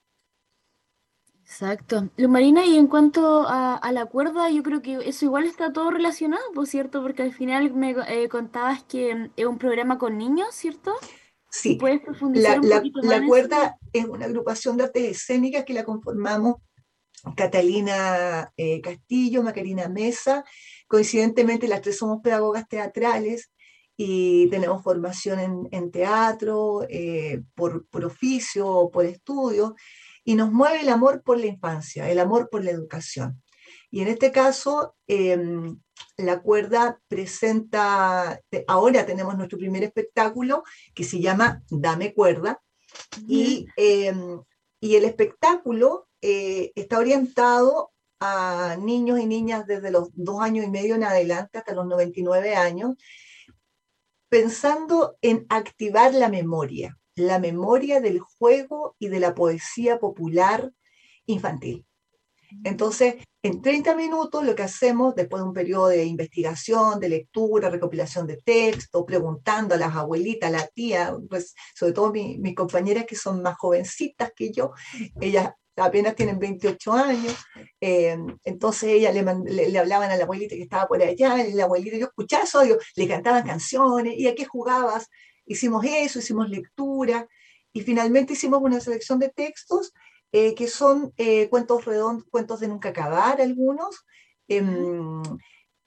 Exacto. 1.44 2.08
Marina, 2.28 2.66
y 2.66 2.76
en 2.76 2.88
cuanto 2.88 3.44
a, 3.46 3.92
la 3.92 4.06
cuerda, 4.06 4.50
yo 4.50 4.64
creo 4.64 4.82
que 4.82 5.08
eso 5.08 5.26
igual 5.26 5.44
está 5.44 5.72
todo 5.72 5.90
relacionado, 5.90 6.42
por 6.52 6.66
cierto, 6.66 7.00
porque 7.02 7.22
al 7.22 7.32
final 7.32 7.72
me 7.74 7.94
eh, 8.08 8.28
contabas 8.28 8.82
que 8.82 9.30
es 9.36 9.46
un 9.46 9.58
programa 9.58 9.98
con 9.98 10.18
niños, 10.18 10.48
¿cierto? 10.52 10.92
Sí, 11.56 11.78
la, 12.32 12.60
la, 12.60 13.26
cuerda 13.26 13.78
es 13.92 14.06
una 14.06 14.24
agrupación 14.24 14.76
de 14.76 14.84
artes 14.84 15.04
escénicas 15.04 15.64
que 15.64 15.72
la 15.72 15.84
conformamos 15.84 16.56
Catalina 17.36 18.52
eh, 18.56 18.80
Castillo, 18.80 19.44
Macarina 19.44 19.88
Mesa. 19.88 20.44
Coincidentemente, 20.88 21.68
las 21.68 21.80
tres 21.80 21.98
somos 21.98 22.20
pedagogas 22.22 22.66
teatrales 22.68 23.52
y 23.96 24.48
tenemos 24.50 24.82
formación 24.82 25.68
en, 25.70 25.90
teatro, 25.92 26.84
eh, 26.90 27.42
por, 27.54 27.86
por, 27.86 28.04
oficio, 28.04 28.90
por 28.92 29.06
estudio, 29.06 29.76
y 30.24 30.34
nos 30.34 30.50
mueve 30.50 30.80
el 30.80 30.88
amor 30.88 31.22
por 31.22 31.38
la 31.38 31.46
infancia, 31.46 32.10
el 32.10 32.18
amor 32.18 32.48
por 32.50 32.64
la 32.64 32.72
educación. 32.72 33.40
Y 33.92 34.00
en 34.00 34.08
este 34.08 34.32
caso, 34.32 34.96
em, 35.06 35.78
la 36.16 36.40
cuerda 36.40 37.00
presenta, 37.08 38.40
ahora 38.66 39.06
tenemos 39.06 39.36
nuestro 39.36 39.58
primer 39.58 39.82
espectáculo 39.82 40.62
que 40.94 41.04
se 41.04 41.20
llama 41.20 41.62
Dame 41.70 42.14
cuerda, 42.14 42.60
y, 43.26 43.66
em, 43.76 44.40
y, 44.80 44.96
el 44.96 45.04
espectáculo 45.04 46.06
eh, 46.20 46.72
está 46.74 46.98
orientado 46.98 47.90
a 48.20 48.76
niños 48.80 49.18
y 49.18 49.26
niñas 49.26 49.66
desde 49.66 49.90
los 49.90 50.10
dos 50.14 50.40
años 50.40 50.64
y 50.64 50.70
medio 50.70 50.94
en 50.94 51.04
adelante 51.04 51.58
hasta 51.58 51.74
los 51.74 51.86
99 51.86 52.54
años, 52.54 52.94
pensando 54.28 55.16
en 55.20 55.46
activar 55.48 56.14
la 56.14 56.28
memoria, 56.28 56.96
la 57.16 57.38
memoria 57.38 58.00
del 58.00 58.20
juego 58.20 58.96
y 58.98 59.08
de 59.08 59.20
la 59.20 59.34
poesía 59.34 59.98
popular 59.98 60.72
infantil. 61.26 61.84
Entonces, 62.62 63.16
en 63.44 63.60
30 63.60 63.94
minutos 63.94 64.42
lo 64.42 64.54
que 64.54 64.62
hacemos, 64.62 65.14
después 65.14 65.42
de 65.42 65.48
un 65.48 65.52
periodo 65.52 65.88
de 65.88 66.02
investigación, 66.06 66.98
de 66.98 67.10
lectura, 67.10 67.68
recopilación 67.68 68.26
de 68.26 68.38
texto, 68.38 69.04
preguntando 69.04 69.74
a 69.74 69.78
las 69.78 69.94
abuelitas, 69.94 70.48
a 70.48 70.52
la 70.52 70.66
tía, 70.66 71.14
pues 71.28 71.54
sobre 71.74 71.92
todo 71.92 72.10
mis 72.10 72.54
compañeras 72.54 73.04
que 73.04 73.16
son 73.16 73.42
más 73.42 73.58
jovencitas 73.58 74.32
que 74.34 74.50
yo, 74.50 74.72
ellas 75.20 75.50
apenas 75.76 76.14
tienen 76.14 76.38
28 76.38 76.92
años, 76.94 77.34
eh, 77.82 78.16
entonces 78.44 78.88
ellas 78.88 79.14
le, 79.14 79.68
le, 79.68 79.78
hablaban 79.78 80.10
a 80.10 80.16
la 80.16 80.24
abuelita 80.24 80.54
que 80.56 80.62
estaba 80.62 80.88
por 80.88 81.02
allá, 81.02 81.46
y 81.46 81.52
la 81.52 81.64
abuelita, 81.64 81.98
yo 81.98 82.06
escuchaba 82.06 82.44
eso, 82.44 82.62
le 82.96 83.08
cantaban 83.08 83.46
canciones, 83.46 84.14
¿y 84.16 84.26
a 84.26 84.34
qué 84.34 84.46
jugabas? 84.46 85.10
Hicimos 85.44 85.84
eso, 85.84 86.18
hicimos 86.20 86.48
lectura, 86.48 87.28
y 87.74 87.82
finalmente 87.82 88.32
hicimos 88.32 88.62
una 88.62 88.80
selección 88.80 89.18
de 89.18 89.28
textos 89.28 89.92
eh, 90.36 90.56
que 90.56 90.66
son 90.66 91.14
eh, 91.16 91.48
cuentos 91.48 91.84
redondos, 91.84 92.24
cuentos 92.28 92.58
de 92.58 92.66
nunca 92.66 92.88
acabar 92.88 93.40
algunos, 93.40 94.04
em, 94.48 95.22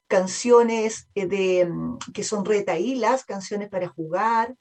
canciones 0.07 1.09
eh, 1.15 1.25
de, 1.27 1.59
em, 1.61 1.97
que 2.13 2.23
son 2.23 2.45
retaílas, 2.45 3.25
canciones 3.25 3.67
para 3.67 3.89
jugar, 3.89 4.55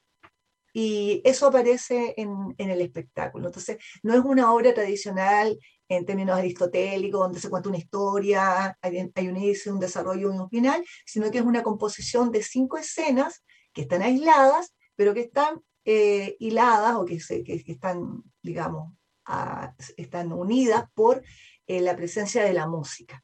y 0.73 1.23
eso 1.25 1.47
aparece 1.47 2.15
en, 2.17 2.53
en, 2.59 2.71
el 2.71 2.81
espectáculo. 2.81 3.47
Entonces, 3.47 3.79
no 4.03 4.15
es 4.15 4.21
una 4.25 4.53
obra 4.53 4.75
tradicional 4.75 5.57
en 5.89 6.05
términos 6.05 6.37
aristotélicos, 6.37 7.21
donde 7.21 7.39
se 7.41 7.49
cuenta 7.49 7.69
una 7.69 7.79
historia, 7.79 8.77
hay, 8.83 9.13
hay 9.15 9.29
un 9.29 9.37
inicio, 9.37 9.73
un 9.73 9.79
desarrollo 9.79 10.35
y 10.35 10.37
un 10.37 10.51
final, 10.51 10.85
sino 11.07 11.31
que 11.31 11.39
es 11.39 11.45
una 11.45 11.63
composición 11.63 12.33
de 12.33 12.43
cinco 12.43 12.77
escenas 12.77 13.45
que 13.73 13.83
están 13.83 14.03
aisladas, 14.03 14.75
pero 14.97 15.15
que 15.15 15.21
están 15.21 15.63
hiladas 15.85 16.97
o 16.97 17.05
que, 17.05 17.21
se, 17.21 17.45
que, 17.45 17.63
que 17.63 17.73
están, 17.73 18.25
digamos, 18.43 18.93
están 19.97 20.33
unidas 20.33 20.85
por 20.95 21.23
eh, 21.67 21.81
la 21.81 21.97
presencia 21.97 22.45
de 22.45 22.53
la 22.53 22.67
música. 22.67 23.23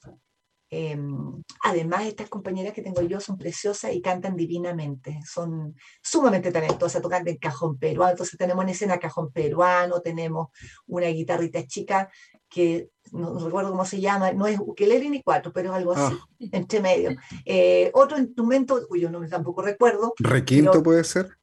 Em, 0.75 1.43
además, 1.65 2.07
estas 2.07 2.31
compañeras 2.31 2.73
que 2.73 2.81
tengo 2.81 3.03
yo 3.03 3.21
son 3.21 3.37
preciosas 3.37 3.93
y 3.93 4.01
cantan 4.01 4.37
divinamente, 4.37 5.21
son 5.23 5.75
sumamente 6.03 6.51
talentosas, 6.51 7.03
tocan 7.03 7.29
en 7.29 7.37
cajón 7.37 7.79
peruano, 7.79 8.13
entonces 8.13 8.39
tenemos 8.39 8.65
en 8.65 8.71
escena 8.71 8.99
cajón 8.99 9.31
peruano, 9.33 10.01
tenemos 10.01 10.49
una 10.87 11.09
guitarrita 11.09 11.67
chica 11.67 12.11
que 12.49 12.89
no, 13.13 13.39
recuerdo 13.39 13.71
cómo 13.71 13.85
se 13.85 14.01
llama, 14.01 14.33
no 14.33 14.47
es 14.47 14.59
ukelele 14.59 15.11
ni 15.11 15.23
cuatro, 15.23 15.53
pero 15.53 15.69
es 15.71 15.77
algo 15.77 15.93
así, 15.93 16.15
ah. 16.15 16.45
entre 16.53 16.81
medio. 16.81 17.11
Eh, 17.45 17.91
otro 17.93 18.17
instrumento, 18.17 18.81
cuyo 18.89 19.11
nombre 19.11 19.29
tampoco 19.29 19.61
recuerdo. 19.61 20.15
¿Requinto 20.21 20.83
puede 20.83 21.05
ser? 21.05 21.37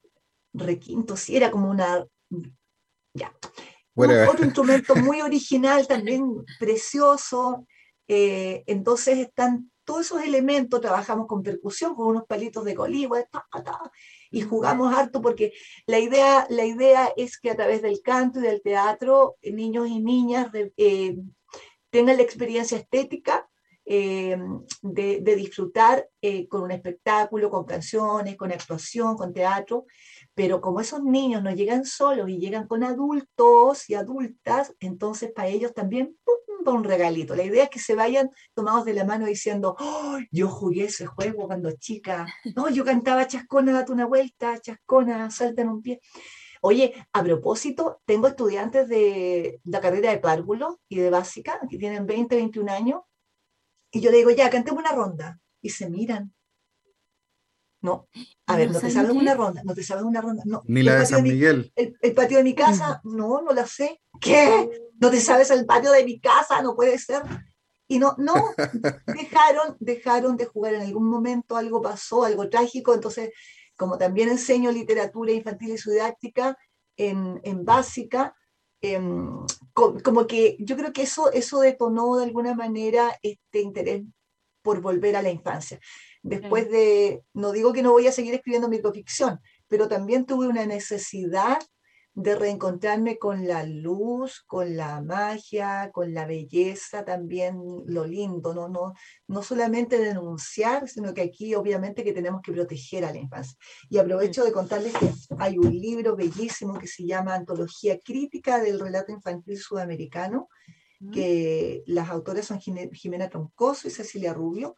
Requinto, 0.54 1.16
sí, 1.16 1.38
era 1.38 1.52
como 1.52 1.70
una... 1.70 2.04
Ya. 3.14 3.32
Otro 4.08 4.46
instrumento 4.46 4.96
muy 4.96 5.22
original, 5.22 5.88
también 5.88 6.46
precioso, 6.60 7.66
eh, 8.08 8.64
entonces 8.66 9.20
están 9.20 9.72
todos 9.84 10.02
esos 10.02 10.24
elementos, 10.24 10.82
trabajamos 10.82 11.28
con 11.28 11.42
percusión, 11.42 11.96
con 11.96 12.08
unos 12.08 12.26
palitos 12.26 12.64
de 12.64 12.76
coligua, 12.76 13.24
y 14.30 14.42
jugamos 14.42 14.96
harto 14.96 15.22
porque 15.22 15.54
la 15.88 16.00
idea, 16.00 16.46
la 16.50 16.66
idea 16.66 17.12
es 17.18 17.40
que 17.40 17.50
a 17.50 17.56
través 17.56 17.82
del 17.82 18.02
canto 18.02 18.40
y 18.40 18.44
del 18.44 18.62
teatro, 18.62 19.36
eh, 19.42 19.52
niños 19.52 19.88
y 19.88 20.00
niñas 20.00 20.52
eh, 20.78 21.18
tengan 21.90 22.18
la 22.18 22.24
experiencia 22.24 22.78
estética 22.78 23.48
de, 23.86 24.62
de, 24.84 25.36
disfrutar 25.36 26.08
con 26.48 26.62
un 26.62 26.70
espectáculo, 26.70 27.50
con 27.50 27.66
canciones, 27.66 28.38
con 28.38 28.52
actuación, 28.52 29.16
con 29.16 29.34
teatro, 29.34 29.86
pero 30.40 30.62
como 30.62 30.80
esos 30.80 31.04
niños 31.04 31.44
no 31.44 31.52
llegan 31.52 31.84
solos 31.84 32.30
y 32.30 32.38
llegan 32.38 32.66
con 32.66 32.86
adultos 32.86 33.90
y 33.90 33.96
adultas, 33.96 34.74
entonces 34.80 35.34
para 35.34 35.50
ellos 35.50 35.74
también 35.74 36.16
un 36.66 36.86
regalito. 36.86 37.36
La 37.36 37.44
idea 37.44 37.66
es 37.66 37.70
que 37.70 37.80
se 37.80 37.94
vayan 37.94 38.30
tomados 38.54 38.86
de 38.86 38.94
la 38.94 39.04
mano 39.04 39.26
diciendo, 39.26 39.76
yo 40.32 40.48
jugué 40.48 40.86
ese 40.86 41.08
juego 41.08 41.46
cuando 41.48 41.74
chica, 41.74 42.26
no, 42.56 42.70
yo 42.70 42.86
cantaba 42.86 43.28
chascona, 43.28 43.74
date 43.74 43.92
una 43.92 44.06
vuelta, 44.06 44.58
chascona, 44.62 45.30
salta 45.30 45.62
en 45.62 45.68
un 45.68 45.82
pie. 45.82 46.00
Oye, 46.62 46.94
a 47.12 47.22
propósito, 47.22 48.00
tengo 48.06 48.28
estudiantes 48.28 48.88
de 48.88 49.60
la 49.66 49.82
carrera 49.82 50.12
de 50.12 50.20
párvulo 50.20 50.80
y 50.88 51.00
de 51.00 51.10
básica, 51.10 51.60
que 51.70 51.78
tienen 51.78 52.06
20, 52.06 52.34
21 52.34 52.72
años, 52.72 53.02
y 53.92 54.00
yo 54.00 54.10
le 54.10 54.18
digo, 54.20 54.30
ya, 54.30 54.50
cantemos 54.50 54.80
una 54.80 54.94
ronda. 54.94 55.38
Y 55.62 55.72
se 55.72 55.90
miran. 55.90 56.34
No, 57.82 58.10
a 58.46 58.58
ver, 58.58 58.72
no 58.72 58.80
te 58.80 58.92
sabes 58.92 59.12
una 59.12 59.34
ronda, 59.36 59.64
no 59.64 59.74
te 59.74 59.84
sabes 59.84 60.04
una 60.04 60.20
ronda. 60.20 60.44
No. 60.46 60.64
Ni 60.66 60.84
la 60.84 60.96
de 60.96 61.06
San 61.06 61.24
Miguel. 61.24 61.72
el, 61.76 62.14
patio 62.14 62.38
de 62.38 62.44
mi 62.44 62.54
casa, 62.54 63.00
no, 63.06 63.42
no 63.42 63.54
la 63.54 63.66
sé. 63.66 64.02
¿Qué? 64.20 64.70
¿No 65.00 65.10
te 65.10 65.22
sabes 65.22 65.50
el 65.52 65.66
patio 65.66 65.92
de 65.92 66.04
mi 66.04 66.20
casa? 66.20 66.62
No 66.62 66.76
puede 66.76 66.98
ser. 67.00 67.24
Y 67.88 67.98
no, 67.98 68.16
no, 68.18 68.34
dejaron, 69.08 69.78
dejaron 69.80 70.36
de 70.36 70.46
jugar 70.46 70.74
en 70.74 70.82
algún 70.82 71.10
momento, 71.10 71.56
algo 71.56 71.82
pasó, 71.82 72.26
algo 72.26 72.50
trágico. 72.50 72.94
Entonces, 72.94 73.32
como 73.78 73.98
también 73.98 74.28
enseño 74.28 74.72
literatura 74.72 75.32
infantil 75.32 75.72
y 75.72 75.78
su 75.78 75.92
didáctica 75.92 76.58
en, 76.98 77.40
en 77.44 77.64
básica, 77.64 78.36
em, 78.82 79.46
como 79.74 80.28
que 80.28 80.58
yo 80.60 80.76
creo 80.76 80.92
que 80.92 81.04
eso, 81.04 81.32
eso 81.32 81.62
detonó 81.62 82.18
de 82.18 82.26
alguna 82.26 82.54
manera 82.54 83.18
este 83.24 83.62
interés 83.62 84.04
por 84.62 84.82
volver 84.82 85.16
a 85.16 85.22
la 85.22 85.32
infancia. 85.32 85.80
Después 86.22 86.70
de, 86.70 87.24
no 87.34 87.52
digo 87.52 87.72
que 87.72 87.82
no 87.82 87.92
voy 87.92 88.08
a 88.08 88.12
seguir 88.12 88.34
escribiendo 88.34 88.68
microficción, 88.68 89.40
pero 89.68 89.88
también 89.88 90.26
tuve 90.26 90.48
una 90.48 90.66
necesidad 90.66 91.60
de 92.14 92.36
reencontrarme 92.36 93.18
con 93.18 93.48
la 93.48 93.64
luz, 93.64 94.44
con 94.46 94.76
la 94.76 95.02
magia, 95.02 95.90
con 95.94 96.14
la 96.14 96.26
belleza, 96.26 97.06
también 97.06 97.58
lo 97.86 98.06
lindo, 98.06 98.54
no, 98.54 98.68
no, 98.68 98.94
no 99.28 99.44
solamente 99.44 99.98
denunciar, 99.98 100.90
sino 100.90 101.14
que 101.14 101.22
aquí 101.22 101.56
obviamente 101.56 102.04
que 102.04 102.12
tenemos 102.12 102.42
que 102.42 102.52
proteger 102.52 103.06
a 103.06 103.14
la 103.14 103.20
infancia. 103.20 103.58
Y 103.90 104.00
aprovecho 104.00 104.44
de 104.44 104.52
contarles 104.52 104.94
que 104.98 105.12
hay 105.38 105.58
un 105.58 105.72
libro 105.72 106.18
bellísimo 106.18 106.78
que 106.78 106.88
se 106.88 107.06
llama 107.06 107.36
Antología 107.36 107.98
Crítica 108.04 108.60
del 108.60 108.80
Relato 108.80 109.14
Infantil 109.14 109.58
Sudamericano, 109.58 110.50
que 111.14 111.84
las 111.86 112.10
autoras 112.10 112.46
son 112.46 112.60
Jimena 112.60 113.30
Troncoso 113.30 113.88
y 113.88 113.92
Cecilia 113.92 114.34
Rubio, 114.34 114.76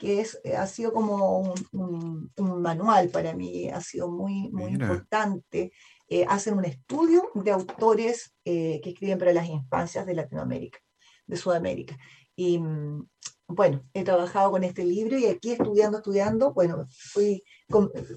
que 0.00 0.20
es, 0.22 0.40
eh, 0.44 0.56
ha 0.56 0.66
sido 0.66 0.92
como 0.94 1.52
un, 1.72 2.32
manual 2.38 3.10
para 3.10 3.34
mí, 3.34 3.68
ha 3.68 3.82
sido 3.82 4.10
muy, 4.10 4.48
muy 4.50 4.72
importante. 4.72 5.72
Eh, 6.08 6.24
hacen 6.26 6.56
un 6.56 6.64
estudio 6.64 7.30
de 7.34 7.50
autores 7.50 8.34
eh, 8.44 8.80
que 8.82 8.90
escriben 8.90 9.18
para 9.18 9.34
las 9.34 9.46
infancias 9.46 10.06
de 10.06 10.14
Latinoamérica, 10.14 10.78
de 11.26 11.36
Sudamérica. 11.36 11.98
Y 12.34 12.58
mm, 12.58 13.06
bueno, 13.48 13.84
he 13.92 14.02
trabajado 14.02 14.50
con 14.50 14.64
este 14.64 14.84
libro 14.84 15.18
y 15.18 15.26
aquí 15.26 15.52
estudiando, 15.52 15.98
estudiando, 15.98 16.54
bueno, 16.54 16.86
fui 16.88 17.44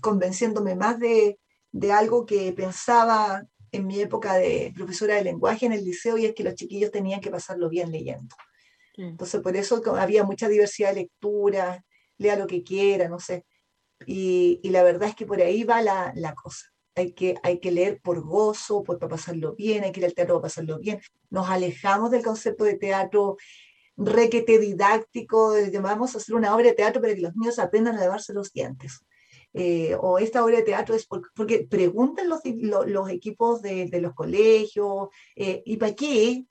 convenciéndome 0.01 0.75
más 0.75 0.99
de, 0.99 1.37
de 1.71 1.91
algo 1.91 2.25
que 2.25 2.53
pensaba 2.53 3.43
en 3.73 3.87
mi 3.87 3.99
época 3.99 4.35
de 4.35 4.71
profesora 4.73 5.15
de 5.15 5.25
lenguaje 5.25 5.65
en 5.65 5.73
el 5.73 5.83
liceo 5.83 6.17
y 6.17 6.27
es 6.27 6.33
que 6.33 6.43
los 6.43 6.55
chiquillos 6.55 6.91
tenían 6.91 7.19
que 7.19 7.31
pasarlo 7.31 7.67
bien 7.67 7.91
leyendo. 7.91 8.33
Entonces, 8.95 9.41
por 9.41 9.55
eso 9.55 9.81
había 9.97 10.23
mucha 10.23 10.47
diversidad 10.47 10.89
de 10.89 11.01
lecturas, 11.01 11.81
lea 12.17 12.35
lo 12.35 12.47
que 12.47 12.63
quiera, 12.63 13.07
no 13.09 13.19
sé. 13.19 13.45
Y, 14.05 14.59
y 14.63 14.69
la 14.69 14.83
verdad 14.83 15.09
es 15.09 15.15
que 15.15 15.25
por 15.25 15.41
ahí 15.41 15.63
va 15.63 15.81
la, 15.81 16.11
la, 16.15 16.35
cosa. 16.35 16.67
Hay 16.95 17.13
que, 17.13 17.35
hay 17.41 17.59
que 17.59 17.71
leer 17.71 18.01
por 18.01 18.21
gozo, 18.21 18.83
por, 18.83 18.99
para 18.99 19.09
pasarlo 19.09 19.55
bien, 19.55 19.83
hay 19.83 19.91
que 19.91 19.99
ir 19.99 20.05
al 20.05 20.13
teatro 20.13 20.35
para 20.35 20.43
pasarlo 20.43 20.79
bien. 20.79 21.01
Nos 21.29 21.49
alejamos 21.49 22.11
del 22.11 22.23
concepto 22.23 22.63
de 22.65 22.75
teatro 22.75 23.37
requete 23.95 24.59
didáctico, 24.59 25.51
de 25.51 25.77
vamos 25.79 26.15
a 26.15 26.17
hacer 26.17 26.35
una 26.35 26.55
obra 26.55 26.65
de 26.65 26.73
teatro 26.73 27.01
para 27.01 27.13
que 27.13 27.21
los 27.21 27.35
niños 27.35 27.59
aprendan 27.59 27.95
a 27.95 28.01
lavarse 28.01 28.33
los 28.33 28.51
dientes. 28.51 29.05
Eh, 29.53 29.95
o 30.01 30.17
esta 30.17 30.43
obra 30.43 30.57
de 30.57 30.63
teatro 30.63 30.95
es 30.95 31.05
porque, 31.05 31.67
preguntan 31.69 32.27
los, 32.27 32.41
los, 32.43 33.09
equipos 33.09 33.61
de, 33.61 33.85
de, 33.85 34.01
los 34.01 34.15
colegios, 34.15 35.09
eh, 35.35 35.61
¿y 35.63 35.77
para 35.77 35.93
qué? 35.93 36.45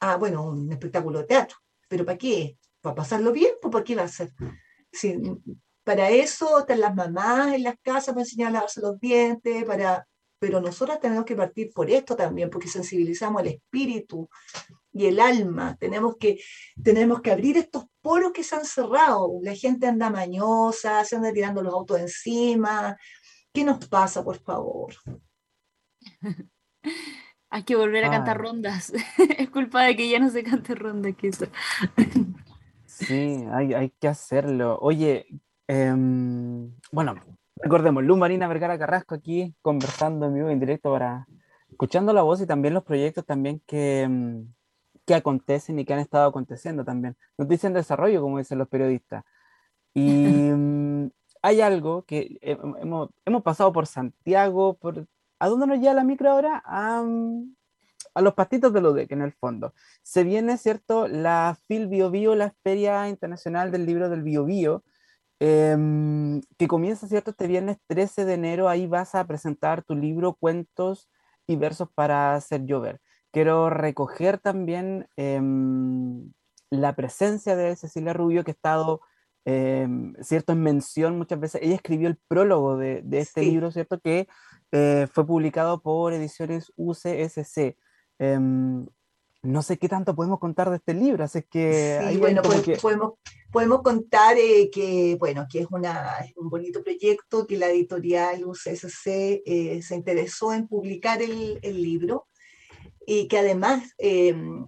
Ah, 0.00 0.16
bueno, 0.16 0.44
un 0.44 0.70
espectáculo 0.72 1.20
de 1.20 1.24
teatro, 1.26 1.56
pero 1.88 2.04
¿para 2.04 2.18
qué? 2.18 2.58
¿Para 2.80 2.94
pasarlo 2.94 3.32
bien? 3.32 3.52
¿Pues 3.60 3.72
¿Por 3.72 3.84
qué 3.84 3.96
va 3.96 4.02
a 4.02 4.08
ser? 4.08 4.32
para 5.84 6.10
eso 6.10 6.60
están 6.60 6.80
las 6.80 6.94
mamás 6.94 7.54
en 7.54 7.62
las 7.62 7.76
casas 7.80 8.14
para 8.14 8.22
enseñar 8.22 8.48
a 8.48 8.52
lavarse 8.52 8.80
los 8.80 8.98
dientes, 8.98 9.64
para... 9.64 10.08
pero 10.38 10.60
nosotras 10.60 10.98
tenemos 10.98 11.24
que 11.24 11.36
partir 11.36 11.70
por 11.72 11.90
esto 11.90 12.16
también, 12.16 12.50
porque 12.50 12.66
sensibilizamos 12.66 13.42
el 13.42 13.48
espíritu 13.48 14.28
y 14.92 15.06
el 15.06 15.20
alma. 15.20 15.76
Tenemos 15.78 16.16
que, 16.16 16.40
tenemos 16.82 17.20
que 17.20 17.30
abrir 17.30 17.56
estos 17.58 17.84
poros 18.00 18.32
que 18.32 18.42
se 18.42 18.56
han 18.56 18.64
cerrado. 18.64 19.38
La 19.42 19.54
gente 19.54 19.86
anda 19.86 20.10
mañosa, 20.10 21.04
se 21.04 21.16
anda 21.16 21.32
tirando 21.32 21.62
los 21.62 21.74
autos 21.74 22.00
encima. 22.00 22.96
¿Qué 23.52 23.62
nos 23.62 23.86
pasa, 23.88 24.24
por 24.24 24.38
favor? 24.38 24.94
Hay 27.50 27.62
que 27.62 27.76
volver 27.76 28.04
a 28.04 28.10
cantar 28.10 28.38
rondas. 28.38 28.92
es 29.38 29.50
culpa 29.50 29.84
de 29.84 29.96
que 29.96 30.08
ya 30.08 30.18
no 30.18 30.30
se 30.30 30.42
cante 30.42 30.74
ronda, 30.74 31.12
quizá. 31.12 31.46
sí, 32.86 33.44
hay, 33.52 33.74
hay, 33.74 33.90
que 34.00 34.08
hacerlo. 34.08 34.78
Oye, 34.80 35.26
em, 35.68 36.72
bueno, 36.90 37.14
recordemos, 37.56 38.04
Luz 38.04 38.18
Marina 38.18 38.48
Vergara 38.48 38.78
Carrasco 38.78 39.14
aquí 39.14 39.54
conversando 39.62 40.26
en 40.26 40.34
vivo 40.34 40.50
en 40.50 40.60
directo 40.60 40.90
para 40.90 41.26
escuchando 41.70 42.12
la 42.12 42.22
voz 42.22 42.40
y 42.40 42.46
también 42.46 42.74
los 42.74 42.84
proyectos 42.84 43.24
también 43.24 43.60
que, 43.66 44.02
em, 44.02 44.52
que 45.04 45.14
acontecen 45.14 45.78
y 45.78 45.84
que 45.84 45.94
han 45.94 46.00
estado 46.00 46.28
aconteciendo 46.28 46.84
también. 46.84 47.16
Noticia 47.38 47.68
en 47.68 47.74
desarrollo, 47.74 48.20
como 48.22 48.38
dicen 48.38 48.58
los 48.58 48.68
periodistas. 48.68 49.24
Y 49.94 50.24
em, 50.52 51.10
hay 51.42 51.60
algo 51.60 52.04
que 52.04 52.38
hemos, 52.40 53.10
hemos 53.24 53.42
pasado 53.42 53.72
por 53.72 53.86
Santiago, 53.86 54.74
por 54.74 55.06
¿A 55.38 55.48
dónde 55.48 55.66
nos 55.66 55.78
lleva 55.78 55.94
la 55.94 56.04
micro 56.04 56.30
ahora? 56.30 56.62
A, 56.64 57.04
a 58.16 58.22
los 58.22 58.34
pastitos 58.34 58.72
de 58.72 58.80
Ludec, 58.80 59.12
en 59.12 59.20
el 59.20 59.32
fondo. 59.32 59.74
Se 60.02 60.24
viene, 60.24 60.56
¿cierto? 60.56 61.06
La 61.06 61.58
FIL 61.68 61.86
Bio 61.86 62.10
Bio, 62.10 62.34
la 62.34 62.54
Feria 62.62 63.08
Internacional 63.10 63.70
del 63.70 63.84
Libro 63.84 64.08
del 64.08 64.22
Bio 64.22 64.44
Bio, 64.44 64.84
em, 65.38 66.40
que 66.56 66.66
comienza, 66.66 67.06
¿cierto? 67.06 67.32
Este 67.32 67.46
viernes 67.46 67.76
13 67.86 68.24
de 68.24 68.34
enero. 68.34 68.68
Ahí 68.70 68.86
vas 68.86 69.14
a 69.14 69.26
presentar 69.26 69.82
tu 69.84 69.94
libro 69.94 70.34
Cuentos 70.34 71.10
y 71.46 71.56
Versos 71.56 71.88
para 71.94 72.34
hacer 72.34 72.64
llover. 72.64 73.00
Quiero 73.32 73.68
recoger 73.68 74.38
también 74.38 75.08
em, 75.16 76.32
la 76.70 76.96
presencia 76.96 77.54
de 77.54 77.76
Cecilia 77.76 78.14
Rubio, 78.14 78.44
que 78.44 78.52
ha 78.52 78.54
estado 78.54 79.02
em, 79.44 80.14
¿cierto? 80.22 80.52
En 80.52 80.62
mención 80.62 81.18
muchas 81.18 81.38
veces. 81.38 81.60
Ella 81.62 81.74
escribió 81.74 82.08
el 82.08 82.16
prólogo 82.28 82.78
de, 82.78 83.02
de 83.02 83.18
este 83.20 83.42
libro, 83.42 83.70
¿cierto? 83.70 84.00
Que 84.00 84.26
eh, 84.72 85.06
fue 85.12 85.26
publicado 85.26 85.80
por 85.80 86.12
ediciones 86.12 86.72
UCSC. 86.76 87.76
Em, 88.18 88.86
no 89.42 89.62
sé 89.62 89.78
qué 89.78 89.88
tanto 89.88 90.14
podemos 90.16 90.40
contar 90.40 90.70
de 90.70 90.76
este 90.76 90.94
libro, 90.94 91.24
así 91.24 91.42
que... 91.42 92.00
Sí, 92.10 92.16
bueno, 92.18 92.42
pues, 92.42 92.80
podemos, 92.80 93.14
podemos 93.52 93.82
contar 93.82 94.36
eh, 94.38 94.70
que, 94.72 95.16
bueno, 95.20 95.46
que 95.50 95.60
es, 95.60 95.66
una, 95.70 96.16
un 96.36 96.48
bonito 96.48 96.82
proyecto, 96.82 97.46
que 97.46 97.56
la 97.56 97.68
editorial 97.68 98.44
UCSC 98.44 99.06
eh, 99.06 99.80
se 99.82 99.94
interesó 99.94 100.52
en 100.52 100.66
publicar 100.66 101.22
el, 101.22 101.60
el 101.62 101.80
libro. 101.80 102.26
y 103.06 103.28
que 103.28 103.38
además 103.38 103.94
em, 103.98 104.66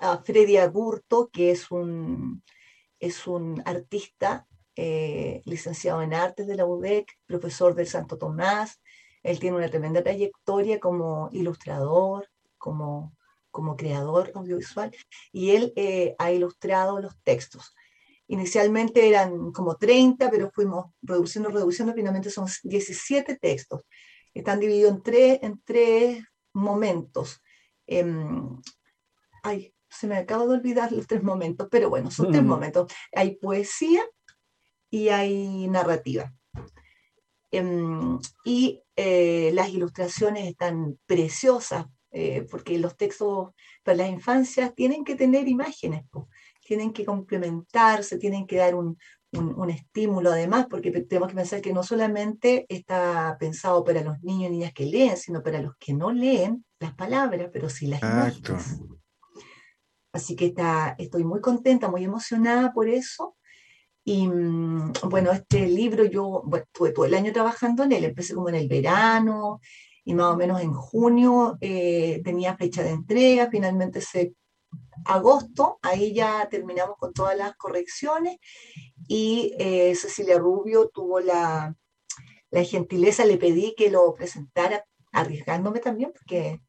a 0.00 0.18
Freddy 0.18 0.56
Agurto, 0.56 1.28
que 1.30 1.50
es 1.50 1.70
un, 1.70 2.42
es 2.98 3.26
un 3.26 3.62
artista 3.64 4.46
eh, 4.76 5.42
licenciado 5.44 6.00
en 6.02 6.14
artes 6.14 6.46
de 6.46 6.56
la 6.56 6.64
UDEC, 6.64 7.06
profesor 7.26 7.74
del 7.74 7.86
Santo 7.86 8.16
Tomás, 8.16 8.80
él 9.22 9.38
tiene 9.38 9.56
una 9.56 9.68
tremenda 9.68 10.02
trayectoria 10.02 10.80
como 10.80 11.28
ilustrador, 11.32 12.28
como, 12.58 13.16
como 13.50 13.76
creador 13.76 14.32
audiovisual, 14.34 14.94
y 15.32 15.50
él 15.50 15.72
eh, 15.76 16.14
ha 16.18 16.32
ilustrado 16.32 17.00
los 17.00 17.14
textos. 17.22 17.74
Inicialmente 18.26 19.08
eran 19.08 19.50
como 19.52 19.76
30, 19.76 20.30
pero 20.30 20.50
fuimos 20.52 20.86
reduciendo, 21.02 21.50
reduciendo, 21.50 21.92
finalmente 21.94 22.30
son 22.30 22.46
17 22.62 23.36
textos. 23.36 23.82
Están 24.32 24.60
divididos 24.60 24.92
en 24.92 25.02
tres, 25.02 25.38
en 25.42 25.60
tres 25.64 26.24
momentos. 26.52 27.42
Em, 27.86 28.60
ay, 29.42 29.74
se 29.88 30.06
me 30.06 30.16
acaba 30.16 30.46
de 30.46 30.52
olvidar 30.52 30.92
los 30.92 31.06
tres 31.08 31.22
momentos, 31.22 31.66
pero 31.70 31.90
bueno, 31.90 32.10
son 32.10 32.30
tres 32.30 32.44
momentos. 32.44 32.92
Hay 33.12 33.34
poesía 33.36 34.02
y 34.88 35.08
hay 35.08 35.66
narrativa. 35.68 36.32
Em, 37.50 38.18
y 38.44 38.82
eh, 38.96 39.50
las 39.54 39.70
ilustraciones 39.70 40.46
están 40.46 40.98
preciosas, 41.06 41.86
eh, 42.12 42.46
porque 42.50 42.78
los 42.78 42.96
textos 42.96 43.50
para 43.82 43.98
las 43.98 44.10
infancias 44.10 44.74
tienen 44.74 45.04
que 45.04 45.16
tener 45.16 45.48
imágenes, 45.48 46.04
tienen 46.64 46.92
que 46.92 47.04
complementarse, 47.04 48.18
tienen 48.18 48.46
que 48.46 48.56
dar 48.56 48.74
un, 48.74 48.96
un, 49.32 49.70
estímulo 49.70 50.30
además, 50.30 50.66
porque 50.68 50.90
tenemos 50.90 51.28
que 51.28 51.34
pensar 51.34 51.60
que 51.60 51.72
no 51.72 51.82
solamente 51.82 52.66
está 52.68 53.36
pensado 53.38 53.84
para 53.84 54.02
los 54.02 54.20
niños 54.22 54.50
y 54.50 54.52
niñas 54.52 54.72
que 54.72 54.86
leen, 54.86 55.16
sino 55.16 55.42
para 55.42 55.60
los 55.60 55.74
que 55.78 55.94
no 55.94 56.10
leen 56.10 56.64
las 56.78 56.94
palabras, 56.94 57.50
pero 57.52 57.68
sí 57.68 57.86
las 57.86 58.02
imágenes. 58.02 58.80
Así 60.12 60.34
que 60.34 60.46
está, 60.46 60.96
estoy 60.98 61.24
muy 61.24 61.40
contenta, 61.40 61.88
muy 61.88 62.04
emocionada 62.04 62.72
por 62.72 62.88
eso. 62.88 63.36
Y 64.04 64.26
mm, 64.26 64.92
bueno, 65.08 65.32
este 65.32 65.66
libro 65.66 66.04
yo 66.04 66.42
estuve 66.54 66.92
todo 66.92 67.04
el 67.04 67.14
año 67.14 67.32
trabajando 67.32 67.84
en 67.84 67.92
él, 67.92 68.04
empecé 68.04 68.34
como 68.34 68.48
en 68.48 68.54
el 68.56 68.68
verano 68.68 69.60
y 70.04 70.14
más 70.14 70.34
o 70.34 70.36
menos 70.36 70.60
en 70.60 70.72
junio 70.72 71.58
eh, 71.60 72.20
tenía 72.24 72.56
fecha 72.56 72.82
de 72.82 72.90
entrega, 72.90 73.50
finalmente 73.50 74.00
se 74.00 74.34
agosto, 75.04 75.78
ahí 75.82 76.14
ya 76.14 76.48
terminamos 76.50 76.96
con 76.98 77.12
todas 77.12 77.36
las 77.36 77.56
correcciones 77.56 78.36
y 79.08 79.54
eh, 79.58 79.94
Cecilia 79.94 80.38
Rubio 80.38 80.88
tuvo 80.88 81.20
la, 81.20 81.74
la 82.50 82.64
gentileza, 82.64 83.24
le 83.24 83.36
pedí 83.36 83.74
que 83.76 83.90
lo 83.90 84.14
presentara 84.14 84.84
arriesgándome 85.12 85.80
también 85.80 86.12
porque 86.12 86.60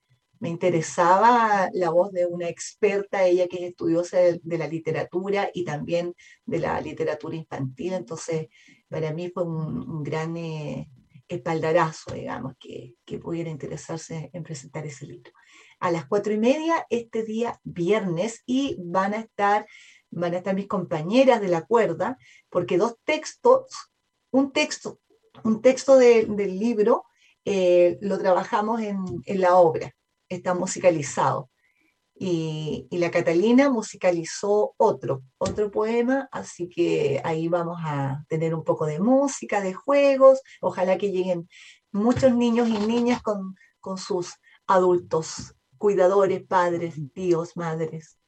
me 0.42 0.50
interesaba 0.50 1.70
la 1.72 1.92
voz 1.92 2.12
de 2.12 2.26
una 2.26 2.50
experta, 2.50 3.26
ella 3.26 3.48
que 3.48 3.58
es 3.58 3.70
estudiosa 3.70 4.18
de, 4.18 4.58
la 4.58 4.68
literatura 4.68 5.52
y 5.54 5.64
también 5.64 6.16
de 6.46 6.58
la 6.58 6.82
literatura 6.82 7.36
infantil, 7.36 7.94
entonces 7.94 8.48
para 8.90 9.14
mí 9.14 9.30
fue 9.30 9.44
un, 9.44 10.02
gran 10.02 10.36
eh, 10.36 10.90
espaldarazo, 11.28 12.16
digamos, 12.16 12.56
que, 12.60 12.96
pudiera 13.20 13.52
interesarse 13.52 14.32
en 14.34 14.42
presentar 14.42 14.84
ese 14.88 15.06
libro. 15.06 15.32
A 15.80 15.92
las 15.92 16.08
cuatro 16.08 16.34
y 16.34 16.40
media 16.40 16.88
este 16.90 17.24
día 17.24 17.60
viernes 17.64 18.42
y 18.48 18.78
van 18.80 19.14
a 19.14 19.20
estar, 19.20 19.68
van 20.10 20.34
a 20.34 20.38
estar 20.38 20.56
mis 20.56 20.68
compañeras 20.68 21.40
de 21.40 21.50
la 21.50 21.68
cuerda, 21.68 22.18
porque 22.50 22.80
dos 22.80 22.96
textos, 23.04 23.92
un 24.32 24.52
texto, 24.52 25.00
un 25.44 25.62
texto 25.62 25.98
del 25.98 26.36
libro 26.60 27.04
eh, 27.46 28.00
lo 28.02 28.18
trabajamos 28.18 28.82
en 28.82 29.40
la 29.40 29.56
obra 29.58 29.94
está 30.36 30.54
musicalizado. 30.54 31.50
Y, 32.14 32.88
la 32.92 33.10
Catalina 33.10 33.70
musicalizó 33.70 34.76
otro, 34.78 35.24
otro 35.40 35.72
poema, 35.72 36.30
así 36.32 36.70
que 36.70 37.20
ahí 37.24 37.48
vamos 37.48 37.80
a 37.84 38.24
tener 38.30 38.54
un 38.54 38.64
poco 38.64 38.86
de 38.86 39.00
música, 39.00 39.60
de 39.62 39.74
juegos, 39.74 40.42
ojalá 40.62 40.98
que 41.00 41.12
lleguen 41.12 41.50
muchos 41.92 42.36
niños 42.36 42.70
y 42.70 42.78
niñas 42.78 43.24
con, 43.24 43.56
con 43.80 43.98
sus 43.98 44.36
adultos, 44.68 45.56
cuidadores, 45.80 46.44
padres, 46.44 46.94
tíos, 47.14 47.58
madres. 47.58 48.21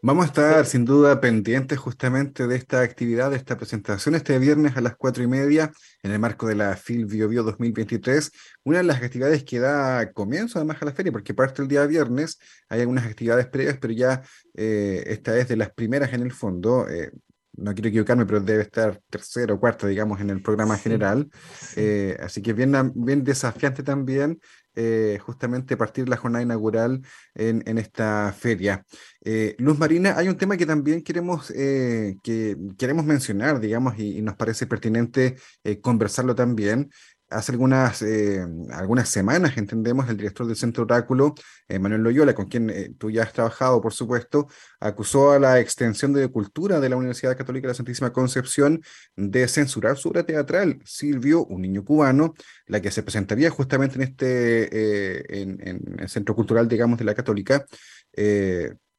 Vamos 0.00 0.26
a 0.26 0.28
estar 0.28 0.66
sin 0.66 0.84
duda 0.84 1.20
pendientes 1.20 1.76
justamente 1.76 2.46
de 2.46 2.54
esta 2.54 2.82
actividad, 2.82 3.30
de 3.30 3.36
esta 3.36 3.56
presentación 3.56 4.14
este 4.14 4.38
viernes 4.38 4.76
a 4.76 4.80
las 4.80 4.96
cuatro 4.96 5.24
y 5.24 5.26
media 5.26 5.72
en 6.04 6.12
el 6.12 6.20
marco 6.20 6.46
de 6.46 6.54
la 6.54 6.76
FIL 6.76 7.06
Bio, 7.06 7.28
Bio 7.28 7.42
2023. 7.42 8.30
Una 8.62 8.78
de 8.78 8.84
las 8.84 9.02
actividades 9.02 9.42
que 9.42 9.58
da 9.58 10.12
comienzo 10.12 10.58
además 10.58 10.80
a 10.80 10.84
la 10.84 10.92
feria, 10.92 11.10
porque 11.10 11.34
parte 11.34 11.62
el 11.62 11.68
día 11.68 11.84
viernes, 11.86 12.38
hay 12.68 12.80
algunas 12.82 13.06
actividades 13.06 13.46
previas, 13.46 13.78
pero 13.80 13.92
ya 13.92 14.22
eh, 14.54 15.02
esta 15.06 15.36
es 15.36 15.48
de 15.48 15.56
las 15.56 15.72
primeras 15.72 16.12
en 16.12 16.22
el 16.22 16.32
fondo. 16.32 16.88
Eh, 16.88 17.10
no 17.56 17.74
quiero 17.74 17.88
equivocarme, 17.88 18.24
pero 18.24 18.40
debe 18.40 18.62
estar 18.62 19.00
tercero 19.10 19.54
o 19.54 19.60
cuarto, 19.60 19.88
digamos, 19.88 20.20
en 20.20 20.30
el 20.30 20.42
programa 20.42 20.78
general. 20.78 21.28
Eh, 21.74 22.16
así 22.20 22.40
que 22.40 22.52
bien, 22.52 22.92
bien 22.94 23.24
desafiante 23.24 23.82
también 23.82 24.38
eh, 24.80 25.18
justamente 25.18 25.76
partir 25.76 26.08
la 26.08 26.16
jornada 26.16 26.44
inaugural 26.44 27.02
en, 27.34 27.78
esta 27.78 28.32
feria. 28.32 28.84
Eh, 29.24 29.56
Luz 29.58 29.76
Marina, 29.76 30.14
hay 30.16 30.28
un 30.28 30.36
tema 30.36 30.56
que 30.56 30.66
también 30.66 31.02
queremos, 31.02 31.50
eh, 31.50 32.16
que 32.22 32.56
queremos 32.78 33.04
mencionar, 33.04 33.58
digamos, 33.58 33.98
y 33.98 34.22
nos 34.22 34.36
parece 34.36 34.68
pertinente 34.68 35.34
conversarlo 35.82 36.36
también, 36.36 36.90
Hace 37.30 37.52
algunas, 37.52 38.00
eh, 38.00 38.42
algunas 38.72 39.08
semanas, 39.10 39.56
entendemos, 39.58 40.08
el 40.08 40.16
director 40.16 40.46
del 40.46 40.56
Centro 40.56 40.84
Oráculo, 40.84 41.34
eh, 41.68 41.78
Manuel 41.78 42.02
Loyola, 42.02 42.34
con 42.34 42.46
quien 42.46 42.70
eh, 42.70 42.94
tú 42.96 43.10
ya 43.10 43.24
has 43.24 43.34
trabajado, 43.34 43.82
por 43.82 43.92
supuesto, 43.92 44.48
acusó 44.80 45.32
a 45.32 45.38
la 45.38 45.60
extensión 45.60 46.14
de 46.14 46.26
cultura 46.28 46.80
de 46.80 46.88
la 46.88 46.96
Universidad 46.96 47.36
Católica 47.36 47.66
de 47.66 47.72
la 47.72 47.74
Santísima 47.74 48.12
Concepción 48.14 48.82
de 49.14 49.46
censurar 49.46 49.98
su 49.98 50.08
obra 50.08 50.24
teatral, 50.24 50.80
Silvio, 50.86 51.44
un 51.44 51.60
niño 51.60 51.84
cubano, 51.84 52.32
la 52.66 52.80
que 52.80 52.90
se 52.90 53.02
presentaría 53.02 53.50
justamente 53.50 53.96
en 53.96 54.02
este 54.02 55.42
en, 55.42 55.98
el 55.98 56.08
Centro 56.08 56.34
Cultural, 56.34 56.66
digamos, 56.66 56.98
de 56.98 57.04
la 57.04 57.14
Católica, 57.14 57.66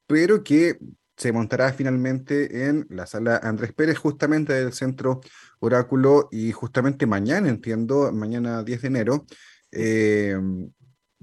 pero 0.08 0.44
que 0.44 0.78
se 1.20 1.34
montará 1.34 1.74
finalmente 1.74 2.68
en 2.70 2.88
la 2.90 3.06
sala 3.06 3.42
Andrés 3.44 3.74
Pérez, 3.74 3.98
justamente 3.98 4.54
del 4.54 4.72
Centro 4.72 5.20
Oráculo, 5.60 6.30
y 6.32 6.54
justamente 6.54 7.06
mañana, 7.06 7.50
entiendo, 7.50 8.10
mañana 8.14 8.64
10 8.64 8.82
de 8.82 8.88
enero, 8.88 9.26
eh, 9.74 10.40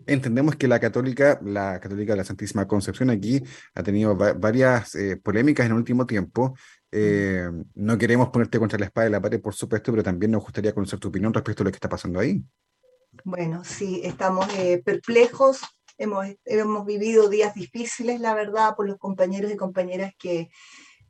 entendemos 0.06 0.54
que 0.56 0.68
la 0.68 0.78
católica, 0.80 1.40
la 1.42 1.80
católica 1.80 2.12
de 2.12 2.18
la 2.18 2.24
Santísima 2.24 2.68
Concepción 2.68 3.08
aquí 3.08 3.42
ha 3.74 3.82
tenido 3.82 4.14
varias 4.14 4.94
eh, 4.96 5.16
polémicas 5.16 5.64
en 5.64 5.72
el 5.72 5.78
último 5.78 6.04
tiempo. 6.04 6.54
Eh, 6.92 7.48
no 7.74 7.96
queremos 7.96 8.28
ponerte 8.28 8.58
contra 8.58 8.78
la 8.78 8.84
espada 8.84 9.06
de 9.06 9.12
la 9.12 9.22
pared, 9.22 9.40
por 9.40 9.54
supuesto, 9.54 9.92
pero 9.92 10.02
también 10.02 10.30
nos 10.30 10.42
gustaría 10.42 10.74
conocer 10.74 10.98
tu 10.98 11.08
opinión 11.08 11.32
respecto 11.32 11.62
a 11.62 11.64
lo 11.64 11.70
que 11.70 11.76
está 11.76 11.88
pasando 11.88 12.20
ahí. 12.20 12.44
Bueno, 13.24 13.64
sí, 13.64 14.02
estamos 14.04 14.46
perplejos 14.84 15.62
Hemos, 15.98 16.86
vivido 16.86 17.28
días 17.28 17.54
difíciles, 17.54 18.20
la 18.20 18.34
verdad, 18.34 18.74
por 18.76 18.86
los 18.86 18.98
compañeros 18.98 19.50
y 19.52 19.56
compañeras 19.56 20.12
que 20.18 20.50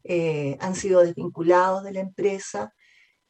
eh, 0.05 0.57
han 0.61 0.75
sido 0.75 1.01
desvinculados 1.01 1.85
de 1.85 1.92
la 1.92 2.01
empresa. 2.01 2.72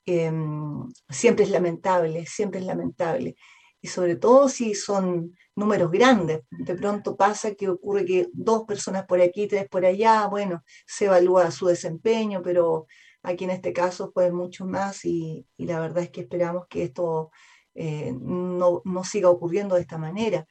Em, 0.04 0.86
siempre 1.08 1.44
es 1.44 1.50
lamentable, 1.50 2.26
siempre 2.26 2.60
es 2.60 2.66
lamentable. 2.66 3.36
Y 3.80 3.88
sobre 3.88 4.16
todo 4.16 4.48
si 4.48 4.74
son 4.74 5.32
números 5.56 5.90
grandes. 5.90 6.42
De 6.50 6.74
pronto 6.74 7.16
pasa 7.16 7.54
que 7.54 7.68
ocurre 7.68 8.04
que 8.04 8.28
dos 8.32 8.64
personas 8.64 9.06
por 9.06 9.20
aquí, 9.20 9.48
tres 9.48 9.68
por 9.68 9.84
allá, 9.84 10.26
bueno, 10.28 10.62
se 10.86 11.06
evalúa 11.06 11.50
su 11.50 11.66
desempeño, 11.66 12.42
pero 12.42 12.86
aquí 13.22 13.44
en 13.44 13.50
este 13.50 13.72
caso 13.72 14.10
fue 14.12 14.30
mucho 14.30 14.66
más 14.66 15.04
y, 15.04 15.46
la 15.56 15.80
verdad 15.80 16.04
es 16.04 16.10
que 16.10 16.20
esperamos 16.20 16.66
que 16.68 16.84
esto 16.84 17.30
eh, 17.74 18.12
no, 18.20 18.82
siga 19.04 19.30
ocurriendo 19.30 19.74
de 19.74 19.80
esta 19.82 19.98
manera. 19.98 20.46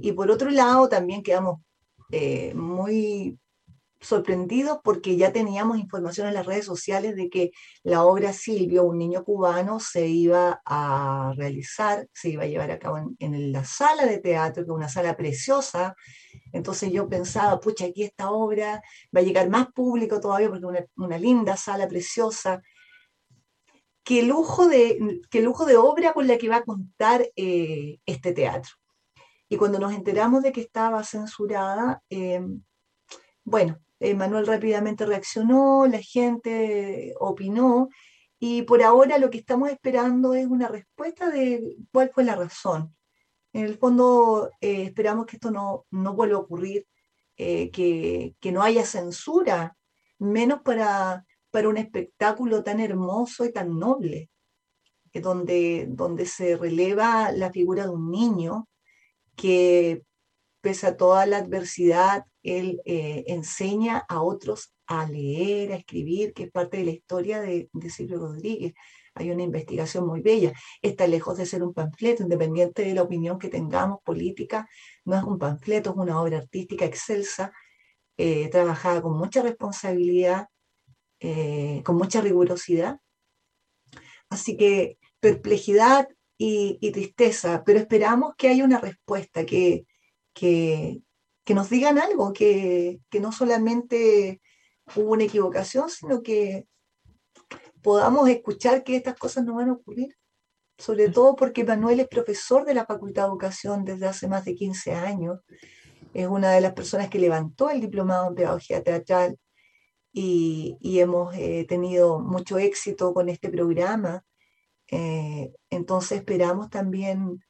Y 0.00 0.12
por 0.12 0.30
otro 0.30 0.50
lado, 0.50 0.88
también 0.88 1.22
quedamos 1.22 1.60
eh, 2.10 2.54
muy 2.54 3.38
sorprendidos 4.00 4.78
porque 4.84 5.16
ya 5.16 5.32
teníamos 5.32 5.78
información 5.78 6.28
en 6.28 6.34
las 6.34 6.46
redes 6.46 6.64
sociales 6.64 7.16
de 7.16 7.28
que 7.28 7.50
la 7.82 8.04
obra 8.04 8.32
Silvio, 8.32 8.84
un 8.84 8.98
niño 8.98 9.24
cubano, 9.24 9.80
se 9.80 10.06
iba 10.06 10.60
a 10.64 11.32
realizar, 11.36 12.06
se 12.12 12.30
iba 12.30 12.44
a 12.44 12.46
llevar 12.46 12.70
a 12.70 12.78
cabo 12.78 12.98
en, 13.18 13.52
la 13.52 13.64
sala 13.64 14.06
de 14.06 14.18
teatro, 14.18 14.64
que 14.64 14.70
es 14.70 14.76
una 14.76 14.88
sala 14.88 15.16
preciosa. 15.16 15.96
Entonces 16.52 16.92
yo 16.92 17.08
pensaba, 17.08 17.58
pucha, 17.60 17.86
aquí 17.86 18.04
esta 18.04 18.30
obra 18.30 18.82
va 19.14 19.20
a 19.20 19.24
llegar 19.24 19.48
más 19.48 19.68
público 19.72 20.20
todavía 20.20 20.48
porque 20.48 20.78
es 20.78 20.86
una, 20.96 21.18
linda 21.18 21.56
sala 21.56 21.88
preciosa. 21.88 22.62
Qué 24.04 24.22
lujo, 24.22 24.68
de, 24.68 25.20
qué 25.30 25.42
lujo 25.42 25.64
de 25.64 25.76
obra 25.76 26.12
con 26.12 26.28
la 26.28 26.38
que 26.38 26.48
va 26.48 26.56
a 26.56 26.64
contar 26.64 27.28
eh, 27.34 27.98
este 28.06 28.32
teatro. 28.32 28.72
Y 29.48 29.56
cuando 29.56 29.78
nos 29.78 29.92
enteramos 29.92 30.42
de 30.42 30.52
que 30.52 30.60
estaba 30.60 31.04
censurada, 31.04 32.02
eh, 32.10 32.40
bueno, 33.44 33.78
Manuel 34.00 34.46
rápidamente 34.46 35.06
reaccionó, 35.06 35.86
la 35.86 36.00
gente 36.00 37.14
opinó, 37.18 37.88
y 38.38 38.62
por 38.62 38.82
ahora 38.82 39.18
lo 39.18 39.30
que 39.30 39.38
estamos 39.38 39.70
esperando 39.70 40.34
es 40.34 40.46
una 40.46 40.68
respuesta 40.68 41.30
de 41.30 41.76
cuál 41.92 42.10
fue 42.12 42.24
la 42.24 42.36
razón. 42.36 42.94
En 43.52 43.64
el 43.64 43.78
fondo, 43.78 44.50
eh, 44.60 44.82
esperamos 44.82 45.26
que 45.26 45.36
esto 45.36 45.50
no, 45.50 45.86
no 45.90 46.14
vuelva 46.14 46.36
a 46.36 46.40
ocurrir, 46.40 46.86
eh, 47.38 47.70
que, 47.70 48.34
que, 48.40 48.52
no 48.52 48.62
haya 48.62 48.84
censura, 48.84 49.76
menos 50.18 50.60
para, 50.62 51.24
para 51.50 51.68
un 51.68 51.78
espectáculo 51.78 52.62
tan 52.62 52.80
hermoso 52.80 53.44
y 53.44 53.52
tan 53.52 53.78
noble, 53.78 54.30
donde, 55.14 55.86
donde 55.88 56.26
se 56.26 56.56
releva 56.56 57.32
la 57.32 57.50
figura 57.50 57.84
de 57.84 57.90
un 57.90 58.10
niño 58.10 58.68
que, 59.36 60.02
pese 60.60 60.86
a 60.88 60.96
toda 60.96 61.26
la 61.26 61.38
adversidad, 61.38 62.24
él 62.42 62.80
eh, 62.84 63.24
enseña 63.28 64.04
a 64.08 64.22
otros 64.22 64.72
a 64.86 65.06
leer, 65.08 65.72
a 65.72 65.76
escribir, 65.76 66.32
que 66.32 66.44
es 66.44 66.50
parte 66.50 66.78
de 66.78 66.84
la 66.84 66.90
historia 66.92 67.40
de, 67.40 67.68
de 67.72 67.90
Silvio 67.90 68.18
Rodríguez 68.18 68.74
hay 69.16 69.30
una 69.30 69.42
investigación 69.42 70.06
muy 70.06 70.20
bella. 70.20 70.52
Está 70.82 71.06
lejos 71.06 71.38
de 71.38 71.46
ser 71.46 71.62
un 71.62 71.72
panfleto, 71.72 72.22
independiente 72.22 72.82
de 72.82 72.94
la 72.94 73.02
opinión 73.02 73.38
que 73.38 73.48
tengamos 73.48 74.00
política, 74.04 74.68
no 75.04 75.16
es 75.16 75.24
un 75.24 75.38
panfleto, 75.38 75.90
es 75.90 75.96
una 75.96 76.20
obra 76.20 76.38
artística 76.38 76.84
excelsa, 76.84 77.52
eh, 78.18 78.48
trabajada 78.50 79.00
con 79.02 79.16
mucha 79.16 79.42
responsabilidad, 79.42 80.48
eh, 81.20 81.82
con 81.84 81.96
mucha 81.96 82.20
rigurosidad. 82.20 83.00
Así 84.28 84.56
que 84.56 84.98
perplejidad 85.20 86.08
y, 86.38 86.90
tristeza, 86.92 87.62
pero 87.64 87.78
esperamos 87.78 88.34
que 88.36 88.48
haya 88.48 88.64
una 88.64 88.78
respuesta, 88.78 89.46
que, 89.46 89.86
que, 90.34 91.02
nos 91.48 91.70
digan 91.70 91.98
algo, 91.98 92.32
que, 92.32 93.00
que 93.08 93.20
no 93.20 93.32
solamente 93.32 94.40
hubo 94.94 95.12
una 95.12 95.24
equivocación, 95.24 95.88
sino 95.88 96.22
que 96.22 96.66
podamos 97.82 98.28
escuchar 98.28 98.84
que 98.84 98.96
estas 98.96 99.16
cosas 99.16 99.44
no 99.44 99.54
van 99.54 99.70
a 99.70 99.74
ocurrir. 99.74 100.16
Sobre 100.78 101.08
todo 101.08 101.36
porque 101.36 101.64
Manuel 101.64 102.00
es 102.00 102.08
profesor 102.08 102.64
de 102.66 102.74
la 102.74 102.84
Facultad 102.84 103.22
de 103.22 103.28
Educación 103.28 103.84
desde 103.84 104.06
hace 104.06 104.28
más 104.28 104.44
de 104.44 104.54
15 104.54 104.92
años. 104.92 105.40
Es 106.12 106.26
una 106.26 106.52
de 106.52 106.60
las 106.60 106.74
personas 106.74 107.08
que 107.08 107.18
levantó 107.18 107.70
el 107.70 107.80
diplomado 107.80 108.28
en 108.28 108.34
pedagogía 108.34 108.82
teatral 108.82 109.38
y, 110.12 110.98
hemos 110.98 111.34
eh, 111.36 111.66
tenido 111.68 112.20
mucho 112.20 112.58
éxito 112.58 113.12
con 113.12 113.28
este 113.28 113.50
programa. 113.50 114.24
Eh, 114.90 115.52
entonces 115.70 116.18
esperamos 116.18 116.70
también 116.70 117.40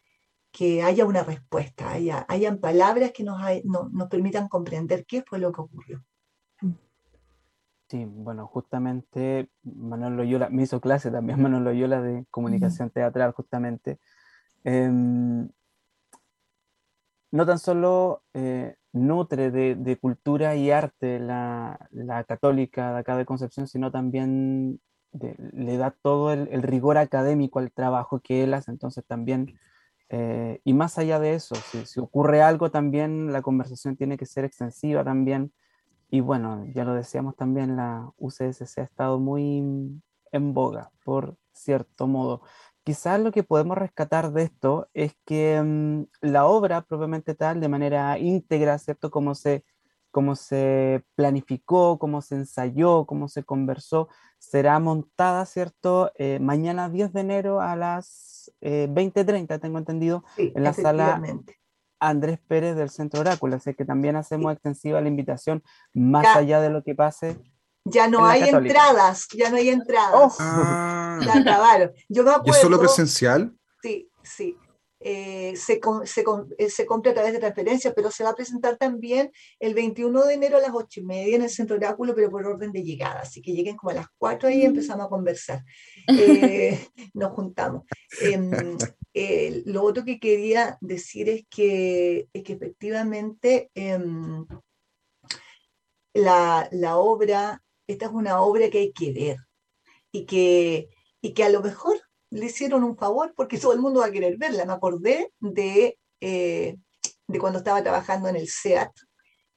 que 0.52 0.82
haya 0.82 1.04
una 1.04 1.22
respuesta, 1.22 1.90
haya, 1.90 2.24
hayan 2.28 2.58
palabras 2.58 3.12
que 3.12 3.24
nos, 3.24 3.38
nos 3.64 4.08
permitan 4.08 4.48
comprender 4.48 5.04
qué 5.06 5.22
fue 5.22 5.38
lo 5.38 5.52
que 5.52 5.60
ocurrió. 5.60 6.02
Sí, 7.88 8.04
bueno, 8.04 8.48
justamente 8.48 9.48
Manuel 9.62 10.16
Loyola, 10.16 10.48
me 10.48 10.62
hizo 10.62 10.80
clase 10.80 11.10
también 11.10 11.40
Manuel 11.42 11.64
Loyola 11.64 12.02
de 12.02 12.26
comunicación 12.30 12.90
teatral, 12.90 13.32
justamente. 13.32 13.98
Em, 14.64 15.48
no 17.30 17.46
tan 17.46 17.58
solo 17.58 18.24
eh, 18.34 18.76
nutre 18.92 19.50
de, 19.50 19.98
cultura 19.98 20.56
y 20.56 20.70
arte 20.70 21.20
la, 21.20 21.78
católica 22.26 22.92
de 22.92 22.98
acá 23.00 23.16
de 23.16 23.26
Concepción, 23.26 23.68
sino 23.68 23.92
también 23.92 24.80
le 25.18 25.76
da 25.76 25.90
todo 25.90 26.32
el, 26.32 26.62
rigor 26.62 26.98
académico 26.98 27.58
al 27.58 27.72
trabajo 27.72 28.20
que 28.20 28.44
él 28.44 28.54
hace, 28.54 28.70
entonces 28.70 29.04
también, 29.06 29.58
eh, 30.08 30.60
y 30.64 30.74
más 30.74 30.98
allá 30.98 31.18
de 31.18 31.34
eso, 31.34 31.54
si, 31.54 32.00
ocurre 32.00 32.42
algo 32.42 32.70
también, 32.70 33.32
la 33.32 33.42
conversación 33.42 33.96
tiene 33.96 34.16
que 34.16 34.26
ser 34.26 34.44
extensiva 34.44 35.04
también 35.04 35.52
y 36.10 36.20
bueno, 36.20 36.64
ya 36.72 36.84
lo 36.84 36.94
decíamos 36.94 37.36
también, 37.36 37.76
la 37.76 38.10
UCSC 38.18 38.78
ha 38.78 38.84
estado 38.84 39.18
muy 39.18 39.58
en 40.32 40.54
boga, 40.54 40.90
por 41.04 41.36
cierto 41.52 42.06
modo. 42.06 42.42
Quizás 42.84 43.20
lo 43.20 43.32
que 43.32 43.42
podemos 43.42 43.76
rescatar 43.76 44.32
de 44.32 44.44
esto 44.44 44.88
es 44.94 45.16
que 45.24 45.60
mm, 45.60 46.04
la 46.20 46.46
obra 46.46 46.82
propiamente 46.82 47.34
tal, 47.34 47.60
de 47.60 47.68
manera 47.68 48.16
íntegra, 48.18 48.78
¿cierto? 48.78 49.10
Como 49.10 49.34
se, 49.34 49.64
como 50.16 50.34
se 50.34 51.04
planificó, 51.14 51.98
cómo 51.98 52.22
se 52.22 52.36
ensayó, 52.36 53.04
cómo 53.04 53.28
se 53.28 53.44
conversó, 53.44 54.08
será 54.38 54.78
montada, 54.78 55.44
¿cierto? 55.44 56.10
Eh, 56.14 56.38
mañana 56.40 56.88
10 56.88 57.12
de 57.12 57.20
enero 57.20 57.60
a 57.60 57.76
las 57.76 58.50
20.30, 58.62 59.56
eh, 59.56 59.58
tengo 59.58 59.76
entendido, 59.76 60.24
en 60.38 60.62
la 60.62 60.72
sala 60.72 61.20
Andrés 62.00 62.38
Pérez 62.48 62.76
del 62.76 62.88
Centro 62.88 63.20
Oráculo, 63.20 63.56
así 63.56 63.74
que 63.74 63.84
también 63.84 64.16
hacemos 64.16 64.54
extensiva 64.54 65.02
la 65.02 65.08
invitación, 65.08 65.62
más 65.92 66.34
allá 66.34 66.62
de 66.62 66.70
lo 66.70 66.82
que 66.82 66.94
pase. 66.94 67.36
Ya 67.84 68.08
no 68.08 68.24
hay 68.24 68.48
entradas, 68.48 69.26
ya 69.36 69.50
no 69.50 69.58
hay 69.58 69.68
entradas. 69.68 70.14
Oh. 70.14 70.34
Ah. 70.40 71.20
Ya 71.26 71.40
acabaron. 71.40 71.92
Yo 72.08 72.24
me 72.24 72.30
acuerdo, 72.30 72.46
¿Y 72.46 72.50
es 72.52 72.60
solo 72.62 72.78
presencial? 72.78 73.54
Sí, 73.82 74.10
sí. 74.22 74.56
Eh, 74.98 75.54
se, 75.56 75.78
se, 76.04 76.24
eh, 76.56 76.70
se, 76.70 76.86
compra 76.86 77.10
a 77.10 77.14
través 77.14 77.34
de 77.34 77.38
transferencia, 77.38 77.92
pero 77.92 78.10
se 78.10 78.24
va 78.24 78.30
a 78.30 78.34
presentar 78.34 78.78
también 78.78 79.30
el 79.60 79.74
21 79.74 80.24
de 80.24 80.34
enero 80.34 80.56
a 80.56 80.60
las 80.60 80.70
8 80.72 81.00
y 81.00 81.02
media 81.04 81.36
en 81.36 81.42
el 81.42 81.50
Centro 81.50 81.76
Oráculo, 81.76 82.14
pero 82.14 82.30
por 82.30 82.46
orden 82.46 82.72
de 82.72 82.82
llegada. 82.82 83.20
Así 83.20 83.42
que 83.42 83.52
lleguen 83.52 83.76
como 83.76 83.90
a 83.90 83.94
las 83.94 84.06
4 84.16 84.48
y 84.50 84.58
mm. 84.58 84.66
empezamos 84.66 85.06
a 85.06 85.10
conversar. 85.10 85.64
Eh, 86.08 86.78
nos 87.14 87.32
juntamos. 87.32 87.84
Em, 88.20 88.50
lo 89.66 89.82
otro 89.82 90.04
que 90.04 90.18
quería 90.18 90.78
decir 90.80 91.28
es 91.28 91.44
que, 91.50 92.28
es 92.32 92.42
que 92.42 92.54
efectivamente 92.54 93.70
em, 93.74 94.46
la, 96.14 96.68
la 96.72 96.96
obra, 96.96 97.62
esta 97.86 98.06
es 98.06 98.12
una 98.12 98.40
obra 98.40 98.70
que 98.70 98.78
hay 98.78 98.92
que 98.92 99.12
ver 99.12 99.36
y 100.10 100.24
que, 100.24 100.88
y 101.20 101.34
que 101.34 101.44
a 101.44 101.50
lo 101.50 101.60
mejor 101.60 102.00
le 102.30 102.46
hicieron 102.46 102.84
un 102.84 102.96
favor 102.96 103.32
porque 103.36 103.58
todo 103.58 103.72
el 103.72 103.80
mundo 103.80 104.00
va 104.00 104.06
a 104.06 104.12
querer 104.12 104.36
verla. 104.36 104.64
Me 104.64 104.72
acordé 104.72 105.32
de, 105.40 105.98
eh, 106.20 106.76
de 107.26 107.38
cuando 107.38 107.58
estaba 107.58 107.82
trabajando 107.82 108.28
en 108.28 108.36
el 108.36 108.48
SEAT 108.48 108.92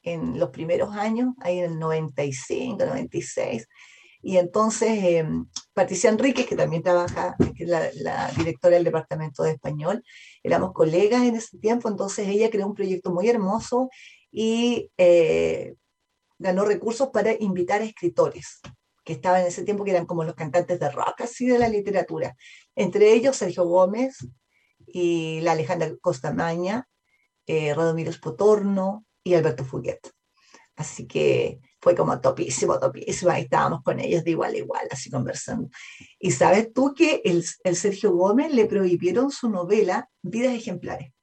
en 0.03 0.39
los 0.39 0.49
primeros 0.49 0.95
años, 0.95 1.33
ahí 1.41 1.59
en 1.59 1.73
el 1.73 1.79
95, 1.79 2.85
96. 2.85 3.67
Y 4.21 4.37
entonces 4.37 4.89
eh, 4.91 5.25
Patricia 5.73 6.09
Enríquez, 6.09 6.45
que 6.45 6.55
también 6.55 6.83
trabaja, 6.83 7.35
que 7.55 7.63
es 7.63 7.69
la, 7.69 8.31
directora 8.37 8.75
del 8.75 8.83
Departamento 8.83 9.43
de 9.43 9.51
Español, 9.51 10.03
éramos 10.43 10.73
colegas 10.73 11.23
en 11.23 11.35
ese 11.35 11.57
tiempo, 11.57 11.89
entonces 11.89 12.27
ella 12.27 12.49
creó 12.49 12.67
un 12.67 12.75
proyecto 12.75 13.11
muy 13.11 13.29
hermoso 13.29 13.89
y 14.31 14.91
eh, 14.97 15.75
ganó 16.37 16.65
recursos 16.65 17.09
para 17.09 17.33
invitar 17.39 17.81
a 17.81 17.85
escritores 17.85 18.59
que 19.09 19.13
estaban 19.13 19.41
en 19.41 19.47
ese 19.47 19.63
tiempo, 19.63 19.83
que 19.83 19.89
eran 19.89 20.05
como 20.05 20.23
los 20.23 20.35
cantantes 20.35 20.79
de 20.79 20.91
rock, 20.91 21.21
así 21.21 21.47
de 21.47 21.57
la 21.57 21.67
literatura. 21.67 22.37
Entre 22.75 23.11
ellos 23.11 23.37
Sergio 23.37 23.65
Gómez 23.65 24.19
y 24.85 25.41
la 25.41 25.53
Alejandra 25.53 25.89
Costamaña, 25.99 26.87
eh, 27.47 27.73
Radomiro 27.73 28.13
Spotorno 28.13 29.07
y 29.23 29.33
Alberto 29.33 29.65
Fuguet. 29.65 30.11
Así 30.75 31.07
que 31.07 31.59
fue 31.81 31.95
como 31.95 32.21
topísimo, 32.21 32.79
topísimo. 32.79 33.31
Ahí 33.31 33.45
estábamos 33.45 33.81
con 33.81 33.99
ellos 33.99 34.23
de 34.23 34.29
igual 34.29 34.53
a 34.53 34.57
igual, 34.57 34.87
así 34.91 35.09
conversando. 35.09 35.69
Y 36.19 36.29
sabes 36.29 36.71
tú 36.71 36.93
que 36.93 37.23
el, 37.25 37.43
el 37.63 37.75
Sergio 37.75 38.11
Gómez 38.11 38.53
le 38.53 38.67
prohibieron 38.67 39.31
su 39.31 39.49
novela 39.49 40.07
Vidas 40.21 40.53
Ejemplares 40.53 41.13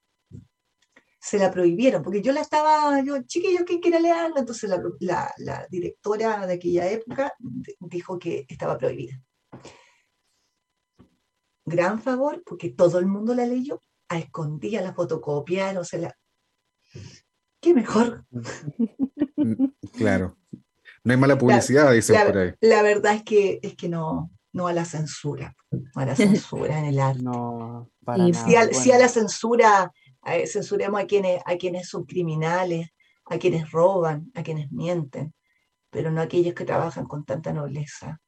se 1.26 1.38
la 1.40 1.50
prohibieron, 1.50 2.04
porque 2.04 2.22
yo 2.22 2.32
la 2.32 2.40
estaba, 2.40 3.02
yo, 3.02 3.20
chiquillo, 3.22 3.64
¿quién 3.64 3.80
quiere 3.80 3.98
leerla? 3.98 4.38
Entonces 4.38 4.70
la, 5.00 5.34
la, 5.38 5.66
directora 5.68 6.46
de 6.46 6.54
aquella 6.54 6.88
época 6.88 7.34
dijo 7.80 8.16
que 8.16 8.46
estaba 8.48 8.78
prohibida. 8.78 9.20
Gran 11.64 12.00
favor, 12.00 12.44
porque 12.46 12.70
todo 12.70 13.00
el 13.00 13.06
mundo 13.06 13.34
la 13.34 13.44
leyó, 13.44 13.80
a 14.08 14.20
escondida 14.20 14.80
la 14.82 14.94
fotocopiaron, 14.94 15.84
se 15.84 15.98
la... 15.98 16.16
¿Qué 17.60 17.74
mejor? 17.74 18.24
Claro. 19.98 20.36
No 21.02 21.12
hay 21.12 21.18
mala 21.18 21.36
publicidad, 21.36 21.92
dicen 21.92 22.24
por 22.24 22.38
ahí. 22.38 22.54
La 22.60 22.82
verdad 22.82 23.14
es 23.14 23.24
que, 23.24 23.58
es 23.64 23.74
que 23.74 23.88
no, 23.88 24.30
no 24.52 24.68
a 24.68 24.72
la 24.72 24.84
censura, 24.84 25.56
no 25.72 26.02
a 26.02 26.06
la 26.06 26.14
censura 26.14 26.78
en 26.78 26.84
el 26.84 27.00
arte. 27.00 27.22
No, 27.24 27.90
para 28.04 28.28
nada. 28.28 28.72
sí 28.72 28.92
a 28.92 28.98
la 28.98 29.08
censura 29.08 29.92
censuremos 30.46 31.00
a 31.00 31.06
quienes, 31.06 31.40
a 31.44 31.56
quienes 31.56 31.88
son 31.88 32.04
criminales, 32.04 32.88
a 33.26 33.38
quienes 33.38 33.70
roban, 33.70 34.30
a 34.34 34.42
quienes 34.42 34.70
mienten, 34.70 35.34
pero 35.90 36.10
no 36.10 36.20
a 36.20 36.24
aquellos 36.24 36.54
que 36.54 36.64
trabajan 36.64 37.06
con 37.06 37.24
tanta 37.24 37.52
nobleza 37.52 38.20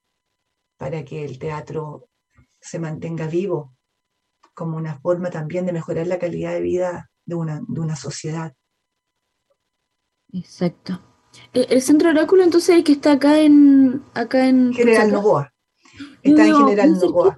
para 0.76 1.05
que 1.05 1.24
el 1.24 1.38
teatro 1.38 2.09
se 2.61 2.78
mantenga 2.78 3.26
vivo 3.26 3.76
como 4.55 4.76
una 4.76 4.99
forma 4.99 5.30
también 5.30 5.66
de 5.66 5.72
mejorar 5.72 6.07
la 6.07 6.18
calidad 6.18 6.53
de 6.53 6.61
vida 6.61 7.11
de 7.24 7.34
una, 7.34 7.61
de 7.66 7.80
una 7.80 7.94
sociedad. 7.94 8.55
Exacto. 10.32 11.01
Eh, 11.53 11.66
el 11.70 11.82
centro 11.82 12.11
oráculo 12.11 12.42
entonces 12.42 12.76
el 12.76 12.84
que 12.84 12.92
está 12.92 13.12
acá 13.12 13.40
en 13.40 14.03
acá 14.14 14.49
en 14.49 14.72
General 14.72 15.12
Novoa. 15.12 15.55
Está 16.22 16.46
en 16.46 16.57
General 16.57 16.92
Novoa. 16.92 17.36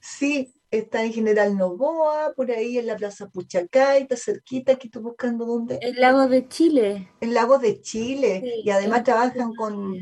Sí, 0.00 0.54
está 0.72 1.04
en 1.04 1.12
General 1.12 1.56
Novoa, 1.56 2.32
por 2.34 2.50
ahí 2.50 2.78
en 2.78 2.86
la 2.86 2.96
Plaza 2.96 3.28
Puchacay, 3.28 4.02
está 4.02 4.16
cerquita, 4.16 4.72
aquí 4.72 4.88
estoy 4.88 5.02
buscando 5.02 5.44
dónde. 5.44 5.78
El 5.82 6.00
Lago 6.00 6.26
de 6.26 6.48
Chile. 6.48 7.10
El 7.20 7.34
Lago 7.34 7.58
de 7.58 7.80
Chile, 7.82 8.42
y 8.64 8.70
además 8.70 9.04
trabajan 9.04 9.54
con... 9.54 9.94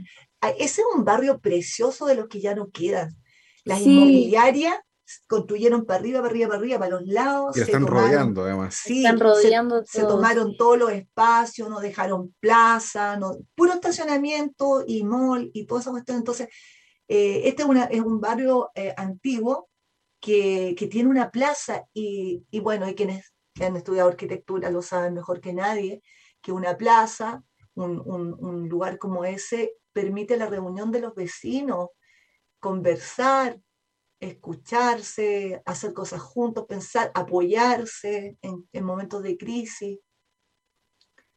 Ese 0.57 0.81
es 0.81 0.87
un 0.95 1.05
barrio 1.05 1.41
precioso 1.41 2.07
de 2.07 2.15
los 2.15 2.29
que 2.29 2.41
ya 2.41 2.55
no 2.55 2.71
quedan. 2.71 3.15
Las 3.65 3.81
inmobiliarias 3.83 4.79
construyeron 5.27 5.85
para 5.85 5.99
arriba, 5.99 6.21
para 6.21 6.31
arriba, 6.31 6.49
para 6.49 6.59
arriba, 6.61 6.79
para 6.79 6.91
los 6.93 7.07
lados. 7.07 7.57
Y 7.57 7.61
están 7.63 7.87
rodeando 7.87 8.45
además. 8.45 8.81
Sí, 8.83 8.99
Están 8.99 9.19
rodeando 9.19 9.81
se, 9.85 9.99
se 9.99 10.01
todo. 10.03 10.17
tomaron 10.17 10.57
todos 10.57 10.79
los 10.79 10.93
espacios, 10.93 11.69
no 11.69 11.81
dejaron 11.81 12.35
plaza, 12.39 13.17
no, 13.17 13.37
puro 13.57 13.73
estacionamiento 13.73 14.85
y 14.87 15.03
mall 15.03 15.51
y 15.53 15.67
toda 15.67 15.81
esa 15.81 15.91
cuestión. 15.91 16.19
Entonces, 16.19 16.49
eh, 17.09 17.43
este 17.45 17.63
es, 17.63 17.69
una, 17.69 17.85
es 17.87 18.01
un 18.01 18.21
barrio 18.21 18.71
eh, 18.75 18.95
antiguo 18.97 19.70
que, 20.21 20.75
que 20.79 20.87
tiene 20.87 21.09
una 21.09 21.31
plaza 21.31 21.85
y, 21.95 22.45
y 22.51 22.61
bueno, 22.61 22.89
y 22.89 22.95
quienes 22.95 23.35
han 23.61 23.77
estudiado 23.77 24.09
arquitectura 24.11 24.71
lo 24.71 24.83
saben 24.83 25.15
mejor 25.15 25.41
que 25.41 25.53
nadie, 25.53 26.03
que 26.43 26.53
una 26.53 26.77
plaza, 26.77 27.43
un, 27.75 28.01
un- 28.05 28.37
un 28.39 28.69
lugar 28.69 28.99
como 28.99 29.25
ese, 29.25 29.75
permite 29.93 30.37
la 30.37 30.47
reunión 30.47 30.93
de 30.93 31.01
los 31.01 31.15
vecinos, 31.15 31.89
conversar, 32.61 33.61
escucharse, 34.21 35.63
hacer 35.65 35.95
cosas 35.95 36.21
juntos, 36.21 36.67
pensar, 36.69 37.11
apoyarse 37.15 38.37
en, 38.43 38.69
en 38.73 38.85
momentos 38.85 39.23
de 39.23 39.37
crisis. 39.39 39.99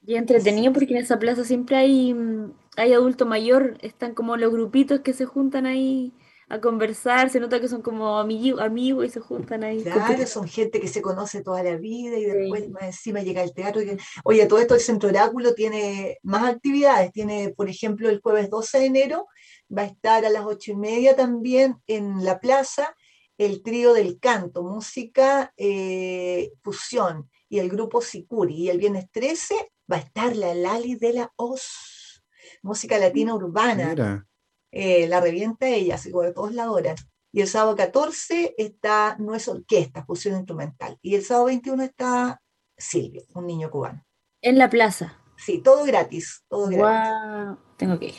Y 0.06 0.16
entretenido 0.16 0.74
porque 0.74 0.94
en 0.94 0.98
esa 1.04 1.18
plaza 1.18 1.46
siempre 1.46 1.78
hay, 1.78 2.14
mm, 2.14 2.54
hay 2.76 2.94
adulto 2.94 3.26
mayor, 3.26 3.78
están 3.82 4.14
como 4.14 4.36
los 4.36 4.52
grupitos 4.52 5.00
que 5.00 5.14
se 5.14 5.26
juntan 5.26 5.66
ahí 5.66 6.14
a 6.50 6.60
conversar, 6.60 7.30
se 7.30 7.40
nota 7.40 7.60
que 7.60 7.68
son 7.68 7.82
como 7.82 8.18
amigos 8.20 8.62
amigos 8.62 9.06
y 9.06 9.10
se 9.10 9.20
juntan 9.20 9.64
ahí. 9.64 9.82
Claro, 9.84 10.26
son 10.28 10.48
gente 10.48 10.80
que 10.80 10.88
se 10.88 11.02
conoce 11.02 11.42
toda 11.42 11.64
la 11.64 11.78
vida 11.78 12.18
y 12.18 12.26
después 12.26 12.70
más 12.70 12.84
encima 12.84 13.22
llega 13.22 13.42
el 13.44 13.54
teatro. 13.54 13.82
y- 13.82 13.98
Oye, 14.24 14.46
todo 14.46 14.60
esto 14.60 14.76
el 14.76 14.82
Centro 14.82 15.10
Oráculo 15.10 15.54
tiene 15.54 16.18
más 16.24 16.44
actividades. 16.54 17.12
Tiene, 17.12 17.50
por 17.56 17.70
ejemplo, 17.70 18.10
el 18.10 18.20
jueves 18.22 18.50
12 18.50 18.80
de 18.80 18.86
enero 18.86 19.28
va 19.76 19.84
a 19.84 19.86
estar 19.86 20.26
a 20.26 20.30
las 20.30 20.46
ocho 20.46 20.72
y 20.72 20.76
media 20.76 21.16
también 21.16 21.78
en 21.88 22.24
la 22.24 22.40
plaza 22.40 22.96
el 23.38 23.64
trío 23.64 23.94
del 23.94 24.20
canto, 24.20 24.62
música 24.64 25.52
eh, 25.58 26.52
fusión 26.62 27.30
y 27.50 27.60
el 27.60 27.70
grupo 27.70 28.02
Sicuri. 28.02 28.54
Y 28.56 28.70
el 28.70 28.78
viernes 28.78 29.10
13 29.12 29.56
va 29.92 29.98
a 29.98 30.00
estar 30.00 30.36
la 30.36 30.54
Lali 30.54 30.96
de 30.96 31.14
la 31.14 31.34
Oz, 31.36 32.24
música 32.62 32.98
latina 33.00 33.34
urbana 33.34 33.90
Mira, 33.90 34.28
eh, 34.76 35.08
la 35.08 35.22
revienta 35.22 35.68
ella, 35.68 35.96
así 35.96 36.10
como 36.12 36.24
de 36.24 36.34
todos 36.34 36.54
la 36.54 36.64
adoran. 36.64 36.96
Y 37.32 37.42
el 37.42 37.48
sábado 37.48 37.76
14 37.76 38.56
está 38.58 39.16
No 39.20 39.34
es 39.36 39.48
orquesta, 39.48 40.04
fusión 40.06 40.36
instrumental. 40.36 40.98
Y 41.02 41.16
el 41.16 41.24
sábado 41.24 41.46
21 41.46 41.84
está 41.84 42.42
Silvio, 42.78 43.24
un 43.36 43.46
niño 43.48 43.70
cubano. 43.70 44.04
En 44.42 44.58
la 44.58 44.70
plaza. 44.70 45.20
Sí, 45.38 45.60
todo 45.60 45.84
gratis, 45.86 46.44
todo 46.48 46.68
gratis. 46.68 46.78
Guau, 46.80 47.58
Tengo 47.78 48.00
que 48.00 48.08
ir. 48.08 48.14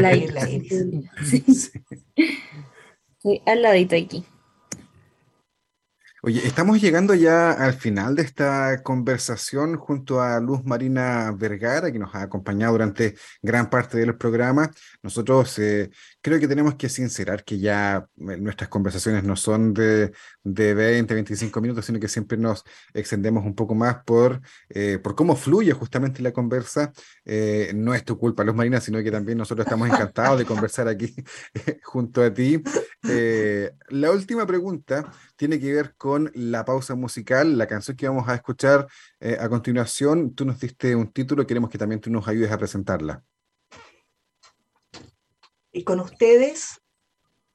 La- 0.00 0.12
que 0.12 0.16
ir 0.18 0.32
la 0.32 0.48
Iris. 0.48 0.84
Sí, 1.24 1.40
sí. 1.54 1.70
sí, 3.18 3.42
al 3.46 3.62
ladito 3.62 3.96
aquí. 3.96 4.24
Oye, 6.26 6.44
estamos 6.44 6.80
llegando 6.80 7.14
ya 7.14 7.52
al 7.52 7.74
final 7.74 8.16
de 8.16 8.22
esta 8.22 8.82
conversación 8.82 9.76
junto 9.76 10.20
a 10.20 10.40
Luz 10.40 10.64
Marina 10.64 11.30
Vergara, 11.30 11.92
que 11.92 12.00
nos 12.00 12.12
ha 12.16 12.22
acompañado 12.22 12.72
durante 12.72 13.14
gran 13.42 13.70
parte 13.70 13.98
del 13.98 14.16
programa. 14.16 14.68
Nosotros 15.02 15.56
eh, 15.60 15.88
creo 16.26 16.40
que 16.40 16.48
tenemos 16.48 16.74
que 16.74 16.88
sincerar 16.88 17.44
que 17.44 17.60
ya 17.60 18.08
eh, 18.16 18.36
nuestras 18.36 18.68
conversaciones 18.68 19.22
no 19.22 19.36
son 19.36 19.72
de, 19.72 20.10
de 20.42 20.74
20, 20.74 21.14
25 21.14 21.60
minutos, 21.60 21.86
sino 21.86 22.00
que 22.00 22.08
siempre 22.08 22.36
nos 22.36 22.64
extendemos 22.92 23.44
un 23.44 23.54
poco 23.54 23.76
más 23.76 24.02
por, 24.04 24.40
eh, 24.68 24.98
por 25.00 25.14
cómo 25.14 25.36
fluye 25.36 25.72
justamente 25.72 26.22
la 26.22 26.32
conversa. 26.32 26.92
Eh, 27.24 27.70
no 27.76 27.94
es 27.94 28.04
tu 28.04 28.18
culpa, 28.18 28.42
Luz 28.42 28.56
Marina, 28.56 28.80
sino 28.80 29.00
que 29.04 29.12
también 29.12 29.38
nosotros 29.38 29.66
estamos 29.66 29.88
encantados 29.88 30.36
de 30.40 30.44
conversar 30.46 30.88
aquí 30.88 31.14
junto 31.84 32.24
a 32.24 32.34
ti. 32.34 32.60
La 33.90 34.10
última 34.10 34.44
pregunta 34.46 35.08
tiene 35.36 35.60
que 35.60 35.72
ver 35.72 35.94
con 35.96 36.32
la 36.34 36.64
pausa 36.64 36.96
musical, 36.96 37.56
la 37.56 37.68
canción 37.68 37.96
que 37.96 38.08
vamos 38.08 38.28
a 38.28 38.34
escuchar 38.34 38.88
a 39.38 39.48
continuación. 39.48 40.34
Tú 40.34 40.44
nos 40.44 40.58
diste 40.58 40.96
un 40.96 41.12
título, 41.12 41.46
queremos 41.46 41.70
que 41.70 41.78
también 41.78 42.00
tú 42.00 42.10
nos 42.10 42.26
ayudes 42.26 42.50
a 42.50 42.58
presentarla. 42.58 43.22
Y 45.76 45.84
con 45.84 46.00
ustedes, 46.00 46.80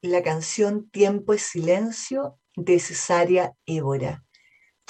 la 0.00 0.22
canción 0.22 0.88
Tiempo 0.90 1.34
es 1.34 1.42
Silencio 1.42 2.38
de 2.54 2.78
Cesárea 2.78 3.52
Évora. 3.66 4.24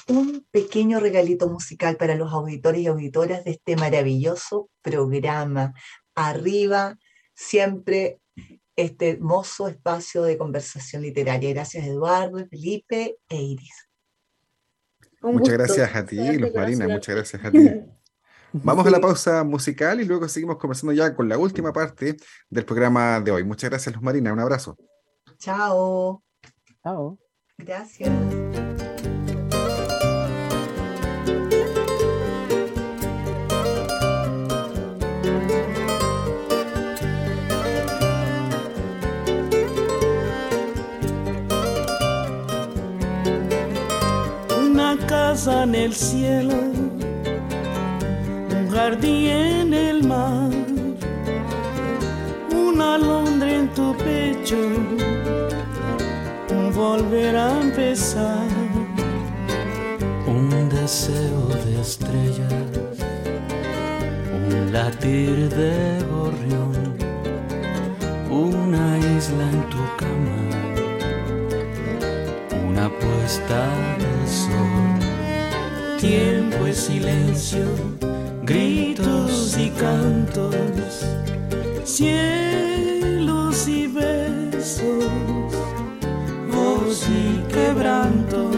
Un 0.07 0.47
pequeño 0.51 1.01
regalito 1.01 1.49
musical 1.49 1.97
para 1.97 2.15
los 2.15 2.31
auditores 2.31 2.83
y 2.83 2.89
auditoras 2.89 3.43
de 3.43 3.53
este 3.53 3.75
maravilloso 3.77 4.69
programa. 4.83 5.73
Arriba, 6.15 6.99
siempre 7.35 8.21
este 8.77 9.13
hermoso 9.13 9.67
espacio 9.67 10.25
de 10.25 10.37
conversación 10.37 11.01
literaria. 11.01 11.55
Gracias, 11.55 11.87
Eduardo, 11.87 12.47
Felipe 12.51 13.17
e 13.31 13.37
Iris. 13.37 13.89
Un 15.23 15.37
Muchas 15.37 15.57
gusto 15.57 15.75
gracias 15.75 15.97
a 15.97 16.05
ti, 16.05 16.37
Luz 16.37 16.55
Marina, 16.55 16.87
muchas 16.87 17.15
gracias 17.15 17.43
a 17.43 17.51
ti. 17.51 17.71
Vamos 18.53 18.87
a 18.87 18.91
la 18.91 19.01
pausa 19.01 19.45
musical 19.45 20.01
y 20.01 20.05
luego 20.05 20.29
seguimos 20.29 20.59
conversando 20.59 20.93
ya 20.93 21.15
con 21.15 21.27
la 21.29 21.39
última 21.39 21.73
parte 21.73 22.17
del 22.51 22.65
programa 22.65 23.19
de 23.21 23.31
hoy. 23.31 23.45
Muchas 23.45 23.71
gracias, 23.71 23.95
Luz 23.95 24.03
Marina, 24.03 24.33
un 24.33 24.41
abrazo. 24.41 24.77
Chao. 25.39 26.23
Chao. 26.83 27.19
Gracias. 27.57 28.11
Una 44.59 44.97
casa 45.07 45.63
en 45.63 45.75
el 45.75 45.95
cielo, 45.95 46.72
jardín 48.83 49.29
en 49.29 49.75
el 49.75 50.03
mar, 50.03 50.51
una 52.51 52.95
alondra 52.97 53.49
en 53.61 53.69
tu 53.75 53.97
pecho, 53.97 54.59
un 56.57 56.65
volver 56.75 57.37
a 57.37 57.49
empezar, 57.61 58.49
un 60.27 60.69
deseo 60.69 61.43
de 61.65 61.81
estrellas, 61.81 62.97
un 64.47 64.73
latir 64.73 65.49
de 65.61 66.05
gorrión, 66.13 66.75
una 68.31 68.99
isla 69.17 69.45
en 69.57 69.61
tu 69.73 69.83
cama. 70.01 70.39
Una 72.69 72.89
puesta 73.03 73.61
de 74.03 74.15
sol. 74.41 74.99
Tiempo 76.01 76.67
es 76.67 76.79
silencio, 76.79 77.67
gritos 78.53 79.57
y 79.59 79.71
cantos, 79.71 81.07
cielos 81.85 83.67
y 83.67 83.87
besos, 83.87 85.07
voz 86.53 87.07
y 87.09 87.53
quebranto. 87.53 88.51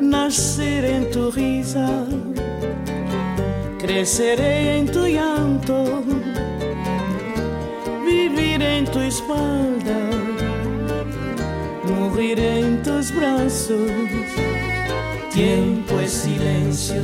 Nacer 0.00 0.84
en 0.84 1.10
tu 1.10 1.32
risa, 1.32 2.06
creceré 3.80 4.78
en 4.78 4.86
tu 4.86 5.06
llanto 5.06 6.04
vivir 8.06 8.62
en 8.62 8.84
tu 8.84 9.00
espalda, 9.00 10.00
morir 11.84 12.38
en 12.38 12.80
tus 12.84 13.12
brazos. 13.12 13.90
Tiempo 15.32 16.00
es 16.00 16.10
silencio, 16.10 17.02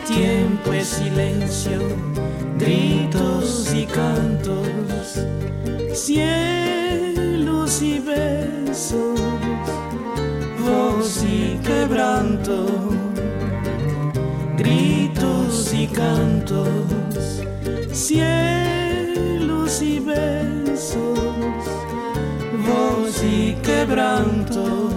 tiempo 0.06 0.74
y 0.74 0.84
silencio, 0.84 1.80
gritos 2.58 3.72
y 3.74 3.86
cantos, 3.86 5.20
cielos 5.92 7.82
y 7.82 7.98
besos, 7.98 9.20
voz 10.64 11.24
y 11.24 11.58
quebranto, 11.64 12.66
gritos 14.56 15.72
y 15.74 15.86
cantos, 15.86 17.42
cielos 17.92 19.82
y 19.82 20.00
besos 20.00 21.18
voz 22.68 23.22
y 23.22 23.54
quebranto, 23.62 24.87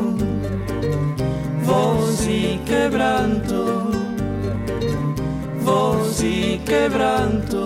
y 6.24 6.59
quebranto, 6.65 7.65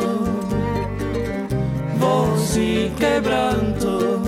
voz 1.99 2.58
quebranto, 2.97 4.22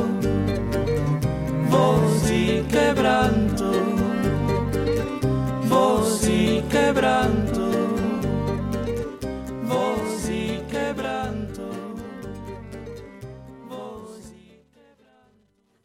voz 1.69 2.31
quebranto, 2.69 3.71
voz 5.69 6.27
y 6.27 6.61
quebranto, 6.69 7.36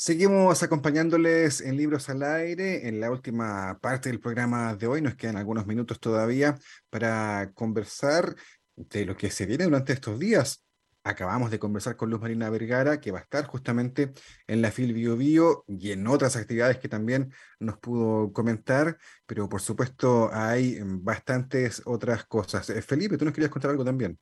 Seguimos 0.05 0.65
acompañándoles 0.65 1.61
en 1.61 1.77
Libros 1.77 2.09
al 2.09 2.25
Aire. 2.25 2.89
En 2.89 2.99
la 2.99 3.09
última 3.09 3.79
parte 3.81 4.09
del 4.09 4.19
programa 4.19 4.75
de 4.75 4.89
hoy 4.89 5.01
nos 5.01 5.15
quedan 5.15 5.37
algunos 5.37 5.65
minutos 5.65 6.01
todavía 6.01 6.59
para 6.91 7.53
conversar 7.55 8.35
de 8.75 9.07
lo 9.07 9.17
que 9.17 9.31
se 9.31 9.47
viene 9.47 9.63
durante 9.63 9.93
estos 9.93 10.19
días. 10.19 10.67
Acabamos 11.05 11.53
de 11.53 11.61
conversar 11.61 11.95
con 11.95 12.11
Luz 12.11 12.21
Marina 12.21 12.51
Vergara, 12.51 12.99
que 12.99 13.13
va 13.13 13.21
a 13.21 13.23
estar 13.23 13.45
justamente 13.47 14.13
en 14.49 14.61
la 14.61 14.73
FIL 14.73 14.93
Bio 14.93 15.17
Bio 15.17 15.63
y 15.69 15.93
en 15.93 16.05
otras 16.09 16.35
actividades 16.35 16.79
que 16.79 16.89
también 16.89 17.33
nos 17.61 17.79
pudo 17.79 18.33
comentar, 18.33 18.99
pero 19.25 19.49
por 19.49 19.61
supuesto 19.61 20.31
hay 20.33 20.81
bastantes 20.85 21.81
otras 21.85 22.25
cosas. 22.25 22.69
Eh, 22.71 22.83
Felipe, 22.83 23.17
tú 23.17 23.25
nos 23.25 23.33
querías 23.33 23.53
contar 23.53 23.71
algo 23.71 23.85
también. 23.85 24.19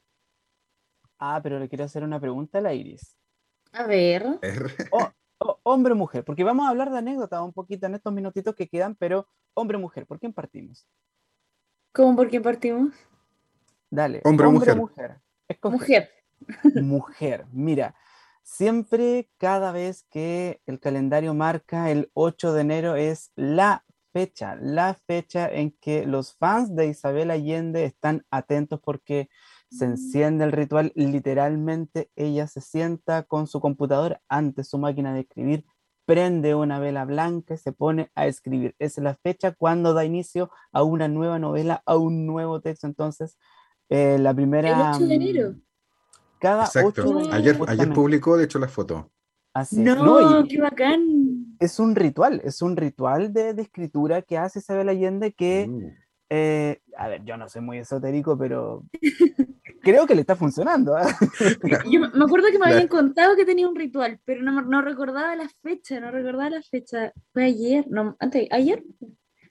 Ah, 1.18 1.40
pero 1.42 1.58
le 1.58 1.70
quiero 1.70 1.84
hacer 1.84 2.04
una 2.04 2.20
pregunta 2.20 2.58
a 2.58 2.60
la 2.60 2.74
Iris. 2.74 3.16
A 3.72 3.86
ver. 3.86 4.26
O- 4.26 4.40
o- 4.92 5.12
hombre 5.62 5.92
o 5.92 5.96
mujer, 5.96 6.24
porque 6.24 6.44
vamos 6.44 6.66
a 6.66 6.70
hablar 6.70 6.90
de 6.90 6.98
anécdotas 6.98 7.40
un 7.42 7.52
poquito 7.52 7.86
en 7.86 7.94
estos 7.94 8.12
minutitos 8.12 8.54
que 8.54 8.68
quedan, 8.68 8.94
pero 8.94 9.26
hombre 9.54 9.76
o 9.76 9.80
mujer, 9.80 10.06
¿por 10.06 10.18
quién 10.18 10.32
partimos? 10.32 10.86
¿Cómo 11.92 12.16
por 12.16 12.28
qué 12.28 12.40
partimos? 12.40 12.94
Dale. 13.90 14.20
Hombre 14.24 14.46
o 14.46 14.52
mujer. 14.52 15.20
Escoge. 15.48 15.76
Mujer. 15.76 16.10
Mujer. 16.82 17.46
Mira, 17.52 17.96
siempre, 18.42 19.28
cada 19.38 19.72
vez 19.72 20.04
que 20.10 20.60
el 20.66 20.78
calendario 20.78 21.34
marca 21.34 21.90
el 21.90 22.10
8 22.14 22.52
de 22.52 22.60
enero 22.60 22.96
es 22.96 23.32
la 23.34 23.84
fecha, 24.12 24.56
la 24.56 24.94
fecha 24.94 25.48
en 25.48 25.72
que 25.72 26.06
los 26.06 26.34
fans 26.34 26.74
de 26.74 26.86
Isabel 26.86 27.30
Allende 27.30 27.84
están 27.84 28.24
atentos 28.30 28.80
porque 28.80 29.28
se 29.70 29.84
enciende 29.84 30.44
el 30.44 30.52
ritual, 30.52 30.92
literalmente 30.96 32.10
ella 32.16 32.46
se 32.48 32.60
sienta 32.60 33.22
con 33.22 33.46
su 33.46 33.60
computadora 33.60 34.20
ante 34.28 34.64
su 34.64 34.78
máquina 34.78 35.14
de 35.14 35.20
escribir, 35.20 35.64
prende 36.04 36.56
una 36.56 36.80
vela 36.80 37.04
blanca 37.04 37.54
y 37.54 37.58
se 37.58 37.72
pone 37.72 38.10
a 38.16 38.26
escribir. 38.26 38.74
Es 38.80 38.98
la 38.98 39.14
fecha 39.14 39.52
cuando 39.52 39.94
da 39.94 40.04
inicio 40.04 40.50
a 40.72 40.82
una 40.82 41.06
nueva 41.06 41.38
novela, 41.38 41.82
a 41.86 41.96
un 41.96 42.26
nuevo 42.26 42.60
texto. 42.60 42.88
Entonces, 42.88 43.38
eh, 43.88 44.18
la 44.18 44.34
primera... 44.34 44.70
El 44.70 44.96
8 44.96 45.06
de 45.06 45.06
mm, 45.06 45.22
enero. 45.22 45.54
Cada 46.40 46.64
Exacto. 46.64 46.88
8 46.88 47.02
de 47.14 47.38
enero, 47.38 47.64
Ayer, 47.68 47.92
publicó, 47.92 48.36
de 48.36 48.44
hecho, 48.44 48.58
la 48.58 48.66
foto. 48.66 49.08
Así. 49.54 49.78
No, 49.78 49.94
No, 49.94 50.40
y 50.40 50.48
qué 50.48 50.60
bacán. 50.60 51.56
es 51.60 51.78
un 51.78 51.94
ritual, 51.94 52.40
es 52.44 52.60
un 52.60 52.76
ritual 52.76 53.32
de, 53.32 53.54
de 53.54 53.62
escritura 53.62 54.22
que 54.22 54.36
hace 54.36 54.58
Isabel 54.58 54.88
Allende 54.88 55.32
que, 55.32 55.68
Uh. 55.68 55.92
Eh, 56.30 56.80
a 56.96 57.08
ver, 57.08 57.24
yo 57.24 57.36
no 57.36 57.48
soy 57.48 57.60
muy 57.62 57.78
esotérico, 57.78 58.38
pero 58.38 58.84
creo 59.82 60.06
que 60.06 60.14
le 60.14 60.20
está 60.22 60.36
funcionando. 60.36 60.96
¿ah? 60.96 61.06
Yo 61.90 62.00
me 62.00 62.24
acuerdo 62.24 62.46
que 62.46 62.52
me 62.52 62.58
Claro. 62.60 62.74
habían 62.74 62.88
contado 62.88 63.36
que 63.36 63.44
tenía 63.44 63.68
un 63.68 63.74
ritual, 63.76 64.20
pero 64.24 64.42
no, 64.42 64.62
no 64.62 64.80
recordaba 64.80 65.34
la 65.36 65.48
fecha, 65.62 65.98
no 66.00 66.10
recordaba 66.10 66.50
la 66.50 66.62
fecha. 66.62 67.12
Fue 67.32 67.44
ayer, 67.44 67.84
no, 67.90 68.16
antes, 68.20 68.48
ayer. 68.52 68.82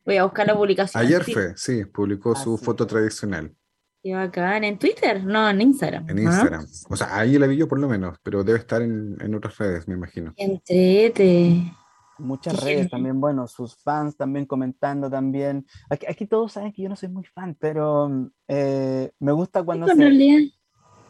Voy 0.05 0.17
a 0.17 0.23
buscar 0.23 0.47
la 0.47 0.55
publicación. 0.55 1.03
Ayer 1.03 1.23
fue, 1.23 1.53
sí, 1.55 1.86
publicó 1.86 2.34
su 2.36 2.55
Así 2.55 2.65
foto 2.65 2.88
tradicional 2.88 3.53
Qué 4.01 4.15
bacán. 4.15 4.63
¿En 4.63 4.80
Twitter? 4.80 5.23
No, 5.25 5.49
en 5.49 5.59
Instagram. 5.59 6.09
en 6.09 6.19
¿ah? 6.19 6.21
Instagram. 6.21 6.65
O 6.89 6.95
sea, 6.95 7.17
ahí 7.17 7.38
la 7.38 7.47
vi 7.47 7.57
yo 7.57 7.67
por 7.67 7.80
lo 7.80 7.89
menos, 7.89 8.17
pero 8.23 8.45
debe 8.45 8.57
estar 8.59 8.82
en, 8.82 9.17
en 9.19 9.36
otras 9.36 9.57
redes, 9.57 9.89
me 9.89 9.95
imagino. 9.95 10.34
Entrete. 10.38 11.73
Muchas 12.20 12.53
redes 12.63 12.89
también, 12.91 13.20
bueno, 13.22 13.47
sus 13.47 13.76
fans 13.78 14.15
también 14.17 14.45
comentando 14.45 15.09
también. 15.09 15.65
Aquí, 15.89 16.05
aquí 16.07 16.26
todos 16.28 16.51
saben 16.53 16.72
que 16.74 16.82
yo 16.84 16.89
no 16.89 16.95
soy 16.95 17.09
muy 17.09 17.24
fan, 17.26 17.55
pero 17.59 18.09
mm, 18.09 18.32
eh, 18.49 19.11
me 19.20 19.32
gusta 19.32 19.63
cuando 19.63 19.88
se, 19.88 19.93
realidad, 20.01 20.38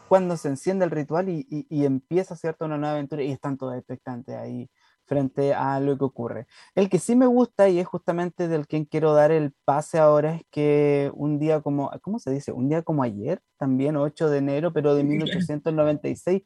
cuando 0.06 0.36
se 0.36 0.48
enciende 0.48 0.84
el 0.84 0.90
ritual 0.90 1.28
y, 1.28 1.46
y- 1.50 1.66
y 1.68 1.84
empieza, 1.84 2.34
¿cierto?, 2.36 2.64
una 2.64 2.78
nueva 2.78 2.94
aventura 2.94 3.22
y 3.22 3.30
están 3.30 3.56
todos 3.58 3.76
expectantes 3.76 4.34
ahí 4.36 4.70
frente 5.04 5.52
a 5.54 5.80
lo 5.80 5.98
que 5.98 6.04
ocurre. 6.04 6.46
El 6.76 6.88
que 6.88 7.00
sí 7.00 7.16
me 7.16 7.26
gusta 7.26 7.68
y 7.68 7.80
es 7.80 7.86
justamente 7.86 8.46
del 8.46 8.68
quien 8.68 8.84
quiero 8.84 9.12
dar 9.12 9.32
el 9.32 9.52
pase 9.64 9.98
ahora 9.98 10.36
es 10.36 10.42
que 10.50 11.10
un 11.14 11.38
día 11.40 11.60
como, 11.62 11.90
¿cómo 12.02 12.20
se 12.20 12.30
dice? 12.30 12.52
Un 12.52 12.68
día 12.68 12.82
como 12.82 13.02
ayer, 13.02 13.42
también 13.56 13.96
8 13.96 14.30
de 14.30 14.38
enero, 14.38 14.72
pero 14.72 14.94
de 14.94 15.02
1896, 15.04 16.42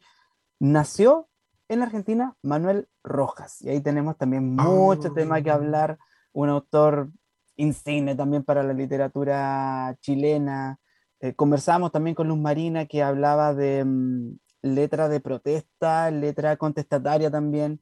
nació 0.58 1.28
en 1.68 1.82
Argentina 1.82 2.36
Manuel 2.42 2.88
Rojas. 3.02 3.62
Y 3.62 3.68
ahí 3.70 3.80
tenemos 3.80 4.16
también 4.16 4.54
mucho 4.54 5.12
tema 5.12 5.42
que 5.42 5.50
Oh. 5.50 5.54
hablar, 5.54 5.98
un 6.32 6.48
autor 6.48 7.10
insigne 7.56 8.14
también 8.14 8.42
para 8.44 8.62
la 8.62 8.72
literatura 8.72 9.96
chilena. 10.00 10.78
Eh, 11.20 11.34
conversábamos 11.34 11.92
también 11.92 12.14
con 12.14 12.28
Luz 12.28 12.38
Marina 12.38 12.86
que 12.86 13.02
hablaba 13.02 13.54
de 13.54 13.84
mm, 13.84 14.38
letra 14.62 15.08
de 15.08 15.20
protesta, 15.20 16.10
letra 16.10 16.56
contestataria 16.56 17.30
también. 17.30 17.80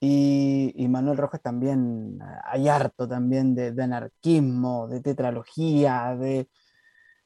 Y, 0.00 0.72
y 0.76 0.88
Manuel 0.88 1.16
Rojas 1.16 1.40
también, 1.42 2.18
ah, 2.20 2.42
hay 2.46 2.68
harto 2.68 3.06
también 3.08 3.54
de, 3.54 3.70
de 3.72 3.82
anarquismo, 3.84 4.88
de 4.88 5.00
tetralogía, 5.00 6.16
de, 6.18 6.48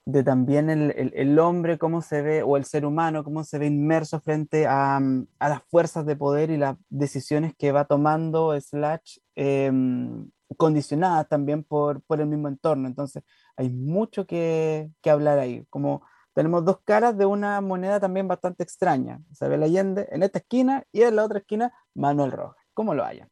de 0.07 0.23
también 0.23 0.71
el, 0.71 0.93
el- 0.97 1.13
el 1.15 1.39
hombre, 1.39 1.79
cómo 1.79 2.01
se 2.01 2.23
ve, 2.23 2.43
o 2.43 2.57
el 2.57 2.65
ser 2.65 2.87
humano, 2.87 3.25
cómo 3.25 3.43
se 3.45 3.59
ve 3.59 3.67
inmerso 3.67 4.21
frente 4.21 4.67
a, 4.67 4.97
a 4.97 5.49
las 5.49 5.63
fuerzas 5.69 6.07
de 6.07 6.15
poder 6.17 6.51
y 6.51 6.57
las 6.57 6.77
decisiones 6.89 7.55
que 7.59 7.73
va 7.73 7.85
tomando, 7.87 8.59
slash, 8.61 9.19
em, 9.35 10.31
condicionadas 10.57 11.29
también 11.29 11.65
por, 11.65 12.03
por 12.03 12.21
el 12.21 12.29
mismo 12.29 12.47
entorno. 12.49 12.87
Entonces, 12.87 13.25
hay 13.57 13.69
mucho 13.69 14.27
que, 14.27 14.91
que 15.03 15.11
hablar 15.11 15.41
ahí. 15.41 15.67
Como 15.71 16.03
tenemos 16.35 16.65
dos 16.65 16.79
caras 16.85 17.19
de 17.19 17.27
una 17.27 17.61
moneda 17.61 17.99
también 17.99 18.29
bastante 18.29 18.63
extraña. 18.63 19.19
Isabel 19.33 19.63
Allende 19.65 20.07
en 20.13 20.23
esta 20.23 20.39
esquina 20.39 20.85
y 20.93 21.03
en 21.03 21.17
la 21.17 21.25
otra 21.25 21.39
esquina 21.41 21.73
Manuel 21.95 22.31
Rojas. 22.31 22.63
¿Cómo 22.75 22.95
lo 22.95 23.05
hayan? 23.05 23.29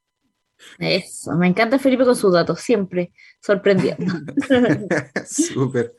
eso. 0.79 1.33
Me 1.37 1.47
encanta 1.47 1.79
Felipe 1.79 2.05
con 2.05 2.17
sus 2.17 2.33
datos, 2.33 2.61
siempre 2.61 3.13
sorprendiendo. 3.41 4.13
Súper. 5.27 5.95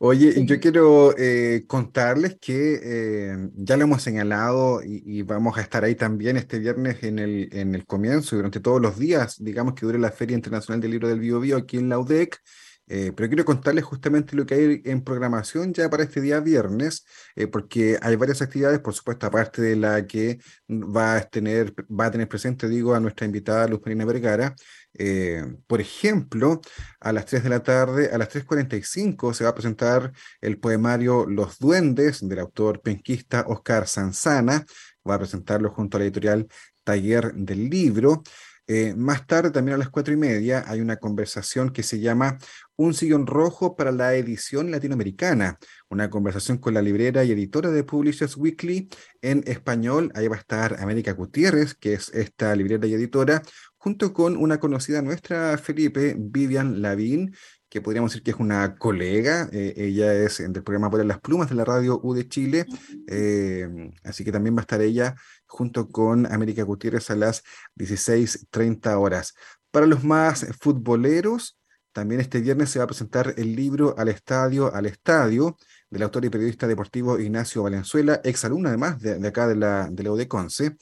Oye, 0.00 0.32
Sí. 0.32 0.46
yo 0.46 0.60
quiero 0.60 1.12
eh, 1.18 1.64
contarles 1.66 2.36
que 2.40 2.78
eh, 2.82 3.50
ya 3.56 3.76
lo 3.76 3.82
hemos 3.84 4.00
señalado 4.02 4.80
y, 4.84 5.02
y 5.04 5.22
vamos 5.22 5.58
a 5.58 5.60
estar 5.60 5.82
ahí 5.82 5.96
también 5.96 6.36
este 6.36 6.60
viernes 6.60 7.02
en 7.02 7.18
el, 7.18 7.48
en 7.52 7.74
el 7.74 7.84
comienzo 7.84 8.36
y 8.36 8.38
durante 8.38 8.60
todos 8.60 8.80
los 8.80 8.96
días, 8.98 9.42
digamos 9.42 9.74
que 9.74 9.86
dure 9.86 9.98
la 9.98 10.12
Feria 10.12 10.36
Internacional 10.36 10.80
del 10.80 10.92
Libro 10.92 11.08
del 11.08 11.18
Bio 11.18 11.40
Bio 11.40 11.56
aquí 11.56 11.78
en 11.78 11.88
la 11.88 11.98
UDEC. 11.98 12.40
Eh, 12.88 13.12
pero 13.14 13.28
quiero 13.28 13.44
contarles 13.44 13.84
justamente 13.84 14.34
lo 14.34 14.46
que 14.46 14.54
hay 14.54 14.82
en 14.84 15.02
programación 15.02 15.72
ya 15.74 15.90
para 15.90 16.04
este 16.04 16.20
día 16.20 16.40
viernes, 16.40 17.04
eh, 17.36 17.46
porque 17.46 17.98
hay 18.00 18.16
varias 18.16 18.40
actividades, 18.42 18.80
por 18.80 18.94
supuesto, 18.94 19.26
aparte 19.26 19.60
de 19.60 19.76
la 19.76 20.06
que 20.06 20.38
va 20.68 21.16
a 21.16 21.20
tener, 21.22 21.74
va 21.88 22.06
a 22.06 22.10
tener 22.10 22.28
presente, 22.28 22.68
digo, 22.68 22.94
a 22.94 23.00
nuestra 23.00 23.26
invitada 23.26 23.68
Luz 23.68 23.80
Marina 23.84 24.04
Vergara. 24.04 24.54
Eh, 24.94 25.44
por 25.66 25.80
ejemplo, 25.80 26.60
a 27.00 27.12
las 27.12 27.26
3 27.26 27.44
de 27.44 27.50
la 27.50 27.62
tarde, 27.62 28.10
a 28.12 28.18
las 28.18 28.28
3.45 28.30 29.32
se 29.34 29.44
va 29.44 29.50
a 29.50 29.54
presentar 29.54 30.12
el 30.40 30.58
poemario 30.58 31.26
Los 31.26 31.58
Duendes 31.58 32.26
del 32.26 32.38
autor 32.40 32.80
penquista 32.80 33.44
Oscar 33.48 33.86
Sanzana. 33.86 34.64
Va 35.08 35.14
a 35.14 35.18
presentarlo 35.18 35.70
junto 35.70 35.96
a 35.96 36.00
la 36.00 36.04
editorial 36.06 36.48
Taller 36.84 37.32
del 37.34 37.68
Libro. 37.68 38.22
Eh, 38.70 38.92
más 38.94 39.26
tarde, 39.26 39.50
también 39.50 39.76
a 39.76 39.78
las 39.78 39.88
cuatro 39.88 40.12
y 40.12 40.18
media, 40.18 40.62
hay 40.66 40.82
una 40.82 40.98
conversación 40.98 41.70
que 41.70 41.82
se 41.82 42.00
llama 42.00 42.36
Un 42.76 42.92
sillón 42.92 43.26
rojo 43.26 43.76
para 43.76 43.92
la 43.92 44.14
edición 44.14 44.70
latinoamericana, 44.70 45.58
una 45.88 46.10
conversación 46.10 46.58
con 46.58 46.74
la 46.74 46.82
librera 46.82 47.24
y 47.24 47.32
editora 47.32 47.70
de 47.70 47.82
Publishers 47.82 48.36
Weekly 48.36 48.90
en 49.22 49.42
español. 49.46 50.12
Ahí 50.14 50.28
va 50.28 50.36
a 50.36 50.40
estar 50.40 50.78
América 50.80 51.12
Gutiérrez, 51.12 51.74
que 51.74 51.94
es 51.94 52.10
esta 52.10 52.54
librera 52.54 52.86
y 52.86 52.92
editora, 52.92 53.42
junto 53.78 54.12
con 54.12 54.36
una 54.36 54.60
conocida 54.60 55.00
nuestra, 55.00 55.56
Felipe, 55.56 56.14
Vivian 56.18 56.82
Lavín, 56.82 57.34
que 57.68 57.80
podríamos 57.80 58.10
decir 58.12 58.22
que 58.22 58.30
es 58.30 58.38
una 58.38 58.76
colega. 58.76 59.48
eh, 59.52 59.74
ella 59.76 60.12
es 60.14 60.38
del 60.38 60.62
programa 60.62 60.90
Por 60.90 61.04
las 61.04 61.20
Plumas 61.20 61.48
de 61.48 61.54
la 61.54 61.64
radio 61.64 62.00
U 62.02 62.14
de 62.14 62.28
Chile. 62.28 62.66
eh, 63.06 63.90
así 64.04 64.24
que 64.24 64.32
también 64.32 64.56
va 64.56 64.60
a 64.60 64.62
estar 64.62 64.80
ella 64.80 65.14
junto 65.46 65.88
con 65.88 66.26
América 66.26 66.62
Gutiérrez 66.62 67.10
a 67.10 67.16
las 67.16 67.42
16.30 67.76 68.98
horas. 68.98 69.34
Para 69.70 69.86
los 69.86 70.04
más 70.04 70.46
futboleros, 70.60 71.58
también 71.92 72.20
este 72.20 72.40
viernes 72.40 72.70
se 72.70 72.78
va 72.78 72.84
a 72.84 72.88
presentar 72.88 73.34
el 73.36 73.56
libro 73.56 73.94
Al 73.98 74.08
Estadio, 74.08 74.74
al 74.74 74.86
Estadio, 74.86 75.56
del 75.90 76.02
autor 76.02 76.24
y 76.24 76.30
periodista 76.30 76.66
deportivo 76.66 77.18
Ignacio 77.18 77.62
Valenzuela, 77.62 78.20
ex 78.24 78.44
alumno 78.44 78.68
además 78.68 79.00
de, 79.00 79.26
acá 79.26 79.48
de 79.48 79.56
la, 79.56 79.88
de 79.90 80.02
la 80.02 80.12
UD 80.12 80.26
Conce. 80.26 80.76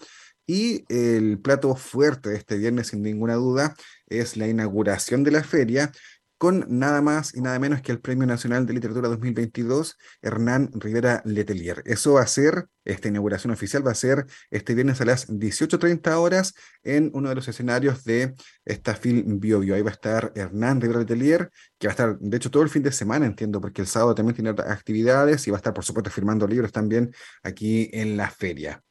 Y 0.49 0.85
el 0.89 1.41
plato 1.41 1.75
fuerte 1.75 2.31
de 2.31 2.37
este 2.37 2.57
viernes, 2.57 2.89
sin 2.89 3.03
ninguna 3.03 3.35
duda, 3.35 3.75
es 4.07 4.37
la 4.37 4.47
inauguración 4.47 5.25
de 5.25 5.33
la 5.33 5.43
feria 5.43 5.91
con 6.39 6.67
nada 6.69 7.01
más 7.01 7.35
y 7.35 7.41
nada 7.41 7.59
menos 7.59 7.81
que 7.81 7.93
el 7.93 8.01
Premio 8.01 8.27
Nacional 8.27 8.67
de 8.67 8.75
Literatura 8.75 9.09
2022, 9.09 9.97
Hernán 10.23 10.71
Rivera 10.75 11.23
Letelier. 11.25 11.83
Eso 11.87 12.15
va 12.15 12.23
a 12.23 12.27
ser, 12.27 12.67
esta 12.85 13.09
inauguración 13.09 13.53
oficial 13.53 13.87
va 13.87 13.93
a 13.93 13.95
ser 13.95 14.27
este 14.51 14.75
viernes 14.75 15.01
a 15.01 15.05
las 15.05 15.29
18.30 15.29 16.15
horas 16.17 16.55
en 16.83 17.11
uno 17.15 17.31
de 17.31 17.35
los 17.37 17.49
escenarios 17.49 18.05
de 18.05 18.35
esta 18.65 18.95
Film 18.95 19.41
Bio 19.41 19.61
Bio. 19.61 19.75
Ahí 19.75 19.83
va 19.83 19.91
a 19.91 19.95
estar 19.95 20.33
Hernán 20.35 20.81
Rivera 20.81 21.01
Letelier, 21.01 21.51
que 21.79 21.87
va 21.87 21.93
a 21.93 21.95
estar, 21.95 22.19
de 22.19 22.37
hecho, 22.37 22.51
todo 22.51 22.63
el 22.63 22.71
fin 22.71 22.83
de 22.83 22.93
semana, 22.93 23.27
entiendo, 23.27 23.61
porque 23.61 23.81
el 23.81 23.89
sábado 23.89 24.15
también 24.15 24.35
tiene 24.35 24.51
actividades 24.51 25.47
y 25.47 25.51
va 25.51 25.57
a 25.57 25.61
estar, 25.61 25.73
por 25.73 25.85
supuesto, 25.85 26.11
firmando 26.11 26.47
libros 26.47 26.73
también 26.73 27.13
aquí 27.43 27.89
en 27.93 28.17
la 28.17 28.31
feria. 28.31 28.83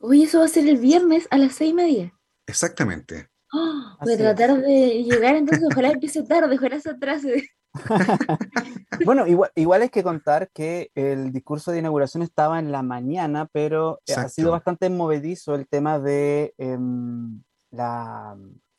Uy, 0.00 0.24
eso 0.24 0.40
va 0.40 0.44
a 0.44 0.48
ser 0.48 0.68
el 0.68 0.76
viernes 0.76 1.26
a 1.30 1.38
las 1.38 1.54
seis 1.54 1.70
y 1.70 1.74
media. 1.74 2.12
Exactamente. 2.46 3.33
Oh, 3.54 3.96
voy 4.04 4.14
a 4.14 4.16
tratar 4.16 4.60
de 4.60 5.04
llegar, 5.04 5.36
entonces 5.36 5.64
ojalá 5.70 5.90
empiece 5.92 6.22
tarde, 6.24 6.56
ojalá 6.56 6.80
se 6.80 6.90
atrase. 6.90 7.48
Bueno, 9.04 9.26
igual, 9.26 9.50
igual 9.56 9.82
hay 9.82 9.88
que 9.88 10.04
contar 10.04 10.48
que 10.54 10.90
el 10.94 11.32
discurso 11.32 11.72
de 11.72 11.80
inauguración 11.80 12.22
estaba 12.22 12.60
en 12.60 12.70
la 12.70 12.82
mañana, 12.82 13.48
pero 13.52 13.98
eh, 14.06 14.12
ha 14.12 14.12
Exacto. 14.12 14.28
sido 14.30 14.50
bastante 14.52 14.88
movedizo 14.88 15.56
el 15.56 15.66
tema 15.66 15.98
de 15.98 16.54
em, 16.58 17.42
la, 17.72 18.36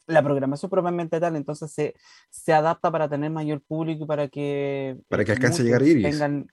la 0.08 0.24
programación 0.24 0.70
propiamente 0.72 1.20
tal, 1.20 1.36
entonces 1.36 1.70
se, 1.72 1.96
se 2.30 2.54
adapta 2.54 2.90
para 2.90 3.10
tener 3.10 3.30
mayor 3.30 3.62
público 3.62 4.06
y 4.06 4.08
para 4.08 4.30
que... 4.30 4.98
Para 5.10 5.24
eh, 5.24 5.26
que 5.26 5.32
alcance 5.34 5.62
a 5.62 5.66
llegar 5.66 5.84
Iris. 5.84 6.06
tengan- 6.18 6.48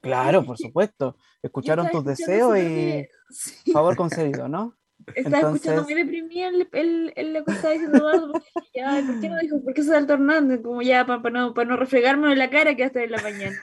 Claro, 0.00 0.44
por 0.44 0.58
supuesto. 0.58 1.16
Escucharon 1.42 1.88
tus 1.90 2.04
deseos 2.04 2.58
y 2.58 3.06
Sí, 3.30 3.70
favor 3.72 3.94
concedido, 3.96 4.48
¿no? 4.48 4.74
Estaba 5.14 5.52
escuchando 5.52 5.82
muy 5.84 5.94
deprimida 5.94 6.48
el, 6.48 6.68
el, 6.72 7.12
el- 7.16 7.32
lo 7.34 7.44
que 7.44 7.52
estaba 7.52 7.72
diciendo 7.74 7.98
Eduardo, 7.98 8.32
porque 8.32 8.82
"Ay, 8.84 9.02
¿por 9.04 9.20
qué 9.20 9.28
no 9.28 9.38
dijo? 9.38 9.62
¿Por 9.62 9.72
qué 9.74 9.82
se 9.82 9.88
está 9.88 9.98
alternando? 9.98 10.62
Como 10.62 10.82
ya 10.82 11.06
para 11.06 11.30
no, 11.30 11.54
pa 11.54 11.64
no 11.64 11.76
refregármelo 11.76 12.32
en 12.32 12.38
la 12.38 12.50
cara 12.50 12.74
que 12.74 12.82
va 12.82 12.86
a 12.86 12.88
estar 12.88 13.02
en 13.02 13.10
la 13.12 13.22
mañana. 13.22 13.56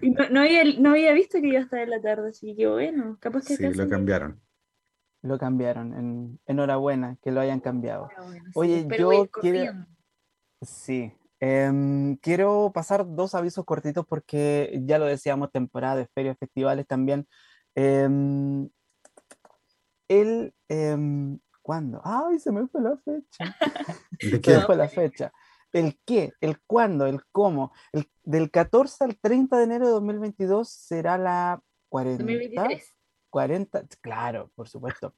Y 0.00 0.10
no, 0.10 0.28
no 0.28 0.40
había, 0.40 0.62
no 0.78 0.90
había 0.90 1.12
visto 1.12 1.40
que 1.40 1.48
iba 1.48 1.58
a 1.58 1.62
estar 1.62 1.80
en 1.80 1.90
la 1.90 2.00
tarde, 2.00 2.28
así 2.28 2.54
que 2.54 2.66
bueno, 2.66 3.16
capaz 3.20 3.44
que 3.46 3.56
Sí, 3.56 3.64
lo 3.72 3.88
cambiaron. 3.88 4.40
Lo 5.22 5.38
cambiaron. 5.38 5.94
En, 5.94 6.40
enhorabuena 6.46 7.16
que 7.22 7.30
lo 7.32 7.40
hayan 7.40 7.60
cambiado. 7.60 8.08
sí, 8.18 8.50
Oye, 8.54 8.86
yo 8.98 9.28
quiero-. 9.40 9.86
Sí. 10.60 11.12
Em, 11.40 12.16
quiero 12.18 12.70
pasar 12.72 13.04
dos 13.04 13.34
avisos 13.34 13.64
cortitos 13.64 14.06
porque 14.06 14.80
ya 14.84 14.98
lo 14.98 15.06
decíamos, 15.06 15.50
temporada 15.50 15.96
de 15.96 16.06
ferias, 16.06 16.36
festivales 16.38 16.86
también. 16.86 17.26
Em, 17.74 18.68
el, 20.20 20.54
em, 20.68 21.38
¿cuándo? 21.62 22.00
Ay, 22.04 22.38
se 22.38 22.50
me 22.52 22.66
fue 22.68 22.80
la 22.82 22.96
fecha. 22.98 23.56
¿De 24.20 24.30
Se 24.30 24.40
qué? 24.40 24.56
me 24.56 24.60
fue 24.62 24.76
la 24.76 24.88
fecha. 24.88 25.32
El 25.72 25.98
qué, 26.04 26.32
el 26.40 26.60
cuándo, 26.66 27.06
el 27.06 27.20
cómo. 27.32 27.72
El, 27.92 28.06
del 28.24 28.50
14 28.50 29.04
al 29.04 29.16
30 29.18 29.56
de 29.56 29.64
enero 29.64 29.86
de 29.86 29.92
2022 29.92 30.68
será 30.68 31.16
la 31.18 31.60
40. 31.88 32.22
2023. 32.24 32.98
40, 33.30 33.84
claro, 34.02 34.50
por 34.54 34.68
supuesto. 34.68 35.14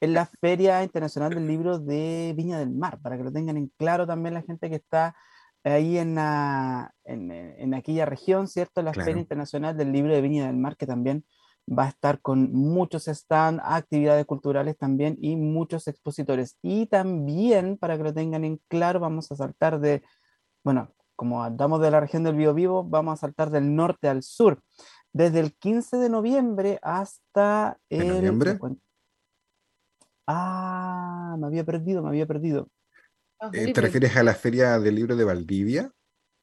En 0.00 0.12
la 0.12 0.26
Feria 0.26 0.82
Internacional 0.82 1.30
del 1.34 1.46
Libro 1.46 1.78
de 1.78 2.34
Viña 2.36 2.58
del 2.58 2.70
Mar, 2.70 3.00
para 3.00 3.16
que 3.16 3.24
lo 3.24 3.32
tengan 3.32 3.56
en 3.56 3.68
claro 3.78 4.06
también 4.06 4.34
la 4.34 4.42
gente 4.42 4.68
que 4.68 4.76
está 4.76 5.16
ahí 5.62 5.96
en, 5.96 6.14
la- 6.16 6.94
en, 7.04 7.30
en 7.30 7.72
aquella 7.72 8.04
región, 8.04 8.46
¿cierto? 8.48 8.82
La 8.82 8.92
Claro. 8.92 9.06
Feria 9.06 9.20
Internacional 9.22 9.74
del 9.74 9.92
Libro 9.92 10.12
de 10.14 10.20
Viña 10.20 10.46
del 10.46 10.58
Mar, 10.58 10.76
que 10.76 10.86
también 10.86 11.24
va 11.66 11.84
a 11.84 11.88
estar 11.88 12.20
con 12.20 12.52
muchos 12.52 13.04
stands, 13.04 13.62
actividades 13.64 14.26
culturales 14.26 14.76
también 14.76 15.16
y 15.20 15.36
muchos 15.36 15.88
expositores. 15.88 16.58
Y 16.62 16.86
también, 16.86 17.78
para 17.78 17.96
que 17.96 18.04
lo 18.04 18.14
tengan 18.14 18.44
en 18.44 18.60
claro, 18.68 19.00
vamos 19.00 19.30
a 19.32 19.36
saltar 19.36 19.80
de, 19.80 20.02
bueno, 20.62 20.92
como 21.16 21.42
andamos 21.42 21.80
de 21.80 21.90
la 21.90 22.00
región 22.00 22.24
del 22.24 22.36
Biobío, 22.36 22.84
vamos 22.84 23.14
a 23.14 23.20
saltar 23.20 23.50
del 23.50 23.74
norte 23.74 24.08
al 24.08 24.22
sur 24.22 24.60
desde 25.12 25.40
el 25.40 25.54
15 25.54 25.96
de 25.96 26.10
noviembre 26.10 26.78
hasta 26.82 27.78
¿De 27.88 27.98
el... 27.98 28.08
noviembre? 28.08 28.58
Ah, 30.26 31.36
me 31.38 31.46
había 31.46 31.64
perdido, 31.64 32.02
me 32.02 32.08
había 32.08 32.26
perdido. 32.26 32.68
Ah, 33.40 33.50
Eh, 33.52 33.72
¿Te 33.72 33.80
refieres 33.80 34.16
a 34.16 34.22
la 34.22 34.34
Feria 34.34 34.78
del 34.80 34.96
Libro 34.96 35.16
de 35.16 35.24
Valdivia? 35.24 35.92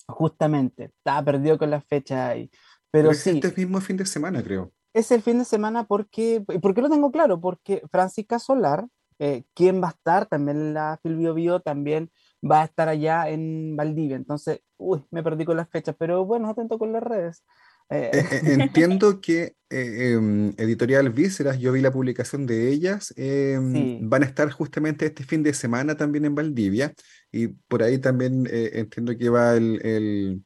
Justamente, 0.08 0.86
estaba 0.86 1.24
perdido 1.24 1.58
con 1.58 1.70
la 1.70 1.82
fecha 1.82 2.30
ahí. 2.30 2.50
Pero 2.92 3.12
es 3.12 3.20
sí, 3.20 3.32
este 3.32 3.54
mismo 3.62 3.82
fin 3.82 3.98
de 3.98 4.06
semana, 4.06 4.44
creo. 4.44 4.72
Es 4.94 5.12
el 5.12 5.22
fin 5.22 5.40
de 5.40 5.46
semana 5.46 5.86
porque, 5.86 6.44
¿por 6.62 6.74
qué 6.74 6.82
lo 6.82 6.90
tengo 6.90 7.12
claro? 7.12 7.40
Porque 7.40 7.82
Francisca 7.92 8.40
Solar, 8.40 8.88
eh, 9.20 9.44
quien 9.54 9.82
va 9.82 9.88
a 9.90 9.92
estar 9.92 10.26
también 10.28 10.58
en 10.58 10.74
la 10.74 11.00
Filbio 11.04 11.34
Bio, 11.34 11.60
también 11.62 12.12
va 12.44 12.62
a 12.62 12.66
estar 12.66 12.90
allá 12.90 13.30
en 13.30 13.76
Valdivia. 13.76 14.16
Entonces, 14.16 14.62
uy, 14.78 15.04
me 15.12 15.24
perdí 15.24 15.46
con 15.46 15.58
las 15.58 15.70
fechas, 15.70 15.96
pero 15.98 16.26
bueno, 16.26 16.50
atento 16.50 16.80
con 16.80 16.92
las 16.92 17.04
redes. 17.04 17.44
Eh, 17.90 18.10
Eh, 18.14 18.26
eh, 18.32 18.42
entiendo 18.72 19.20
que 19.22 19.56
eh, 19.70 20.14
em, 20.14 20.54
Editorial 20.58 21.10
Vísceras, 21.12 21.60
yo 21.60 21.72
vi 21.74 21.82
la 21.82 21.92
publicación 21.92 22.46
de 22.48 22.70
ellas, 22.70 23.14
em, 23.18 23.74
Sí. 23.74 24.00
van 24.02 24.24
a 24.24 24.26
estar 24.26 24.50
justamente 24.52 25.06
este 25.06 25.24
fin 25.24 25.44
de 25.44 25.54
semana 25.54 25.96
también 25.96 26.26
en 26.26 26.36
Valdivia 26.36 26.94
y 27.32 27.48
por 27.48 27.84
ahí 27.84 27.98
también 28.00 28.48
entiendo 28.52 29.18
que 29.18 29.30
va 29.30 29.56
el, 29.56 29.80
el, 29.86 30.44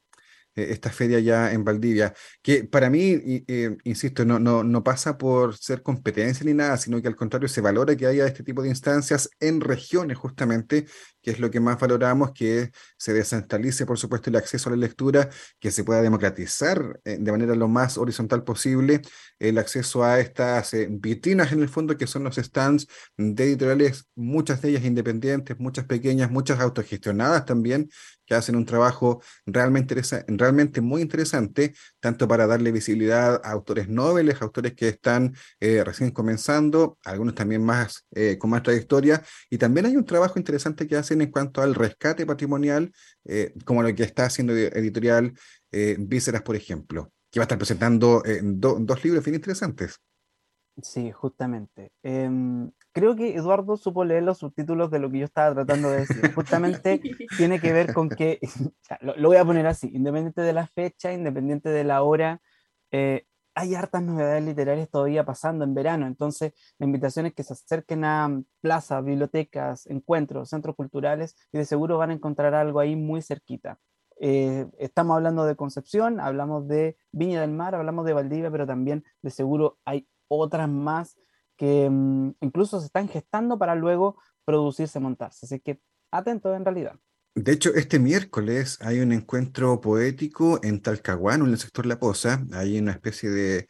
esta 0.55 0.89
feria 0.89 1.19
ya 1.19 1.51
en 1.51 1.63
Valdivia, 1.63 2.13
que 2.41 2.63
para 2.63 2.89
mí, 2.89 3.43
eh, 3.47 3.77
insisto, 3.83 4.25
no, 4.25 4.39
no, 4.39 4.63
no 4.63 4.83
pasa 4.83 5.17
por 5.17 5.57
ser 5.57 5.81
competencia 5.81 6.45
ni 6.45 6.53
nada, 6.53 6.77
sino 6.77 7.01
que 7.01 7.07
al 7.07 7.15
contrario 7.15 7.47
se 7.47 7.61
valora 7.61 7.95
que 7.95 8.07
haya 8.07 8.25
este 8.25 8.43
tipo 8.43 8.61
de 8.61 8.69
instancias 8.69 9.29
en 9.39 9.61
regiones 9.61 10.17
justamente, 10.17 10.85
que 11.21 11.31
es 11.31 11.39
lo 11.39 11.51
que 11.51 11.59
más 11.59 11.79
valoramos, 11.79 12.31
que 12.31 12.71
se 12.97 13.13
descentralice, 13.13 13.85
por 13.85 13.97
supuesto, 13.97 14.29
el 14.29 14.35
acceso 14.35 14.69
a 14.69 14.73
la 14.73 14.77
lectura, 14.77 15.29
que 15.59 15.71
se 15.71 15.83
pueda 15.83 16.01
democratizar 16.01 16.99
eh, 17.03 17.17
de 17.19 17.31
manera 17.31 17.55
lo 17.55 17.67
más 17.67 17.97
horizontal 17.97 18.43
posible 18.43 19.01
el 19.39 19.57
acceso 19.57 20.03
a 20.03 20.19
estas 20.19 20.73
eh, 20.73 20.87
vitrinas 20.89 21.51
en 21.51 21.61
el 21.61 21.69
fondo, 21.69 21.97
que 21.97 22.07
son 22.07 22.23
los 22.23 22.35
stands 22.35 22.87
de 23.17 23.43
editoriales, 23.43 24.07
muchas 24.15 24.61
de 24.61 24.69
ellas 24.69 24.85
independientes, 24.85 25.59
muchas 25.59 25.85
pequeñas, 25.85 26.31
muchas 26.31 26.59
autogestionadas 26.59 27.45
también, 27.45 27.89
que 28.25 28.35
hacen 28.35 28.55
un 28.55 28.65
trabajo 28.65 29.21
realmente, 29.45 29.95
realmente 30.27 30.81
muy 30.81 31.01
interesante, 31.01 31.73
tanto 31.99 32.27
para 32.27 32.47
darle 32.47 32.71
visibilidad 32.71 33.41
a 33.43 33.51
autores 33.51 33.87
nobles, 33.89 34.41
autores 34.41 34.73
que 34.73 34.89
están 34.89 35.35
eh, 35.59 35.83
recién 35.83 36.11
comenzando, 36.11 36.97
algunos 37.03 37.35
también 37.35 37.63
más 37.63 38.05
eh, 38.11 38.37
con 38.37 38.49
más 38.49 38.63
trayectoria, 38.63 39.23
y 39.49 39.57
también 39.57 39.85
hay 39.85 39.95
un 39.95 40.05
trabajo 40.05 40.39
interesante 40.39 40.87
que 40.87 40.97
hacen 40.97 41.21
en 41.21 41.31
cuanto 41.31 41.61
al 41.61 41.75
rescate 41.75 42.25
patrimonial, 42.25 42.91
eh, 43.25 43.53
como 43.65 43.83
lo 43.83 43.93
que 43.95 44.03
está 44.03 44.25
haciendo 44.25 44.53
edi- 44.53 44.71
editorial 44.75 45.33
Vísceras, 45.97 46.41
por 46.41 46.55
ejemplo, 46.55 47.11
que 47.29 47.39
va 47.39 47.43
a 47.43 47.45
estar 47.45 47.57
presentando 47.57 48.23
do- 48.41 48.77
dos 48.79 49.03
libros 49.03 49.25
bien 49.25 49.35
interesantes. 49.35 49.99
Sí, 50.81 51.11
justamente. 51.11 51.91
Em, 52.03 52.71
creo 52.91 53.15
que 53.15 53.35
Eduardo 53.35 53.77
supo 53.77 54.03
leer 54.03 54.23
los 54.23 54.39
subtítulos 54.39 54.91
de 54.91 54.99
lo 54.99 55.09
que 55.09 55.19
yo 55.19 55.25
estaba 55.25 55.53
tratando 55.53 55.89
de 55.89 55.99
decir. 55.99 56.33
Justamente 56.33 56.99
tiene 57.37 57.59
que 57.59 57.71
ver 57.71 57.93
con 57.93 58.09
que, 58.09 58.39
lo, 59.01 59.15
lo 59.15 59.29
voy 59.29 59.37
a 59.37 59.45
poner 59.45 59.65
así, 59.67 59.89
independiente 59.93 60.41
de 60.41 60.53
la 60.53 60.67
fecha, 60.67 61.13
independiente 61.13 61.69
de 61.69 61.83
la 61.85 62.03
hora, 62.03 62.41
eh, 62.91 63.25
hay 63.55 63.73
hartas 63.73 64.03
novedades 64.03 64.43
literarias 64.43 64.89
todavía 64.89 65.23
pasando 65.25 65.63
en 65.63 65.73
verano. 65.73 66.07
Entonces, 66.07 66.53
la 66.77 66.85
invitación 66.85 67.25
es 67.25 67.33
que 67.33 67.43
se 67.43 67.53
acerquen 67.53 68.03
a 68.03 68.41
plazas, 68.61 69.03
bibliotecas, 69.03 69.87
encuentros, 69.87 70.49
centros 70.49 70.75
culturales 70.75 71.35
y 71.53 71.57
de 71.57 71.65
seguro 71.65 71.97
van 71.97 72.11
a 72.11 72.13
encontrar 72.13 72.53
algo 72.53 72.79
ahí 72.79 72.95
muy 72.95 73.21
cerquita. 73.21 73.79
Eh, 74.19 74.65
estamos 74.77 75.15
hablando 75.15 75.45
de 75.45 75.55
Concepción, 75.55 76.19
hablamos 76.19 76.67
de 76.67 76.97
Viña 77.11 77.41
del 77.41 77.51
Mar, 77.51 77.75
hablamos 77.75 78.05
de 78.05 78.13
Valdivia, 78.13 78.51
pero 78.51 78.67
también 78.67 79.03
de 79.21 79.29
seguro 79.29 79.77
hay 79.85 80.07
otras 80.27 80.69
más 80.69 81.15
que 81.57 81.89
mm, 81.89 82.35
incluso 82.41 82.79
se 82.79 82.87
están 82.87 83.07
gestando 83.07 83.57
para 83.57 83.75
luego 83.75 84.17
producirse, 84.45 84.99
montarse. 84.99 85.45
Así 85.45 85.59
que 85.59 85.79
atento 86.11 86.53
en 86.55 86.65
realidad. 86.65 86.99
De 87.35 87.51
hecho, 87.51 87.73
este 87.73 87.99
miércoles 87.99 88.77
hay 88.81 89.01
un 89.01 89.11
encuentro 89.11 89.81
poético 89.81 90.59
en 90.63 90.81
Talcahuano, 90.81 91.45
en 91.45 91.51
el 91.51 91.59
sector 91.59 91.85
La 91.85 91.99
Poza. 91.99 92.45
Hay 92.53 92.79
una 92.79 92.93
especie 92.93 93.29
de, 93.29 93.67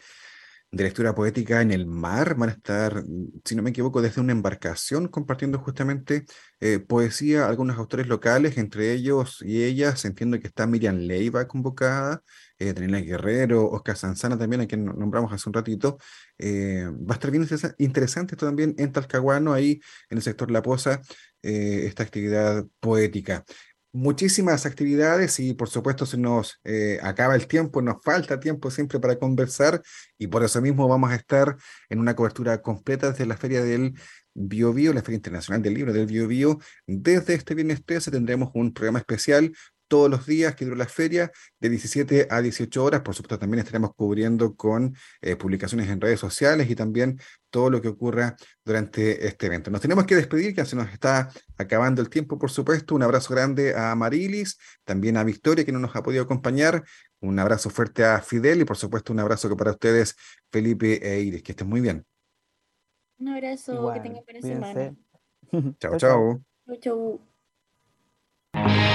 de 0.72 0.84
lectura 0.84 1.16
poética 1.16 1.62
en 1.62 1.72
el 1.72 1.88
mar. 1.88 2.36
Van 2.36 2.50
a 2.50 2.52
estar, 2.52 3.04
si 3.44 3.56
no 3.56 3.64
me 3.64 3.72
equivoco, 3.72 4.04
desde 4.04 4.22
una 4.22 4.34
embarcación 4.34 5.08
compartiendo 5.08 5.58
justamente 5.58 6.26
eh, 6.60 6.78
poesía, 6.78 7.48
algunos 7.48 7.78
autores 7.78 8.08
locales, 8.08 8.58
entre 8.60 8.94
ellos 8.94 9.42
y 9.42 9.64
ellas. 9.64 10.06
Entiendo 10.06 10.40
que 10.40 10.48
está 10.48 10.68
Miriam 10.68 10.98
Leiva 10.98 11.48
convocada, 11.48 12.22
eh, 12.60 12.74
Daniela 12.74 13.00
Guerrero, 13.02 13.70
Oscar 13.70 13.98
Sanzana 13.98 14.38
también, 14.38 14.62
a 14.62 14.68
quien 14.68 14.86
nombramos 14.86 15.32
hace 15.34 15.50
un 15.50 15.54
ratito. 15.54 15.98
Eh, 16.38 16.86
va 16.90 17.14
a 17.14 17.16
estar 17.16 17.32
bien 17.32 17.44
interesa- 17.44 17.76
interesante 17.78 18.36
esto 18.36 18.46
también 18.46 18.76
en 18.78 18.92
Talcahuano, 18.92 19.54
ahí 19.54 19.80
en 20.10 20.18
el 20.18 20.24
sector 20.24 20.52
La 20.52 20.62
Poza, 20.62 21.02
eh, 21.42 21.86
esta 21.86 22.04
actividad 22.04 22.66
poética. 22.80 23.44
Muchísimas 23.92 24.66
actividades 24.66 25.40
y 25.40 25.54
por 25.54 25.70
supuesto 25.70 26.06
se 26.06 26.18
nos 26.18 26.60
eh, 26.66 27.00
acaba 27.02 27.34
el 27.36 27.48
tiempo, 27.48 27.82
nos 27.82 28.04
falta 28.04 28.42
tiempo 28.42 28.70
siempre 28.70 29.00
para 29.00 29.18
conversar 29.18 29.82
y 30.18 30.28
por 30.28 30.44
eso 30.44 30.62
mismo 30.62 30.86
vamos 30.90 31.12
a 31.12 31.16
estar 31.16 31.56
en 31.88 32.00
una 32.00 32.14
cobertura 32.14 32.62
completa 32.62 33.12
desde 33.12 33.26
la 33.26 33.38
Feria 33.38 33.64
del 33.64 33.94
Bio 34.34 34.74
Bio, 34.74 34.92
la 34.92 35.02
Feria 35.02 35.16
Internacional 35.16 35.62
del 35.62 35.76
Libro 35.76 35.94
del 35.94 36.08
Bio 36.08 36.28
Bio. 36.28 36.60
Desde 36.86 37.36
este 37.36 37.56
viernes 37.56 37.86
13 37.86 38.12
tendremos 38.12 38.50
un 38.54 38.74
programa 38.74 39.00
especial 39.00 39.54
todos 39.96 40.10
los 40.10 40.26
días 40.26 40.56
que 40.56 40.66
dura 40.66 40.76
la 40.76 40.88
feria, 40.88 41.32
de 41.58 41.70
17 41.70 42.28
a 42.30 42.42
18 42.42 42.84
horas. 42.84 43.00
Por 43.00 43.16
supuesto, 43.16 43.40
también 43.40 43.60
estaremos 43.60 43.92
cubriendo 43.96 44.54
con 44.54 44.94
eh, 45.22 45.38
publicaciones 45.38 45.88
en 45.88 46.02
redes 46.02 46.20
sociales 46.20 46.70
y 46.70 46.76
también 46.76 47.18
todo 47.50 47.70
lo 47.70 47.82
que 47.82 47.88
ocurra 47.88 48.36
durante 48.66 49.26
este 49.26 49.46
evento. 49.46 49.72
Nos 49.72 49.80
tenemos 49.80 50.06
que 50.06 50.18
despedir, 50.18 50.54
que 50.54 50.66
se 50.66 50.76
nos 50.76 50.92
está 50.92 51.30
acabando 51.58 52.02
el 52.02 52.10
tiempo, 52.10 52.38
por 52.38 52.52
supuesto. 52.52 52.94
Un 52.94 53.04
abrazo 53.04 53.34
grande 53.34 53.74
a 53.74 53.96
Marilis, 53.96 54.58
también 54.84 55.16
a 55.16 55.24
Victoria, 55.24 55.64
que 55.64 55.72
no 55.72 55.80
nos 55.80 55.96
ha 55.96 56.04
podido 56.04 56.24
acompañar. 56.24 56.84
Un 57.22 57.40
abrazo 57.40 57.70
fuerte 57.70 58.04
a 58.04 58.20
Fidel 58.20 58.60
y, 58.60 58.66
por 58.66 58.76
supuesto, 58.76 59.14
un 59.14 59.22
abrazo 59.22 59.48
que 59.48 59.56
para 59.56 59.72
ustedes, 59.72 60.18
Felipe 60.52 61.00
e 61.10 61.22
Iris. 61.22 61.42
Que 61.42 61.54
estén 61.54 61.70
muy 61.70 61.80
bien. 61.80 62.06
Un 63.18 63.30
abrazo, 63.30 63.76
Igual, 63.76 63.94
que 63.94 64.10
tengan 64.10 64.24
buena 64.26 64.42
cuídense. 64.42 64.96
semana. 65.54 65.76
Chao, 65.80 65.98
chao. 65.98 66.42
Chau, 66.82 67.22
chau. 68.52 68.95